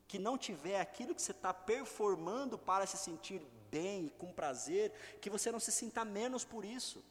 que 0.07 0.19
não 0.19 0.37
tiver 0.37 0.79
aquilo 0.79 1.15
que 1.15 1.21
você 1.21 1.31
está 1.31 1.53
performando 1.53 2.57
para 2.57 2.85
se 2.85 2.97
sentir 2.97 3.41
bem 3.71 4.07
e 4.07 4.09
com 4.09 4.31
prazer, 4.31 4.91
que 5.21 5.29
você 5.29 5.51
não 5.51 5.59
se 5.59 5.71
sinta 5.71 6.03
menos 6.03 6.43
por 6.43 6.65
isso. 6.65 7.03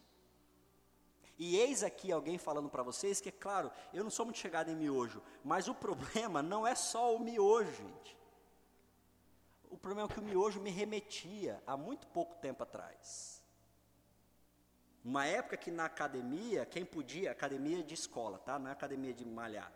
E 1.37 1.57
eis 1.57 1.81
aqui 1.81 2.11
alguém 2.11 2.37
falando 2.37 2.69
para 2.69 2.83
vocês 2.83 3.19
que, 3.19 3.29
é 3.29 3.31
claro, 3.31 3.71
eu 3.91 4.03
não 4.03 4.11
sou 4.11 4.25
muito 4.25 4.37
chegado 4.37 4.69
em 4.69 4.75
miojo, 4.75 5.21
mas 5.43 5.67
o 5.67 5.73
problema 5.75 6.43
não 6.43 6.65
é 6.65 6.75
só 6.75 7.15
o 7.15 7.19
miojo, 7.19 7.71
gente. 7.71 8.20
O 9.71 9.77
problema 9.77 10.09
é 10.09 10.13
que 10.13 10.19
o 10.19 10.23
miojo 10.23 10.59
me 10.59 10.69
remetia 10.69 11.63
há 11.65 11.77
muito 11.77 12.05
pouco 12.07 12.35
tempo 12.35 12.61
atrás. 12.61 13.41
Uma 15.03 15.25
época 15.25 15.57
que 15.57 15.71
na 15.71 15.85
academia, 15.85 16.65
quem 16.65 16.85
podia, 16.85 17.31
academia 17.31 17.81
de 17.81 17.93
escola, 17.93 18.37
tá? 18.37 18.59
Não 18.59 18.69
é 18.69 18.73
academia 18.73 19.13
de 19.13 19.25
malhar. 19.25 19.71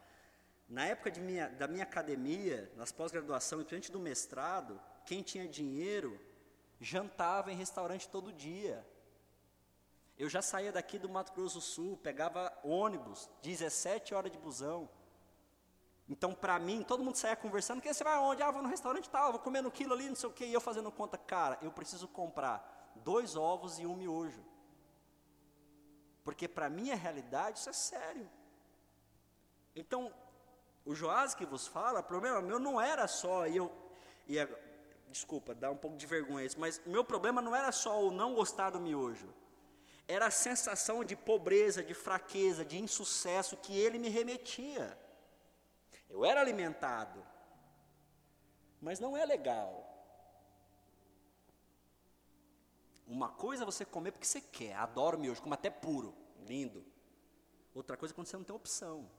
Na 0.68 0.86
época 0.86 1.10
minha, 1.20 1.48
da 1.48 1.68
minha 1.68 1.84
academia, 1.84 2.72
nas 2.76 2.92
pós-graduação 2.92 3.62
e 3.62 3.64
do 3.92 4.00
mestrado, 4.00 4.80
quem 5.06 5.24
tinha 5.24 5.48
dinheiro 5.48 6.20
jantava 6.80 7.52
em 7.52 7.56
restaurante 7.56 8.10
todo 8.10 8.34
dia. 8.34 8.86
Eu 10.18 10.30
já 10.30 10.42
saía 10.42 10.72
daqui 10.72 11.00
do 11.00 11.10
Mato 11.10 11.34
Grosso 11.34 11.56
do 11.56 11.62
Sul, 11.62 11.98
pegava 11.98 12.52
ônibus, 12.64 13.30
17 13.42 14.14
horas 14.14 14.32
de 14.32 14.38
busão. 14.38 14.90
Então, 16.08 16.34
para 16.34 16.60
mim, 16.60 16.84
todo 16.84 17.04
mundo 17.04 17.16
saía 17.16 17.36
conversando, 17.36 17.82
que 17.82 17.92
você 17.92 18.04
vai 18.04 18.14
aonde? 18.14 18.42
Ah, 18.44 18.52
vou 18.52 18.62
no 18.62 18.70
restaurante 18.70 19.10
tal, 19.10 19.32
vou 19.32 19.42
comer 19.42 19.62
no 19.62 19.72
quilo 19.72 19.94
ali, 19.94 20.08
não 20.08 20.16
sei 20.16 20.30
o 20.30 20.32
quê. 20.32 20.46
E 20.46 20.54
eu 20.54 20.62
fazendo 20.62 20.92
conta, 20.92 21.18
cara, 21.18 21.58
eu 21.62 21.72
preciso 21.72 22.08
comprar 22.08 22.94
dois 22.98 23.36
ovos 23.36 23.80
e 23.80 23.86
um 23.86 23.96
miojo. 23.96 24.44
Porque 26.24 26.48
para 26.48 26.70
minha 26.70 26.96
realidade 26.96 27.60
isso 27.60 27.70
é 27.70 27.74
sério. 27.74 28.30
Então, 29.76 30.14
o 30.86 30.94
Joás 30.94 31.34
que 31.34 31.46
vos 31.46 31.66
fala, 31.66 32.04
problema 32.04 32.42
meu 32.42 32.60
não 32.60 32.80
era 32.80 33.08
só, 33.08 33.48
eu, 33.48 33.72
e 34.28 34.38
é, 34.38 34.48
desculpa, 35.10 35.56
dá 35.56 35.72
um 35.72 35.78
pouco 35.78 35.98
de 35.98 36.06
vergonha 36.06 36.46
isso, 36.46 36.60
mas 36.60 36.80
meu 36.86 37.04
problema 37.04 37.42
não 37.42 37.56
era 37.56 37.72
só 37.72 38.02
o 38.02 38.12
não 38.12 38.36
gostar 38.36 38.70
do 38.70 38.80
miojo 38.80 39.34
era 40.08 40.28
a 40.28 40.32
sensação 40.32 41.04
de 41.04 41.16
pobreza, 41.16 41.84
de 41.84 41.94
fraqueza, 41.94 42.64
de 42.64 42.78
insucesso 42.78 43.58
que 43.58 43.78
ele 43.78 43.98
me 43.98 44.10
remetia. 44.10 44.98
Eu 46.16 46.24
era 46.24 46.40
alimentado, 46.40 47.22
mas 48.80 49.02
não 49.02 49.18
é 49.18 49.26
legal. 49.26 49.70
Uma 53.06 53.28
coisa 53.28 53.64
é 53.64 53.66
você 53.66 53.84
comer 53.84 54.14
porque 54.14 54.26
você 54.26 54.40
quer, 54.40 54.76
adoro 54.78 55.20
miojo, 55.20 55.42
como 55.42 55.54
até 55.54 55.70
puro, 55.70 56.16
lindo. 56.48 56.86
Outra 57.74 57.98
coisa 57.98 58.14
é 58.14 58.16
quando 58.16 58.28
você 58.28 58.38
não 58.38 58.46
tem 58.46 58.56
opção. 58.56 59.12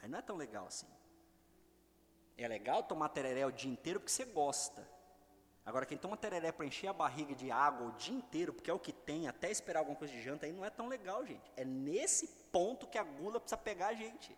Aí 0.00 0.08
não 0.08 0.20
é 0.20 0.22
tão 0.22 0.36
legal 0.36 0.66
assim. 0.66 0.86
É 2.38 2.48
legal 2.48 2.82
tomar 2.82 3.10
tereré 3.10 3.44
o 3.44 3.52
dia 3.52 3.70
inteiro 3.70 4.00
porque 4.00 4.12
você 4.12 4.24
gosta. 4.24 4.88
Agora, 5.66 5.84
quem 5.84 5.98
toma 5.98 6.16
tereré 6.16 6.50
para 6.50 6.64
encher 6.64 6.86
a 6.86 6.94
barriga 6.94 7.34
de 7.34 7.50
água 7.50 7.88
o 7.88 7.92
dia 7.92 8.16
inteiro, 8.16 8.54
porque 8.54 8.70
é 8.70 8.74
o 8.74 8.78
que 8.78 8.94
tem, 8.94 9.28
até 9.28 9.50
esperar 9.50 9.80
alguma 9.80 9.98
coisa 9.98 10.14
de 10.14 10.22
janta, 10.22 10.46
aí 10.46 10.52
não 10.52 10.64
é 10.64 10.70
tão 10.70 10.88
legal, 10.88 11.26
gente. 11.26 11.52
É 11.58 11.62
nesse 11.62 12.26
ponto 12.50 12.86
que 12.86 12.96
a 12.96 13.04
gula 13.04 13.38
precisa 13.38 13.58
pegar 13.58 13.88
a 13.88 13.94
gente. 13.94 14.34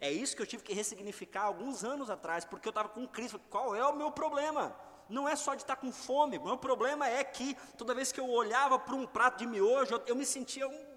É 0.00 0.10
isso 0.10 0.34
que 0.36 0.42
eu 0.42 0.46
tive 0.46 0.62
que 0.62 0.72
ressignificar 0.72 1.42
alguns 1.42 1.84
anos 1.84 2.10
atrás, 2.10 2.44
porque 2.44 2.68
eu 2.68 2.70
estava 2.70 2.88
com 2.88 3.06
crise. 3.06 3.38
Qual 3.50 3.74
é 3.74 3.86
o 3.86 3.94
meu 3.94 4.10
problema? 4.10 4.74
Não 5.08 5.28
é 5.28 5.36
só 5.36 5.54
de 5.54 5.62
estar 5.62 5.76
tá 5.76 5.80
com 5.80 5.92
fome, 5.92 6.38
o 6.38 6.44
meu 6.44 6.56
problema 6.56 7.08
é 7.08 7.22
que 7.22 7.54
toda 7.76 7.94
vez 7.94 8.10
que 8.12 8.20
eu 8.20 8.28
olhava 8.28 8.78
para 8.78 8.94
um 8.94 9.06
prato 9.06 9.38
de 9.38 9.46
miojo, 9.46 10.02
eu, 10.06 10.16
me 10.16 10.24
sentia 10.24 10.66
um. 10.66 10.92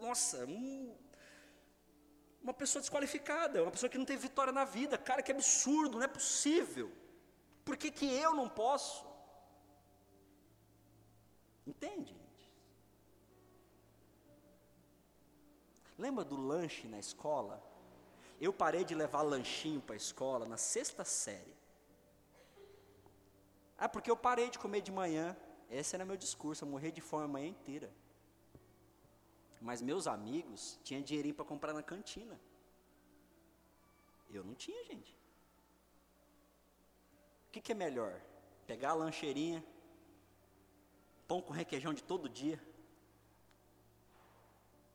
Nossa, 0.00 0.44
um, 0.44 0.96
uma 2.42 2.54
pessoa 2.54 2.80
desqualificada, 2.80 3.62
uma 3.62 3.70
pessoa 3.70 3.90
que 3.90 3.98
não 3.98 4.04
teve 4.04 4.22
vitória 4.22 4.52
na 4.52 4.64
vida. 4.64 4.96
Cara, 4.98 5.22
que 5.22 5.32
absurdo, 5.32 5.98
não 5.98 6.04
é 6.04 6.08
possível. 6.08 6.92
Por 7.64 7.76
que, 7.76 7.90
que 7.90 8.06
eu 8.06 8.34
não 8.34 8.48
posso? 8.48 9.04
Entende? 11.66 12.14
Lembra 15.98 16.24
do 16.24 16.36
lanche 16.36 16.86
na 16.86 16.98
escola? 16.98 17.62
Eu 18.40 18.52
parei 18.52 18.84
de 18.84 18.94
levar 18.94 19.22
lanchinho 19.22 19.80
para 19.80 19.94
a 19.94 19.96
escola 19.96 20.46
na 20.46 20.56
sexta 20.56 21.04
série. 21.04 21.54
Ah, 23.78 23.88
porque 23.88 24.10
eu 24.10 24.16
parei 24.16 24.50
de 24.50 24.58
comer 24.58 24.80
de 24.80 24.92
manhã. 24.92 25.36
Esse 25.70 25.94
era 25.94 26.04
meu 26.04 26.16
discurso, 26.16 26.64
eu 26.64 26.68
morri 26.68 26.92
de 26.92 27.00
fome 27.00 27.24
a 27.24 27.28
manhã 27.28 27.48
inteira. 27.48 27.90
Mas 29.60 29.80
meus 29.80 30.06
amigos 30.06 30.78
tinham 30.84 31.02
dinheirinho 31.02 31.34
para 31.34 31.44
comprar 31.44 31.72
na 31.72 31.82
cantina. 31.82 32.38
Eu 34.30 34.44
não 34.44 34.54
tinha, 34.54 34.84
gente 34.84 35.16
que, 37.54 37.60
que 37.60 37.72
é 37.72 37.74
melhor? 37.74 38.20
Pegar 38.66 38.90
a 38.90 38.94
lancheirinha, 38.94 39.64
pão 41.28 41.40
com 41.40 41.52
requeijão 41.52 41.94
de 41.94 42.02
todo 42.02 42.28
dia, 42.28 42.60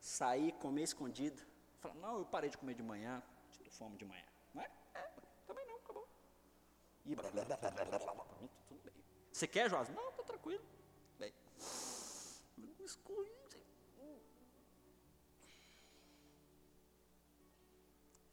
sair, 0.01 0.51
comer 0.53 0.83
escondido. 0.83 1.41
Falar, 1.79 1.95
não, 1.95 2.19
eu 2.19 2.25
parei 2.25 2.49
de 2.49 2.57
comer 2.57 2.73
de 2.75 2.83
manhã, 2.83 3.23
sinto 3.51 3.71
fome 3.71 3.97
de 3.97 4.05
manhã. 4.05 4.25
Não 4.53 4.61
é? 4.61 4.69
é 4.93 5.11
também 5.47 5.65
não, 5.65 5.77
acabou. 5.77 6.07
E 7.05 7.15
blá, 7.15 7.29
blá, 7.31 7.45
blá, 7.45 7.57
blá, 7.57 7.71
blá, 7.71 7.85
blá, 7.85 7.99
blá, 7.99 8.25
tudo 8.67 8.81
bem. 8.83 8.93
Você 9.31 9.47
quer, 9.47 9.69
Joás? 9.69 9.89
Não, 9.89 10.11
tá 10.11 10.23
tranquilo. 10.23 10.63
Bem. 11.17 11.33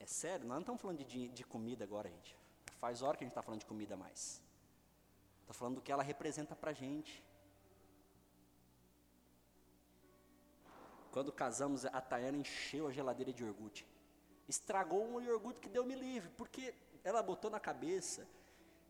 É 0.00 0.06
sério, 0.06 0.46
nós 0.46 0.54
não 0.54 0.60
estamos 0.60 0.80
falando 0.80 1.04
de, 1.04 1.28
de 1.28 1.44
comida 1.44 1.84
agora, 1.84 2.08
gente. 2.08 2.36
Faz 2.78 3.02
hora 3.02 3.16
que 3.16 3.24
a 3.24 3.26
gente 3.26 3.32
está 3.32 3.42
falando 3.42 3.60
de 3.60 3.66
comida 3.66 3.96
mais. 3.96 4.42
Estou 5.40 5.54
falando 5.54 5.76
do 5.76 5.82
que 5.82 5.90
ela 5.90 6.02
representa 6.02 6.54
para 6.54 6.70
a 6.70 6.74
gente. 6.74 7.24
Quando 11.16 11.32
casamos, 11.32 11.86
a 11.86 11.98
Tayana 11.98 12.36
encheu 12.36 12.88
a 12.88 12.92
geladeira 12.92 13.32
de 13.32 13.42
iogurte. 13.42 13.88
Estragou 14.46 15.02
um 15.02 15.18
iogurte 15.18 15.62
que 15.62 15.68
deu 15.70 15.82
me 15.82 15.94
livre, 15.94 16.28
porque 16.36 16.74
ela 17.02 17.22
botou 17.22 17.50
na 17.50 17.58
cabeça. 17.58 18.28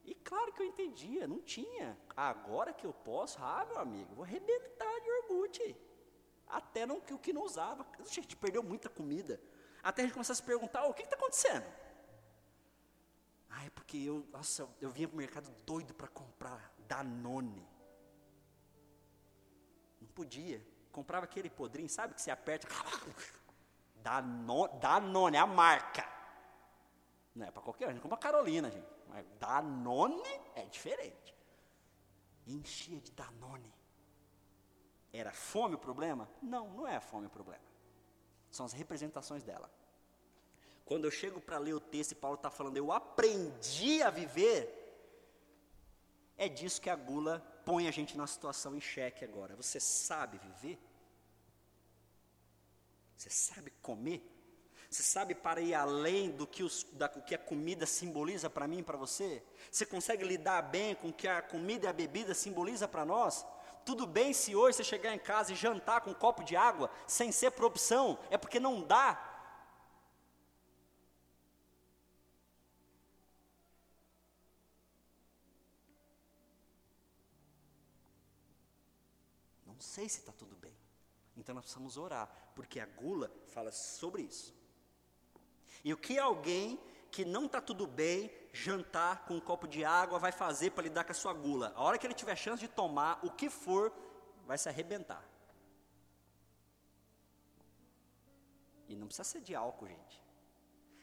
E 0.05 0.13
claro 0.13 0.53
que 0.53 0.61
eu 0.61 0.67
entendia, 0.67 1.29
não 1.29 1.39
tinha. 1.39 1.97
Agora 2.17 2.73
que 2.73 2.85
eu 2.85 2.93
posso, 2.93 3.39
ah, 3.41 3.65
meu 3.69 3.79
amigo, 3.79 4.13
vou 4.17 4.25
arrebentar 4.25 5.01
de 5.03 5.09
iogurte. 5.09 5.77
Até 6.49 6.85
não, 6.85 6.97
o 6.97 7.19
que 7.21 7.33
não 7.33 7.45
usava. 7.45 7.87
A 7.97 8.03
gente 8.03 8.35
perdeu 8.35 8.61
muita 8.61 8.89
comida. 8.89 9.41
Até 9.81 10.03
a 10.03 10.05
gente 10.07 10.15
começar 10.15 10.33
a 10.33 10.37
se 10.37 10.43
perguntar, 10.43 10.85
oh, 10.85 10.91
o 10.91 10.95
que 10.95 11.03
está 11.03 11.15
acontecendo? 11.15 11.65
Ah, 13.49 13.65
é 13.67 13.71
porque 13.71 13.99
eu, 13.99 14.27
nossa, 14.33 14.69
eu 14.81 14.91
vinha 14.91 15.07
para 15.07 15.15
o 15.15 15.19
mercado 15.19 15.49
doido 15.65 15.95
para 15.95 16.09
comprar 16.09 16.75
Danone. 16.89 17.65
Não 20.01 20.09
podia 20.09 20.61
comprava 20.97 21.27
aquele 21.27 21.51
podrinho, 21.51 21.91
sabe 21.91 22.15
que 22.15 22.23
você 22.23 22.31
aperta. 22.31 22.67
Danone, 23.97 24.81
Danone, 24.81 25.37
a 25.37 25.47
marca. 25.47 26.09
Não 27.35 27.47
é 27.47 27.51
para 27.51 27.63
qualquer 27.63 27.87
um, 27.87 27.93
gente 27.93 28.01
compra 28.01 28.17
Carolina, 28.17 28.71
gente. 28.71 28.89
Mas 29.07 29.27
Danone 29.39 30.23
é 30.55 30.65
diferente. 30.65 31.35
Enchia 32.47 32.99
de 32.99 33.13
Danone. 33.13 33.71
Era 35.13 35.33
fome 35.33 35.75
o 35.75 35.79
problema? 35.79 36.27
Não, 36.41 36.71
não 36.71 36.89
é 36.89 36.97
a 36.97 37.01
fome 37.01 37.27
o 37.27 37.31
problema. 37.31 37.65
São 38.51 38.65
as 38.65 38.73
representações 38.73 39.43
dela. 39.45 39.71
Quando 40.87 41.05
eu 41.05 41.11
chego 41.11 41.41
para 41.41 41.59
ler 41.59 41.75
o 41.75 41.81
texto 41.81 42.13
e 42.13 42.15
Paulo 42.15 42.37
está 42.37 42.49
falando, 42.49 42.79
eu 42.79 42.91
aprendi 42.91 44.03
a 44.03 44.09
viver, 44.09 44.63
é 46.39 46.49
disso 46.49 46.81
que 46.81 46.89
a 46.89 46.97
gula 46.97 47.45
põe 47.67 47.89
a 47.89 47.91
gente 47.91 48.17
na 48.17 48.29
situação 48.29 48.77
em 48.77 48.81
xeque 48.81 49.25
agora. 49.25 49.57
Você 49.57 49.81
sabe 49.81 50.39
viver? 50.39 50.79
Você 53.17 53.29
sabe 53.29 53.73
comer? 53.83 54.25
Você 54.89 55.03
sabe 55.03 55.35
para 55.35 55.61
ir 55.61 55.75
além 55.75 56.31
do 56.31 56.47
que, 56.47 56.63
os, 56.63 56.85
da, 56.93 57.09
que 57.09 57.35
a 57.35 57.39
comida 57.39 57.85
simboliza 57.85 58.49
para 58.49 58.69
mim 58.69 58.79
e 58.79 58.83
para 58.85 58.97
você? 58.97 59.43
Você 59.69 59.85
consegue 59.85 60.25
lidar 60.25 60.63
bem 60.63 60.95
com 60.95 61.09
o 61.09 61.13
que 61.13 61.27
a 61.27 61.43
comida 61.43 61.87
e 61.87 61.89
a 61.89 61.93
bebida 61.93 62.35
simboliza 62.35 62.87
para 62.87 63.05
nós? 63.05 63.45
Tudo 63.85 64.07
bem 64.07 64.33
se 64.33 64.55
hoje 64.55 64.77
você 64.77 64.85
chegar 64.85 65.13
em 65.13 65.19
casa 65.19 65.53
e 65.53 65.57
jantar 65.57 66.03
com 66.03 66.11
um 66.11 66.15
copo 66.15 66.45
de 66.45 66.55
água, 66.55 66.89
sem 67.05 67.33
ser 67.33 67.51
por 67.51 67.65
opção, 67.65 68.17
é 68.31 68.39
porque 68.39 68.61
não 68.61 68.81
dá. 68.81 69.36
Sei 79.95 80.09
se 80.09 80.19
está 80.21 80.33
tudo 80.33 80.55
bem. 80.57 80.77
Então 81.37 81.55
nós 81.55 81.65
precisamos 81.65 81.97
orar, 81.97 82.27
porque 82.55 82.79
a 82.81 82.87
gula 82.87 83.31
fala 83.55 83.71
sobre 83.71 84.23
isso. 84.23 84.55
E 85.85 85.93
o 85.93 85.97
que 85.97 86.19
alguém 86.19 86.81
que 87.11 87.25
não 87.25 87.47
está 87.47 87.61
tudo 87.61 87.87
bem, 87.87 88.31
jantar 88.53 89.25
com 89.27 89.35
um 89.35 89.41
copo 89.41 89.67
de 89.69 89.85
água, 89.85 90.19
vai 90.19 90.33
fazer 90.33 90.71
para 90.71 90.83
lidar 90.83 91.05
com 91.05 91.13
a 91.13 91.15
sua 91.15 91.33
gula? 91.33 91.73
A 91.77 91.83
hora 91.83 91.99
que 91.99 92.07
ele 92.07 92.15
tiver 92.15 92.37
chance 92.37 92.61
de 92.61 92.69
tomar 92.69 93.25
o 93.25 93.31
que 93.31 93.49
for, 93.49 93.93
vai 94.47 94.59
se 94.59 94.69
arrebentar. 94.69 95.25
E 98.89 98.95
não 98.95 99.07
precisa 99.07 99.25
ser 99.25 99.41
de 99.41 99.55
álcool, 99.55 99.87
gente. 99.87 100.23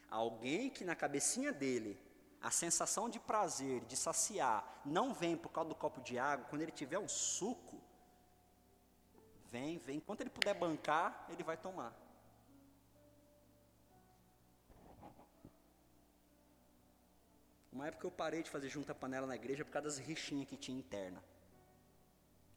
Alguém 0.09 0.69
que 0.69 0.84
na 0.84 0.95
cabecinha 0.95 1.51
dele 1.51 1.99
a 2.41 2.51
sensação 2.51 3.09
de 3.09 3.19
prazer, 3.19 3.86
de 3.86 3.95
saciar, 3.95 4.81
não 4.86 5.13
vem 5.13 5.36
por 5.38 5.49
causa 5.49 5.69
do 5.69 5.75
copo 5.75 6.01
de 6.01 6.19
água, 6.19 6.45
quando 6.49 6.61
ele 6.61 6.71
tiver 6.71 6.99
um 6.99 7.07
suco, 7.07 7.81
Vem, 9.53 9.77
vem. 9.77 9.97
Enquanto 9.97 10.21
ele 10.21 10.31
puder 10.31 10.55
bancar, 10.55 11.27
ele 11.29 11.43
vai 11.43 11.55
tomar. 11.55 11.93
Uma 17.71 17.85
época 17.87 18.07
eu 18.07 18.11
parei 18.11 18.41
de 18.41 18.49
fazer 18.49 18.67
junta 18.67 18.95
panela 18.95 19.27
na 19.27 19.35
igreja 19.35 19.63
por 19.63 19.69
causa 19.69 19.89
das 19.89 19.99
rixinhas 19.99 20.49
que 20.49 20.57
tinha 20.57 20.79
interna. 20.79 21.23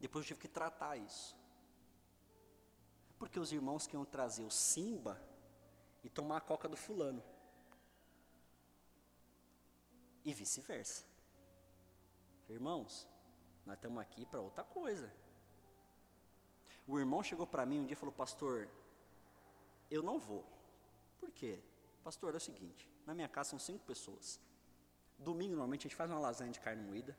Depois 0.01 0.25
eu 0.25 0.29
tive 0.29 0.41
que 0.41 0.49
tratar 0.49 0.97
isso. 0.97 1.37
Porque 3.19 3.39
os 3.39 3.53
irmãos 3.53 3.87
que 3.87 3.95
iam 3.95 4.07
trazer 4.07 4.45
o 4.45 4.51
Simba 4.51 5.21
e 6.03 6.09
tomar 6.09 6.39
a 6.39 6.41
coca 6.41 6.67
do 6.67 6.79
fulano. 6.79 7.23
E 10.25 10.33
vice-versa. 10.33 11.05
Irmãos, 12.49 13.07
nós 13.67 13.77
estamos 13.77 14.01
aqui 14.01 14.25
para 14.25 14.41
outra 14.41 14.65
coisa. 14.65 15.26
O 16.87 16.99
irmão 16.99 17.23
chegou 17.23 17.47
para 17.47 17.67
mim 17.67 17.81
um 17.81 17.85
dia 17.85 17.95
e 17.95 17.97
falou: 17.97 18.15
Pastor, 18.15 18.69
eu 19.91 20.03
não 20.03 20.19
vou. 20.19 20.45
Por 21.19 21.31
quê? 21.31 21.61
Pastor, 22.05 22.35
é 22.35 22.37
o 22.37 22.41
seguinte: 22.41 22.89
na 23.05 23.15
minha 23.15 23.29
casa 23.29 23.51
são 23.51 23.59
cinco 23.59 23.85
pessoas. 23.85 24.41
Domingo, 25.19 25.53
normalmente, 25.53 25.81
a 25.81 25.89
gente 25.89 25.97
faz 25.97 26.11
uma 26.11 26.21
lasanha 26.21 26.53
de 26.53 26.61
carne 26.61 26.83
moída. 26.83 27.17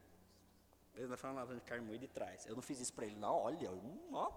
Ele 0.95 1.07
vai 1.07 1.17
fazer 1.17 1.33
uma 1.33 1.41
lasanha 1.41 1.59
de 1.59 1.65
carne 1.65 1.85
moída 1.85 2.05
e 2.05 2.07
traz. 2.07 2.45
Eu 2.45 2.55
não 2.55 2.61
fiz 2.61 2.79
isso 2.79 2.93
para 2.93 3.05
ele, 3.05 3.15
não. 3.15 3.35
Olha, 3.35 3.69
ó, 4.13 4.31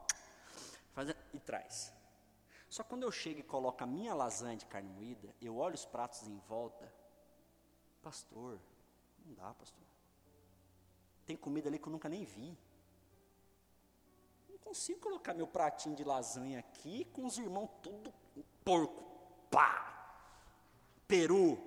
faz, 0.92 1.14
e 1.32 1.38
traz. 1.38 1.92
Só 2.68 2.82
quando 2.82 3.02
eu 3.02 3.12
chego 3.12 3.40
e 3.40 3.42
coloco 3.42 3.82
a 3.82 3.86
minha 3.86 4.14
lasanha 4.14 4.56
de 4.56 4.66
carne 4.66 4.88
moída, 4.88 5.34
eu 5.40 5.56
olho 5.56 5.74
os 5.74 5.84
pratos 5.84 6.26
em 6.26 6.38
volta. 6.40 6.92
Pastor, 8.02 8.58
não 9.24 9.34
dá, 9.34 9.54
pastor. 9.54 9.86
Tem 11.26 11.36
comida 11.36 11.68
ali 11.68 11.78
que 11.78 11.86
eu 11.86 11.92
nunca 11.92 12.08
nem 12.08 12.24
vi 12.24 12.56
consigo 14.64 15.00
colocar 15.00 15.34
meu 15.34 15.46
pratinho 15.46 15.94
de 15.96 16.04
lasanha 16.04 16.60
aqui 16.60 17.04
com 17.12 17.26
os 17.26 17.36
irmãos 17.38 17.68
tudo 17.82 18.12
porco, 18.64 19.02
pá, 19.50 20.24
peru, 21.08 21.58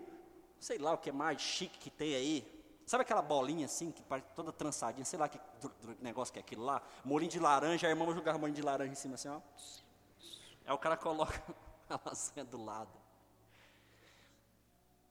sei 0.59 0.77
lá 0.77 0.93
o 0.93 0.97
que 0.97 1.11
mais 1.11 1.41
chique 1.41 1.77
que 1.77 1.89
tem 1.89 2.15
aí. 2.15 2.63
Sabe 2.85 3.03
aquela 3.03 3.21
bolinha 3.21 3.65
assim, 3.65 3.91
que 3.91 4.03
toda 4.35 4.51
trançadinha, 4.51 5.05
sei 5.05 5.17
lá 5.17 5.27
que 5.29 5.39
negócio 6.01 6.33
que 6.33 6.39
é 6.39 6.41
aquilo 6.41 6.63
lá? 6.63 6.81
Molinho 7.03 7.31
de 7.31 7.39
laranja, 7.39 7.87
a 7.87 7.89
irmã 7.89 8.05
vai 8.05 8.13
jogar 8.13 8.37
molinho 8.37 8.55
de 8.55 8.61
laranja 8.61 8.91
em 8.91 8.95
cima 8.95 9.15
assim, 9.15 9.29
ó. 9.29 9.41
Aí 10.65 10.73
o 10.73 10.77
cara 10.77 10.97
coloca 10.97 11.41
a 11.89 11.99
lasanha 12.05 12.45
do 12.45 12.63
lado. 12.63 12.97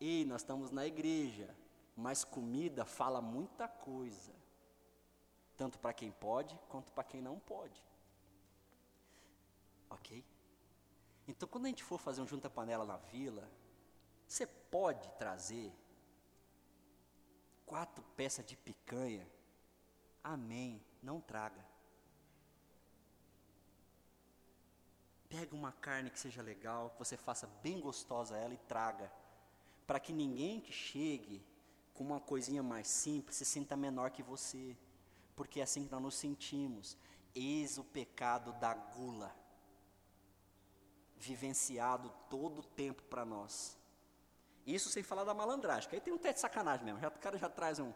E 0.00 0.24
nós 0.24 0.42
estamos 0.42 0.70
na 0.70 0.86
igreja, 0.86 1.54
mas 1.96 2.24
comida 2.24 2.84
fala 2.84 3.20
muita 3.20 3.68
coisa 3.68 4.41
tanto 5.62 5.78
para 5.78 5.92
quem 5.92 6.10
pode 6.10 6.58
quanto 6.68 6.90
para 6.90 7.04
quem 7.04 7.22
não 7.22 7.38
pode. 7.38 7.80
Ok? 9.88 10.24
Então, 11.28 11.48
quando 11.48 11.66
a 11.66 11.68
gente 11.68 11.84
for 11.84 11.98
fazer 11.98 12.20
um 12.20 12.26
junta-panela 12.26 12.84
na 12.84 12.96
vila, 12.96 13.48
você 14.26 14.44
pode 14.44 15.08
trazer 15.20 15.72
quatro 17.64 18.02
peças 18.16 18.44
de 18.44 18.56
picanha. 18.56 19.24
Amém. 20.24 20.82
Não 21.00 21.20
traga. 21.20 21.64
Pega 25.28 25.54
uma 25.54 25.70
carne 25.70 26.10
que 26.10 26.18
seja 26.18 26.42
legal, 26.42 26.90
que 26.90 26.98
você 26.98 27.16
faça 27.16 27.46
bem 27.62 27.78
gostosa 27.78 28.36
ela 28.36 28.52
e 28.52 28.58
traga. 28.74 29.12
Para 29.86 30.00
que 30.00 30.12
ninguém 30.12 30.60
que 30.60 30.72
chegue 30.72 31.40
com 31.94 32.02
uma 32.02 32.20
coisinha 32.20 32.64
mais 32.64 32.88
simples 32.88 33.36
se 33.36 33.44
sinta 33.44 33.76
menor 33.76 34.10
que 34.10 34.24
você 34.24 34.76
porque 35.34 35.60
é 35.60 35.62
assim 35.62 35.84
que 35.84 35.92
nós 35.92 36.02
nos 36.02 36.14
sentimos. 36.14 36.96
Eis 37.34 37.78
o 37.78 37.84
pecado 37.84 38.52
da 38.54 38.74
gula, 38.74 39.34
vivenciado 41.16 42.12
todo 42.28 42.60
o 42.60 42.62
tempo 42.62 43.02
para 43.04 43.24
nós. 43.24 43.78
Isso 44.66 44.88
sem 44.88 45.02
falar 45.02 45.24
da 45.24 45.34
malandragem, 45.34 45.88
que 45.88 45.96
aí 45.96 46.00
tem 46.00 46.12
um 46.12 46.18
teto 46.18 46.34
de 46.34 46.40
sacanagem 46.40 46.84
mesmo. 46.84 47.00
Já, 47.00 47.08
o 47.08 47.12
cara 47.12 47.36
já 47.36 47.48
traz 47.48 47.78
um, 47.78 47.92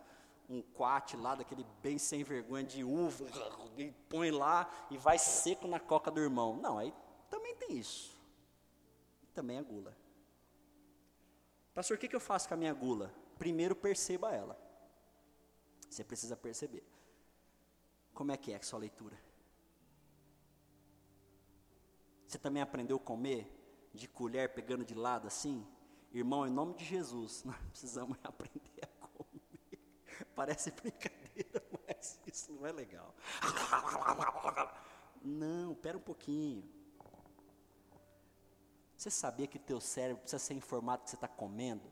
um 0.49 0.63
quate 0.63 1.17
lá, 1.17 1.35
daquele 1.35 1.65
bem 1.83 1.99
sem 1.99 2.25
vergonha 2.25 2.65
de 2.65 2.83
uva, 2.83 3.27
e 3.77 3.91
põe 4.09 4.31
lá 4.31 4.69
e 4.91 4.97
vai 4.97 5.19
seco 5.19 5.69
na 5.69 5.79
coca 5.79 6.11
do 6.11 6.21
irmão. 6.21 6.57
Não, 6.57 6.79
aí 6.79 6.93
também 7.31 7.55
tem 7.57 7.77
isso. 7.77 8.17
Também 9.35 9.59
é 9.59 9.63
gula. 9.63 9.97
Pastor, 11.75 11.97
o 11.97 12.01
que, 12.01 12.09
que 12.09 12.17
eu 12.17 12.21
faço 12.21 12.49
com 12.49 12.55
a 12.55 12.57
minha 12.57 12.73
gula? 12.73 13.13
Primeiro 13.39 13.77
perceba 13.77 14.33
ela. 14.35 14.59
Você 15.91 16.03
precisa 16.03 16.37
perceber. 16.37 16.83
Como 18.17 18.33
é 18.33 18.37
que 18.39 18.51
é 18.51 18.57
a 18.57 18.63
sua 18.63 18.79
leitura? 18.79 19.15
Você 22.27 22.39
também 22.39 22.63
aprendeu 22.63 22.97
a 22.97 23.01
comer 23.01 23.47
de 23.93 24.09
colher, 24.09 24.55
pegando 24.55 24.87
de 24.87 24.95
lado 24.95 25.27
assim? 25.27 25.67
Irmão, 26.11 26.47
em 26.47 26.51
nome 26.51 26.73
de 26.73 26.83
Jesus, 26.83 27.45
nós 27.45 27.59
precisamos 27.69 28.17
aprender 28.25 28.81
a 28.85 29.07
comer. 29.09 29.79
Parece 30.35 30.71
brincadeira, 30.71 31.63
mas 31.87 32.19
isso 32.27 32.55
não 32.55 32.67
é 32.67 32.73
legal. 32.73 33.15
Não, 35.23 35.73
espera 35.73 35.99
um 35.99 36.01
pouquinho. 36.01 36.63
Você 38.97 39.11
sabia 39.11 39.47
que 39.47 39.59
teu 39.59 39.81
cérebro 39.81 40.23
precisa 40.23 40.39
ser 40.39 40.55
informado 40.55 41.03
que 41.03 41.11
você 41.11 41.17
está 41.17 41.27
comendo? 41.27 41.91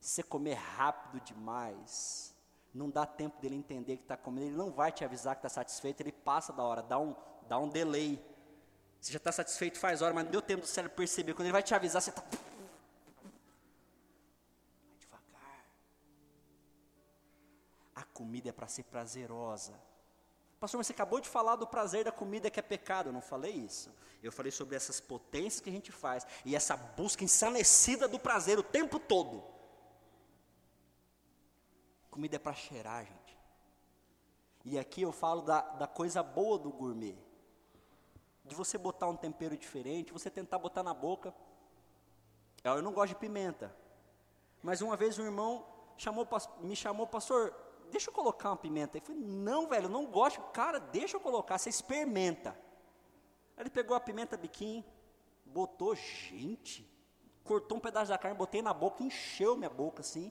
Se 0.00 0.10
você 0.10 0.22
comer 0.24 0.54
rápido 0.54 1.20
demais, 1.20 2.31
não 2.74 2.88
dá 2.88 3.04
tempo 3.04 3.40
dele 3.40 3.54
entender 3.54 3.96
que 3.96 4.02
está 4.02 4.16
comendo, 4.16 4.46
ele 4.46 4.56
não 4.56 4.70
vai 4.70 4.90
te 4.90 5.04
avisar 5.04 5.34
que 5.34 5.40
está 5.40 5.48
satisfeito, 5.48 6.00
ele 6.00 6.12
passa 6.12 6.52
da 6.52 6.62
hora, 6.62 6.82
dá 6.82 6.98
um, 6.98 7.14
dá 7.48 7.58
um 7.58 7.68
delay. 7.68 8.24
Você 9.00 9.12
já 9.12 9.18
está 9.18 9.32
satisfeito 9.32 9.78
faz 9.78 10.00
hora, 10.00 10.14
mas 10.14 10.24
não 10.24 10.30
deu 10.30 10.40
tempo 10.40 10.62
do 10.62 10.66
cérebro 10.66 10.96
perceber. 10.96 11.34
Quando 11.34 11.46
ele 11.46 11.52
vai 11.52 11.62
te 11.62 11.74
avisar, 11.74 12.00
você 12.00 12.10
está. 12.10 12.22
Vai 12.22 12.40
devagar. 14.98 15.66
A 17.96 18.04
comida 18.04 18.48
é 18.48 18.52
para 18.52 18.68
ser 18.68 18.84
prazerosa. 18.84 19.74
Pastor, 20.60 20.78
mas 20.78 20.86
você 20.86 20.92
acabou 20.92 21.20
de 21.20 21.28
falar 21.28 21.56
do 21.56 21.66
prazer 21.66 22.04
da 22.04 22.12
comida 22.12 22.48
que 22.48 22.60
é 22.60 22.62
pecado. 22.62 23.08
Eu 23.08 23.12
não 23.12 23.20
falei 23.20 23.52
isso. 23.52 23.92
Eu 24.22 24.30
falei 24.30 24.52
sobre 24.52 24.76
essas 24.76 25.00
potências 25.00 25.60
que 25.60 25.68
a 25.68 25.72
gente 25.72 25.90
faz 25.90 26.24
e 26.44 26.54
essa 26.54 26.76
busca 26.76 27.24
ensanecida 27.24 28.06
do 28.06 28.20
prazer 28.20 28.56
o 28.58 28.62
tempo 28.62 29.00
todo. 29.00 29.51
Comida 32.12 32.36
é 32.36 32.38
para 32.38 32.52
cheirar, 32.52 33.06
gente. 33.06 33.38
E 34.66 34.78
aqui 34.78 35.00
eu 35.00 35.12
falo 35.12 35.40
da, 35.40 35.62
da 35.62 35.86
coisa 35.86 36.22
boa 36.22 36.58
do 36.58 36.70
gourmet. 36.70 37.16
De 38.44 38.54
você 38.54 38.76
botar 38.76 39.08
um 39.08 39.16
tempero 39.16 39.56
diferente, 39.56 40.12
você 40.12 40.30
tentar 40.30 40.58
botar 40.58 40.82
na 40.82 40.92
boca. 40.92 41.34
Eu 42.62 42.82
não 42.82 42.92
gosto 42.92 43.14
de 43.14 43.18
pimenta. 43.18 43.74
Mas 44.62 44.82
uma 44.82 44.94
vez 44.94 45.18
um 45.18 45.24
irmão 45.24 45.64
chamou, 45.96 46.28
me 46.60 46.76
chamou, 46.76 47.06
pastor, 47.06 47.54
deixa 47.90 48.10
eu 48.10 48.14
colocar 48.14 48.50
uma 48.50 48.58
pimenta. 48.58 48.98
Eu 48.98 49.02
falei, 49.02 49.22
não, 49.22 49.66
velho, 49.66 49.88
não 49.88 50.04
gosto. 50.04 50.38
Cara, 50.52 50.78
deixa 50.78 51.16
eu 51.16 51.20
colocar, 51.20 51.56
você 51.56 51.70
experimenta. 51.70 52.54
Ele 53.56 53.70
pegou 53.70 53.96
a 53.96 54.00
pimenta 54.00 54.36
biquinho, 54.36 54.84
botou, 55.46 55.94
gente, 55.94 56.86
cortou 57.42 57.78
um 57.78 57.80
pedaço 57.80 58.10
da 58.10 58.18
carne, 58.18 58.36
botei 58.36 58.60
na 58.60 58.74
boca, 58.74 59.02
encheu 59.02 59.56
minha 59.56 59.70
boca 59.70 60.02
assim 60.02 60.30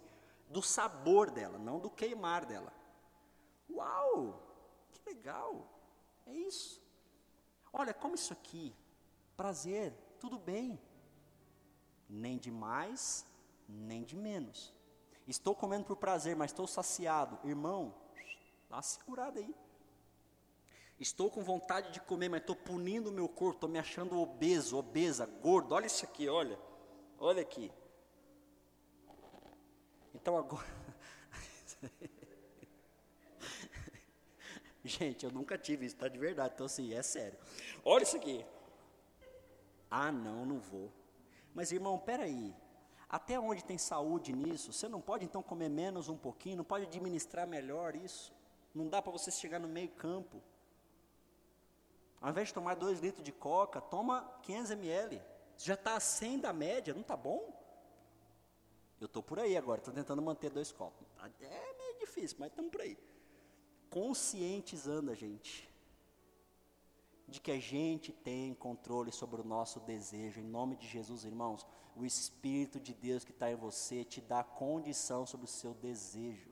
do 0.51 0.61
sabor 0.61 1.31
dela, 1.31 1.57
não 1.57 1.79
do 1.79 1.89
queimar 1.89 2.45
dela. 2.45 2.71
Uau! 3.69 4.41
Que 4.91 5.01
legal! 5.09 5.67
É 6.25 6.33
isso. 6.33 6.81
Olha, 7.73 7.93
como 7.93 8.15
isso 8.15 8.33
aqui, 8.33 8.75
prazer, 9.35 9.93
tudo 10.19 10.37
bem. 10.37 10.79
Nem 12.09 12.37
de 12.37 12.51
mais, 12.51 13.25
nem 13.67 14.03
de 14.03 14.15
menos. 14.15 14.73
Estou 15.27 15.55
comendo 15.55 15.85
por 15.85 15.95
prazer, 15.95 16.35
mas 16.35 16.51
estou 16.51 16.67
saciado. 16.67 17.39
Irmão, 17.47 17.95
dá 18.69 18.75
uma 18.75 18.81
segurada 18.81 19.39
aí. 19.39 19.55
Estou 20.99 21.31
com 21.31 21.41
vontade 21.41 21.91
de 21.91 22.01
comer, 22.01 22.29
mas 22.29 22.41
estou 22.41 22.55
punindo 22.55 23.09
o 23.09 23.13
meu 23.13 23.27
corpo, 23.27 23.57
estou 23.57 23.69
me 23.69 23.79
achando 23.79 24.19
obeso, 24.19 24.77
obesa, 24.77 25.25
gordo. 25.25 25.73
Olha 25.73 25.87
isso 25.87 26.05
aqui, 26.05 26.27
olha. 26.27 26.59
Olha 27.17 27.41
aqui. 27.41 27.71
Então 30.21 30.37
agora. 30.37 30.67
Gente, 34.83 35.25
eu 35.25 35.31
nunca 35.31 35.57
tive 35.57 35.85
isso, 35.85 35.95
tá 35.95 36.07
de 36.07 36.17
verdade. 36.17 36.53
Então, 36.55 36.65
assim, 36.65 36.93
é 36.93 37.01
sério. 37.01 37.37
Olha 37.83 38.03
isso 38.03 38.17
aqui. 38.17 38.45
Ah, 39.89 40.11
não, 40.11 40.45
não 40.45 40.59
vou. 40.59 40.91
Mas, 41.53 41.71
irmão, 41.71 41.97
peraí. 41.99 42.55
Até 43.09 43.39
onde 43.39 43.63
tem 43.63 43.77
saúde 43.77 44.31
nisso? 44.31 44.71
Você 44.71 44.87
não 44.87 45.01
pode, 45.01 45.25
então, 45.25 45.43
comer 45.43 45.69
menos 45.69 46.07
um 46.07 46.17
pouquinho? 46.17 46.57
Não 46.57 46.63
pode 46.63 46.85
administrar 46.85 47.45
melhor 47.45 47.95
isso? 47.95 48.33
Não 48.73 48.87
dá 48.87 49.01
para 49.01 49.11
você 49.11 49.29
chegar 49.29 49.59
no 49.59 49.67
meio 49.67 49.89
campo. 49.89 50.41
Ao 52.21 52.29
invés 52.29 52.47
de 52.47 52.53
tomar 52.53 52.75
2 52.75 52.99
litros 52.99 53.23
de 53.23 53.31
coca, 53.31 53.81
toma 53.81 54.21
500 54.43 54.71
ml. 54.71 55.21
Já 55.57 55.73
está 55.73 55.95
acima 55.95 56.43
da 56.43 56.53
média, 56.53 56.93
não 56.93 57.01
está 57.01 57.17
bom? 57.17 57.60
Eu 59.01 59.07
estou 59.07 59.23
por 59.23 59.39
aí 59.39 59.57
agora, 59.57 59.81
estou 59.81 59.91
tentando 59.91 60.21
manter 60.21 60.51
dois 60.51 60.71
copos. 60.71 61.07
É 61.41 61.73
meio 61.79 61.97
difícil, 61.99 62.37
mas 62.39 62.51
estamos 62.51 62.71
por 62.71 62.81
aí. 62.81 62.95
Conscientizando 63.89 65.09
a 65.09 65.15
gente 65.15 65.67
de 67.27 67.41
que 67.41 67.51
a 67.51 67.59
gente 67.59 68.11
tem 68.11 68.53
controle 68.53 69.11
sobre 69.11 69.41
o 69.41 69.43
nosso 69.43 69.79
desejo. 69.79 70.39
Em 70.39 70.43
nome 70.43 70.75
de 70.75 70.87
Jesus, 70.87 71.25
irmãos, 71.25 71.65
o 71.95 72.05
Espírito 72.05 72.79
de 72.79 72.93
Deus 72.93 73.23
que 73.23 73.31
está 73.31 73.51
em 73.51 73.55
você 73.55 74.03
te 74.03 74.21
dá 74.21 74.43
condição 74.43 75.25
sobre 75.25 75.45
o 75.45 75.49
seu 75.49 75.73
desejo. 75.73 76.51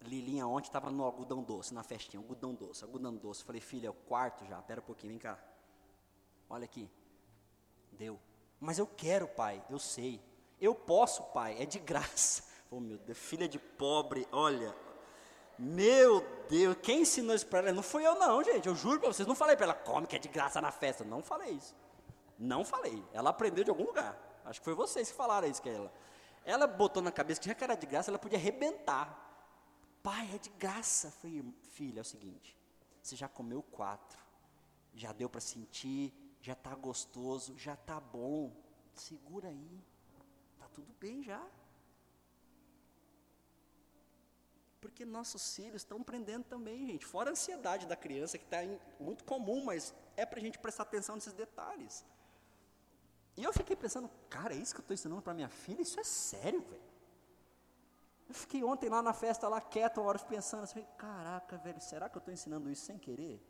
Lilinha 0.00 0.46
ontem 0.46 0.66
estava 0.66 0.90
no 0.90 1.04
algodão 1.04 1.40
doce, 1.40 1.72
na 1.72 1.84
festinha, 1.84 2.20
algodão 2.20 2.52
doce, 2.52 2.82
algodão 2.82 3.14
doce. 3.14 3.44
Falei, 3.44 3.60
filha, 3.60 3.86
é 3.86 3.90
o 3.90 3.94
quarto 3.94 4.44
já, 4.44 4.60
pera 4.60 4.80
um 4.80 4.84
pouquinho, 4.84 5.12
vem 5.12 5.20
cá. 5.20 5.38
Olha 6.50 6.64
aqui, 6.64 6.90
Deu. 7.98 8.18
Mas 8.60 8.78
eu 8.78 8.86
quero, 8.86 9.28
pai, 9.28 9.62
eu 9.68 9.78
sei. 9.78 10.22
Eu 10.60 10.74
posso, 10.74 11.22
pai, 11.24 11.60
é 11.60 11.66
de 11.66 11.78
graça. 11.78 12.46
Oh, 12.70 12.80
meu 12.80 12.98
Deus, 12.98 13.16
filha 13.16 13.48
de 13.48 13.58
pobre, 13.58 14.28
olha. 14.30 14.76
Meu 15.58 16.20
Deus, 16.50 16.76
quem 16.82 17.00
ensinou 17.00 17.34
isso 17.34 17.46
para 17.46 17.60
ela? 17.60 17.72
Não 17.72 17.82
fui 17.82 18.06
eu, 18.06 18.14
não, 18.16 18.44
gente. 18.44 18.68
Eu 18.68 18.74
juro 18.74 19.00
para 19.00 19.10
vocês, 19.10 19.26
não 19.26 19.34
falei 19.34 19.56
para 19.56 19.64
ela, 19.64 19.74
come 19.74 20.06
que 20.06 20.14
é 20.14 20.18
de 20.18 20.28
graça 20.28 20.60
na 20.60 20.70
festa. 20.70 21.02
Não 21.02 21.22
falei 21.22 21.52
isso. 21.52 21.74
Não 22.38 22.66
falei. 22.66 23.02
Ela 23.10 23.30
aprendeu 23.30 23.64
de 23.64 23.70
algum 23.70 23.84
lugar. 23.84 24.18
Acho 24.44 24.60
que 24.60 24.64
foi 24.66 24.74
vocês 24.74 25.10
que 25.10 25.16
falaram 25.16 25.48
isso 25.48 25.62
que 25.62 25.68
ela. 25.70 25.90
Ela 26.44 26.66
botou 26.66 27.02
na 27.02 27.10
cabeça 27.10 27.40
que 27.40 27.48
já 27.48 27.54
que 27.54 27.64
era 27.64 27.74
de 27.74 27.86
graça, 27.86 28.10
ela 28.10 28.18
podia 28.18 28.38
arrebentar. 28.38 29.18
Pai, 30.02 30.28
é 30.34 30.38
de 30.38 30.50
graça. 30.50 31.10
Falei, 31.10 31.42
filha, 31.72 32.00
é 32.00 32.02
o 32.02 32.04
seguinte: 32.04 32.54
você 33.02 33.16
já 33.16 33.28
comeu 33.28 33.62
quatro, 33.62 34.18
já 34.94 35.10
deu 35.12 35.30
para 35.30 35.40
sentir, 35.40 36.12
já 36.40 36.52
está 36.52 36.74
gostoso, 36.74 37.56
já 37.56 37.74
está 37.74 38.00
bom. 38.00 38.52
Segura 38.94 39.48
aí, 39.48 39.84
está 40.54 40.68
tudo 40.68 40.92
bem 40.98 41.22
já. 41.22 41.44
Porque 44.80 45.04
nossos 45.04 45.54
filhos 45.54 45.82
estão 45.82 46.00
aprendendo 46.00 46.44
também, 46.44 46.86
gente. 46.86 47.04
Fora 47.04 47.30
a 47.30 47.32
ansiedade 47.32 47.86
da 47.86 47.96
criança, 47.96 48.38
que 48.38 48.44
está 48.44 48.58
muito 49.00 49.24
comum, 49.24 49.64
mas 49.64 49.94
é 50.16 50.24
para 50.24 50.38
a 50.38 50.42
gente 50.42 50.58
prestar 50.58 50.84
atenção 50.84 51.16
nesses 51.16 51.32
detalhes. 51.32 52.04
E 53.36 53.44
eu 53.44 53.52
fiquei 53.52 53.76
pensando, 53.76 54.08
cara, 54.28 54.54
é 54.54 54.56
isso 54.56 54.74
que 54.74 54.80
eu 54.80 54.82
estou 54.82 54.94
ensinando 54.94 55.22
para 55.22 55.34
minha 55.34 55.48
filha? 55.48 55.82
Isso 55.82 55.98
é 55.98 56.04
sério, 56.04 56.60
velho. 56.60 56.88
Eu 58.28 58.34
fiquei 58.34 58.62
ontem 58.62 58.90
lá 58.90 59.00
na 59.00 59.14
festa, 59.14 59.48
lá 59.48 59.60
quieto, 59.60 59.98
uma 59.98 60.08
hora 60.08 60.18
pensando 60.18 60.64
assim, 60.64 60.84
caraca, 60.96 61.56
velho, 61.56 61.80
será 61.80 62.08
que 62.08 62.16
eu 62.16 62.20
estou 62.20 62.34
ensinando 62.34 62.70
isso 62.70 62.84
sem 62.84 62.98
querer? 62.98 63.40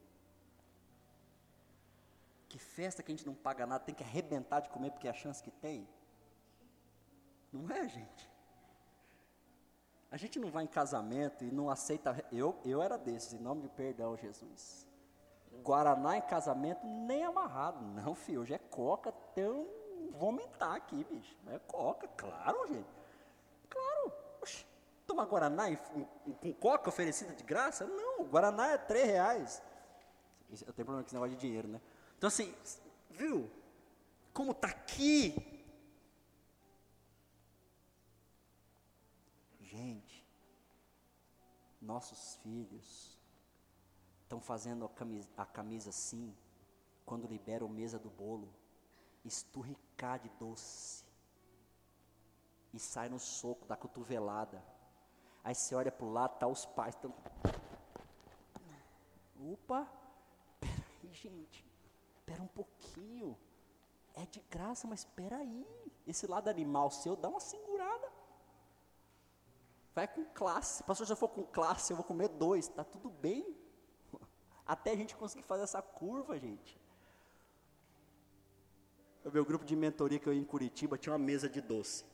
Que 2.49 2.59
festa 2.59 3.03
que 3.03 3.13
a 3.13 3.15
gente 3.15 3.27
não 3.27 3.35
paga 3.35 3.67
nada, 3.67 3.85
tem 3.85 3.95
que 3.95 4.03
arrebentar 4.03 4.61
de 4.61 4.71
comer 4.71 4.91
porque 4.91 5.07
é 5.07 5.11
a 5.11 5.15
chance 5.15 5.43
que 5.43 5.51
tem. 5.51 5.87
Não 7.53 7.71
é, 7.71 7.89
gente? 7.89 8.31
A 10.11 10.17
gente 10.17 10.39
não 10.39 10.51
vai 10.51 10.65
em 10.65 10.69
casamento 10.69 11.45
e 11.45 11.51
não 11.51 11.69
aceita. 11.69 12.25
Eu, 12.33 12.59
eu 12.65 12.83
era 12.83 12.97
desses, 12.97 13.35
em 13.35 13.39
nome 13.39 13.63
de 13.63 13.69
perdão, 13.69 14.17
Jesus. 14.17 14.87
Guaraná 15.63 16.17
em 16.17 16.23
casamento 16.23 16.87
nem 16.87 17.25
amarrado. 17.25 17.81
Não, 17.85 18.15
filho, 18.15 18.41
hoje 18.41 18.55
é 18.55 18.59
coca 18.59 19.13
eu 19.37 19.69
vomitar 20.13 20.75
aqui, 20.75 21.05
bicho. 21.05 21.37
É 21.49 21.59
coca, 21.59 22.09
claro, 22.17 22.67
gente. 22.69 22.89
Claro. 23.69 24.13
Oxi, 24.41 24.65
tomar 25.07 25.27
Guaraná 25.27 25.65
com 26.41 26.53
coca 26.55 26.89
oferecida 26.89 27.35
de 27.35 27.45
graça? 27.45 27.87
Não, 27.87 28.25
Guaraná 28.25 28.69
é 28.69 28.79
três 28.79 29.07
reais. 29.07 29.63
Eu 30.51 30.73
tenho 30.73 30.87
problema 30.87 31.03
com 31.03 31.07
esse 31.07 31.15
negócio 31.15 31.35
de 31.35 31.41
dinheiro, 31.41 31.69
né? 31.69 31.81
Então, 32.19 32.27
assim, 32.27 32.53
viu? 33.11 33.49
Como 34.35 34.51
está 34.51 34.67
aqui. 34.67 35.37
Gente, 39.61 40.27
nossos 41.81 42.35
filhos 42.43 43.17
estão 44.23 44.41
fazendo 44.41 44.85
a 44.85 44.89
camisa, 44.89 45.29
a 45.37 45.47
camisa 45.47 45.91
assim, 45.91 46.37
quando 47.07 47.29
liberam 47.29 47.69
mesa 47.69 48.01
do 48.01 48.11
bolo, 48.11 48.53
esturricar 49.25 50.19
de 50.19 50.29
doce. 50.41 51.05
E 52.75 52.81
sai 52.81 53.09
no 53.09 53.21
soco 53.21 53.65
da 53.65 53.77
cotovelada. 53.77 54.61
Aí 55.45 55.55
você 55.55 55.73
olha 55.73 55.93
para 55.93 56.05
o 56.05 56.13
lado, 56.13 56.37
tá 56.37 56.49
os 56.49 56.67
pais 56.67 56.97
estão. 56.97 57.15
Opa! 59.41 59.89
Peraí, 60.61 61.15
gente 61.15 61.68
espera 62.29 62.43
um 62.43 62.49
pouquinho. 62.49 63.39
É 64.15 64.27
de 64.27 64.41
graça, 64.51 64.87
mas 64.87 65.01
espera 65.01 65.39
aí. 65.39 65.67
Esse 66.07 66.27
lado 66.27 66.49
animal 66.49 66.91
seu, 66.91 67.17
dá 67.17 67.29
uma 67.29 67.41
segurada. 67.41 68.13
Vai 69.95 70.07
com 70.07 70.25
classe. 70.27 70.83
Pastor, 70.83 71.07
se 71.07 71.13
eu 71.13 71.17
for 71.17 71.29
com 71.29 71.45
classe, 71.45 71.93
eu 71.93 71.97
vou 71.97 72.05
comer 72.05 72.29
dois. 72.29 72.69
Tá 72.69 72.85
tudo 72.85 73.09
bem. 73.09 73.57
Até 74.67 74.91
a 74.93 74.97
gente 74.97 75.17
conseguir 75.17 75.45
fazer 75.45 75.63
essa 75.63 75.81
curva, 75.81 76.39
gente. 76.39 76.79
O 79.25 79.31
meu 79.31 79.45
grupo 79.45 79.65
de 79.65 79.75
mentoria 79.75 80.19
que 80.19 80.29
eu 80.29 80.33
ia 80.33 80.41
em 80.41 80.45
Curitiba 80.45 80.99
tinha 80.99 81.13
uma 81.13 81.19
mesa 81.19 81.49
de 81.49 81.61
doce. 81.61 82.05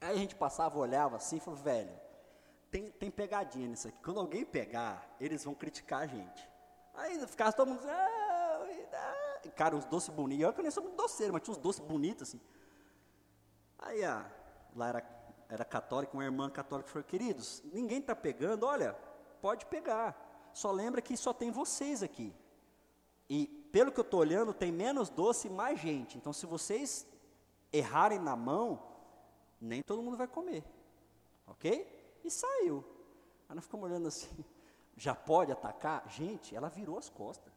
Aí 0.00 0.14
a 0.14 0.18
gente 0.18 0.36
passava, 0.36 0.78
olhava 0.78 1.16
assim 1.16 1.36
e 1.36 1.40
falou, 1.40 1.58
velho, 1.58 1.92
tem, 2.70 2.90
tem 2.92 3.10
pegadinha 3.10 3.66
nisso 3.66 3.88
aqui. 3.88 3.98
Quando 4.02 4.20
alguém 4.20 4.44
pegar, 4.44 5.16
eles 5.20 5.44
vão 5.44 5.54
criticar 5.54 6.02
a 6.02 6.06
gente. 6.06 6.48
Aí 6.94 7.26
ficava 7.26 7.52
todo 7.52 7.68
mundo, 7.68 7.82
ah, 7.84 8.17
cara, 9.56 9.76
uns 9.76 9.84
doces 9.84 10.08
bonitos. 10.08 10.44
Eu 10.44 10.52
que 10.52 10.62
nem 10.62 10.70
sou 10.70 10.82
muito 10.82 10.96
doceiro, 10.96 11.32
mas 11.32 11.42
tinha 11.42 11.52
uns 11.52 11.60
doces 11.60 11.80
bonitos 11.80 12.28
assim. 12.28 12.40
Aí, 13.78 14.04
ah, 14.04 14.30
lá 14.74 14.88
era, 14.88 15.34
era 15.48 15.64
católica, 15.64 16.14
uma 16.14 16.24
irmã 16.24 16.50
católica 16.50 16.88
falou: 16.88 17.06
queridos, 17.06 17.62
ninguém 17.72 17.98
está 17.98 18.14
pegando, 18.14 18.66
olha, 18.66 18.94
pode 19.40 19.66
pegar. 19.66 20.50
Só 20.52 20.72
lembra 20.72 21.00
que 21.00 21.16
só 21.16 21.32
tem 21.32 21.50
vocês 21.50 22.02
aqui. 22.02 22.34
E 23.28 23.46
pelo 23.70 23.92
que 23.92 24.00
eu 24.00 24.04
estou 24.04 24.20
olhando, 24.20 24.54
tem 24.54 24.72
menos 24.72 25.10
doce 25.10 25.48
e 25.48 25.50
mais 25.50 25.78
gente. 25.78 26.16
Então, 26.16 26.32
se 26.32 26.46
vocês 26.46 27.06
errarem 27.72 28.18
na 28.18 28.34
mão, 28.34 28.82
nem 29.60 29.82
todo 29.82 30.02
mundo 30.02 30.16
vai 30.16 30.26
comer. 30.26 30.64
Ok? 31.46 32.20
E 32.24 32.30
saiu. 32.30 32.84
Aí 33.48 33.54
nós 33.54 33.64
ficamos 33.64 33.88
olhando 33.88 34.08
assim, 34.08 34.44
já 34.96 35.14
pode 35.14 35.52
atacar? 35.52 36.08
Gente, 36.08 36.54
ela 36.54 36.68
virou 36.68 36.98
as 36.98 37.08
costas. 37.08 37.52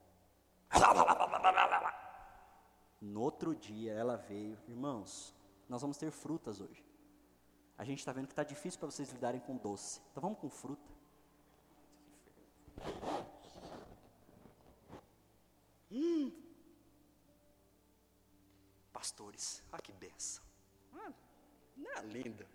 No 3.02 3.22
outro 3.22 3.56
dia 3.56 3.94
ela 3.94 4.16
veio, 4.16 4.58
irmãos, 4.68 5.36
nós 5.68 5.82
vamos 5.82 5.98
ter 5.98 6.12
frutas 6.12 6.62
hoje. 6.62 6.86
A 7.78 7.84
gente 7.84 8.00
está 8.00 8.14
vendo 8.14 8.28
que 8.28 8.34
está 8.34 8.44
difícil 8.44 8.80
para 8.80 8.92
vocês 8.92 9.10
lidarem 9.10 9.42
com 9.42 9.58
doce. 9.58 10.00
Então 10.12 10.22
vamos 10.22 10.38
com 10.38 10.50
fruta. 10.50 10.92
Hum. 15.92 16.32
Pastores, 18.94 19.64
ah 19.72 19.82
que 19.82 19.92
benção. 19.92 20.44
Ah, 20.94 21.12
não 21.76 21.92
é 21.94 22.02
linda. 22.04 22.48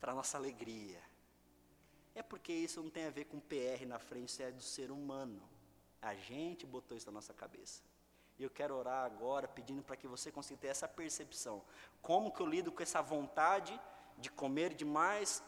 Para 0.00 0.14
nossa 0.14 0.36
alegria. 0.36 1.02
É 2.14 2.22
porque 2.22 2.52
isso 2.52 2.80
não 2.82 2.90
tem 2.90 3.06
a 3.06 3.10
ver 3.10 3.24
com 3.24 3.40
PR 3.40 3.84
na 3.86 3.98
frente, 3.98 4.28
isso 4.28 4.42
é 4.42 4.52
do 4.52 4.62
ser 4.62 4.90
humano. 4.90 5.42
A 6.02 6.14
gente 6.14 6.66
botou 6.66 6.96
isso 6.96 7.06
na 7.06 7.12
nossa 7.12 7.32
cabeça. 7.32 7.80
E 8.38 8.42
eu 8.42 8.50
quero 8.50 8.74
orar 8.76 9.06
agora 9.06 9.46
pedindo 9.46 9.82
para 9.82 9.96
que 9.96 10.08
você 10.08 10.32
consiga 10.32 10.60
ter 10.60 10.66
essa 10.68 10.88
percepção. 10.88 11.62
Como 12.02 12.32
que 12.32 12.40
eu 12.40 12.46
lido 12.46 12.72
com 12.72 12.82
essa 12.82 13.00
vontade 13.00 13.80
de 14.18 14.30
comer 14.30 14.74
demais, 14.74 15.42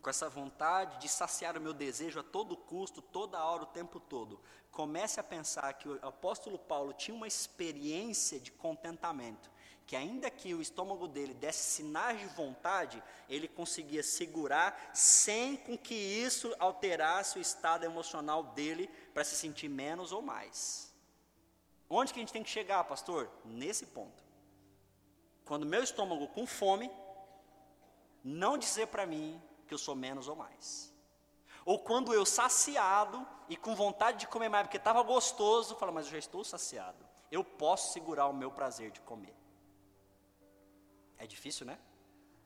com 0.00 0.08
essa 0.08 0.28
vontade 0.28 0.98
de 0.98 1.08
saciar 1.08 1.56
o 1.56 1.60
meu 1.60 1.72
desejo 1.72 2.20
a 2.20 2.22
todo 2.22 2.56
custo, 2.56 3.02
toda 3.02 3.44
hora, 3.44 3.64
o 3.64 3.66
tempo 3.66 4.00
todo. 4.00 4.40
Comece 4.70 5.20
a 5.20 5.22
pensar 5.22 5.72
que 5.74 5.88
o 5.88 5.98
apóstolo 6.00 6.58
Paulo 6.58 6.92
tinha 6.92 7.14
uma 7.14 7.26
experiência 7.26 8.40
de 8.40 8.50
contentamento, 8.52 9.50
que 9.90 9.96
ainda 9.96 10.30
que 10.30 10.54
o 10.54 10.62
estômago 10.62 11.08
dele 11.08 11.34
desse 11.34 11.64
sinais 11.64 12.20
de 12.20 12.26
vontade, 12.26 13.02
ele 13.28 13.48
conseguia 13.48 14.04
segurar 14.04 14.92
sem 14.94 15.56
com 15.56 15.76
que 15.76 15.96
isso 15.96 16.54
alterasse 16.60 17.40
o 17.40 17.42
estado 17.42 17.84
emocional 17.84 18.44
dele 18.44 18.88
para 19.12 19.24
se 19.24 19.34
sentir 19.34 19.68
menos 19.68 20.12
ou 20.12 20.22
mais. 20.22 20.94
Onde 21.88 22.12
que 22.12 22.20
a 22.20 22.22
gente 22.22 22.32
tem 22.32 22.44
que 22.44 22.48
chegar, 22.48 22.84
pastor? 22.84 23.28
Nesse 23.44 23.84
ponto. 23.86 24.22
Quando 25.44 25.66
meu 25.66 25.82
estômago 25.82 26.28
com 26.28 26.46
fome, 26.46 26.88
não 28.22 28.56
dizer 28.56 28.86
para 28.86 29.04
mim 29.04 29.42
que 29.66 29.74
eu 29.74 29.78
sou 29.78 29.96
menos 29.96 30.28
ou 30.28 30.36
mais. 30.36 30.94
Ou 31.64 31.80
quando 31.80 32.14
eu 32.14 32.24
saciado 32.24 33.26
e 33.48 33.56
com 33.56 33.74
vontade 33.74 34.20
de 34.20 34.28
comer 34.28 34.48
mais 34.48 34.68
porque 34.68 34.76
estava 34.76 35.02
gostoso, 35.02 35.74
fala, 35.74 35.90
mas 35.90 36.06
eu 36.06 36.12
já 36.12 36.18
estou 36.18 36.44
saciado. 36.44 37.04
Eu 37.28 37.42
posso 37.42 37.92
segurar 37.92 38.28
o 38.28 38.32
meu 38.32 38.52
prazer 38.52 38.92
de 38.92 39.00
comer. 39.00 39.39
É 41.20 41.26
difícil, 41.26 41.64
né? 41.66 41.78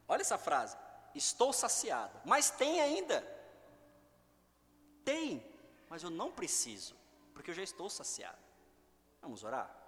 Olha 0.07 0.21
essa 0.21 0.37
frase. 0.37 0.77
Estou 1.15 1.53
saciado, 1.53 2.21
mas 2.25 2.51
tem 2.51 2.81
ainda. 2.81 3.23
Tem, 5.05 5.47
mas 5.89 6.03
eu 6.03 6.11
não 6.11 6.33
preciso, 6.33 6.97
porque 7.33 7.51
eu 7.51 7.55
já 7.55 7.63
estou 7.63 7.89
saciado. 7.89 8.43
Vamos 9.23 9.45
orar? 9.45 9.84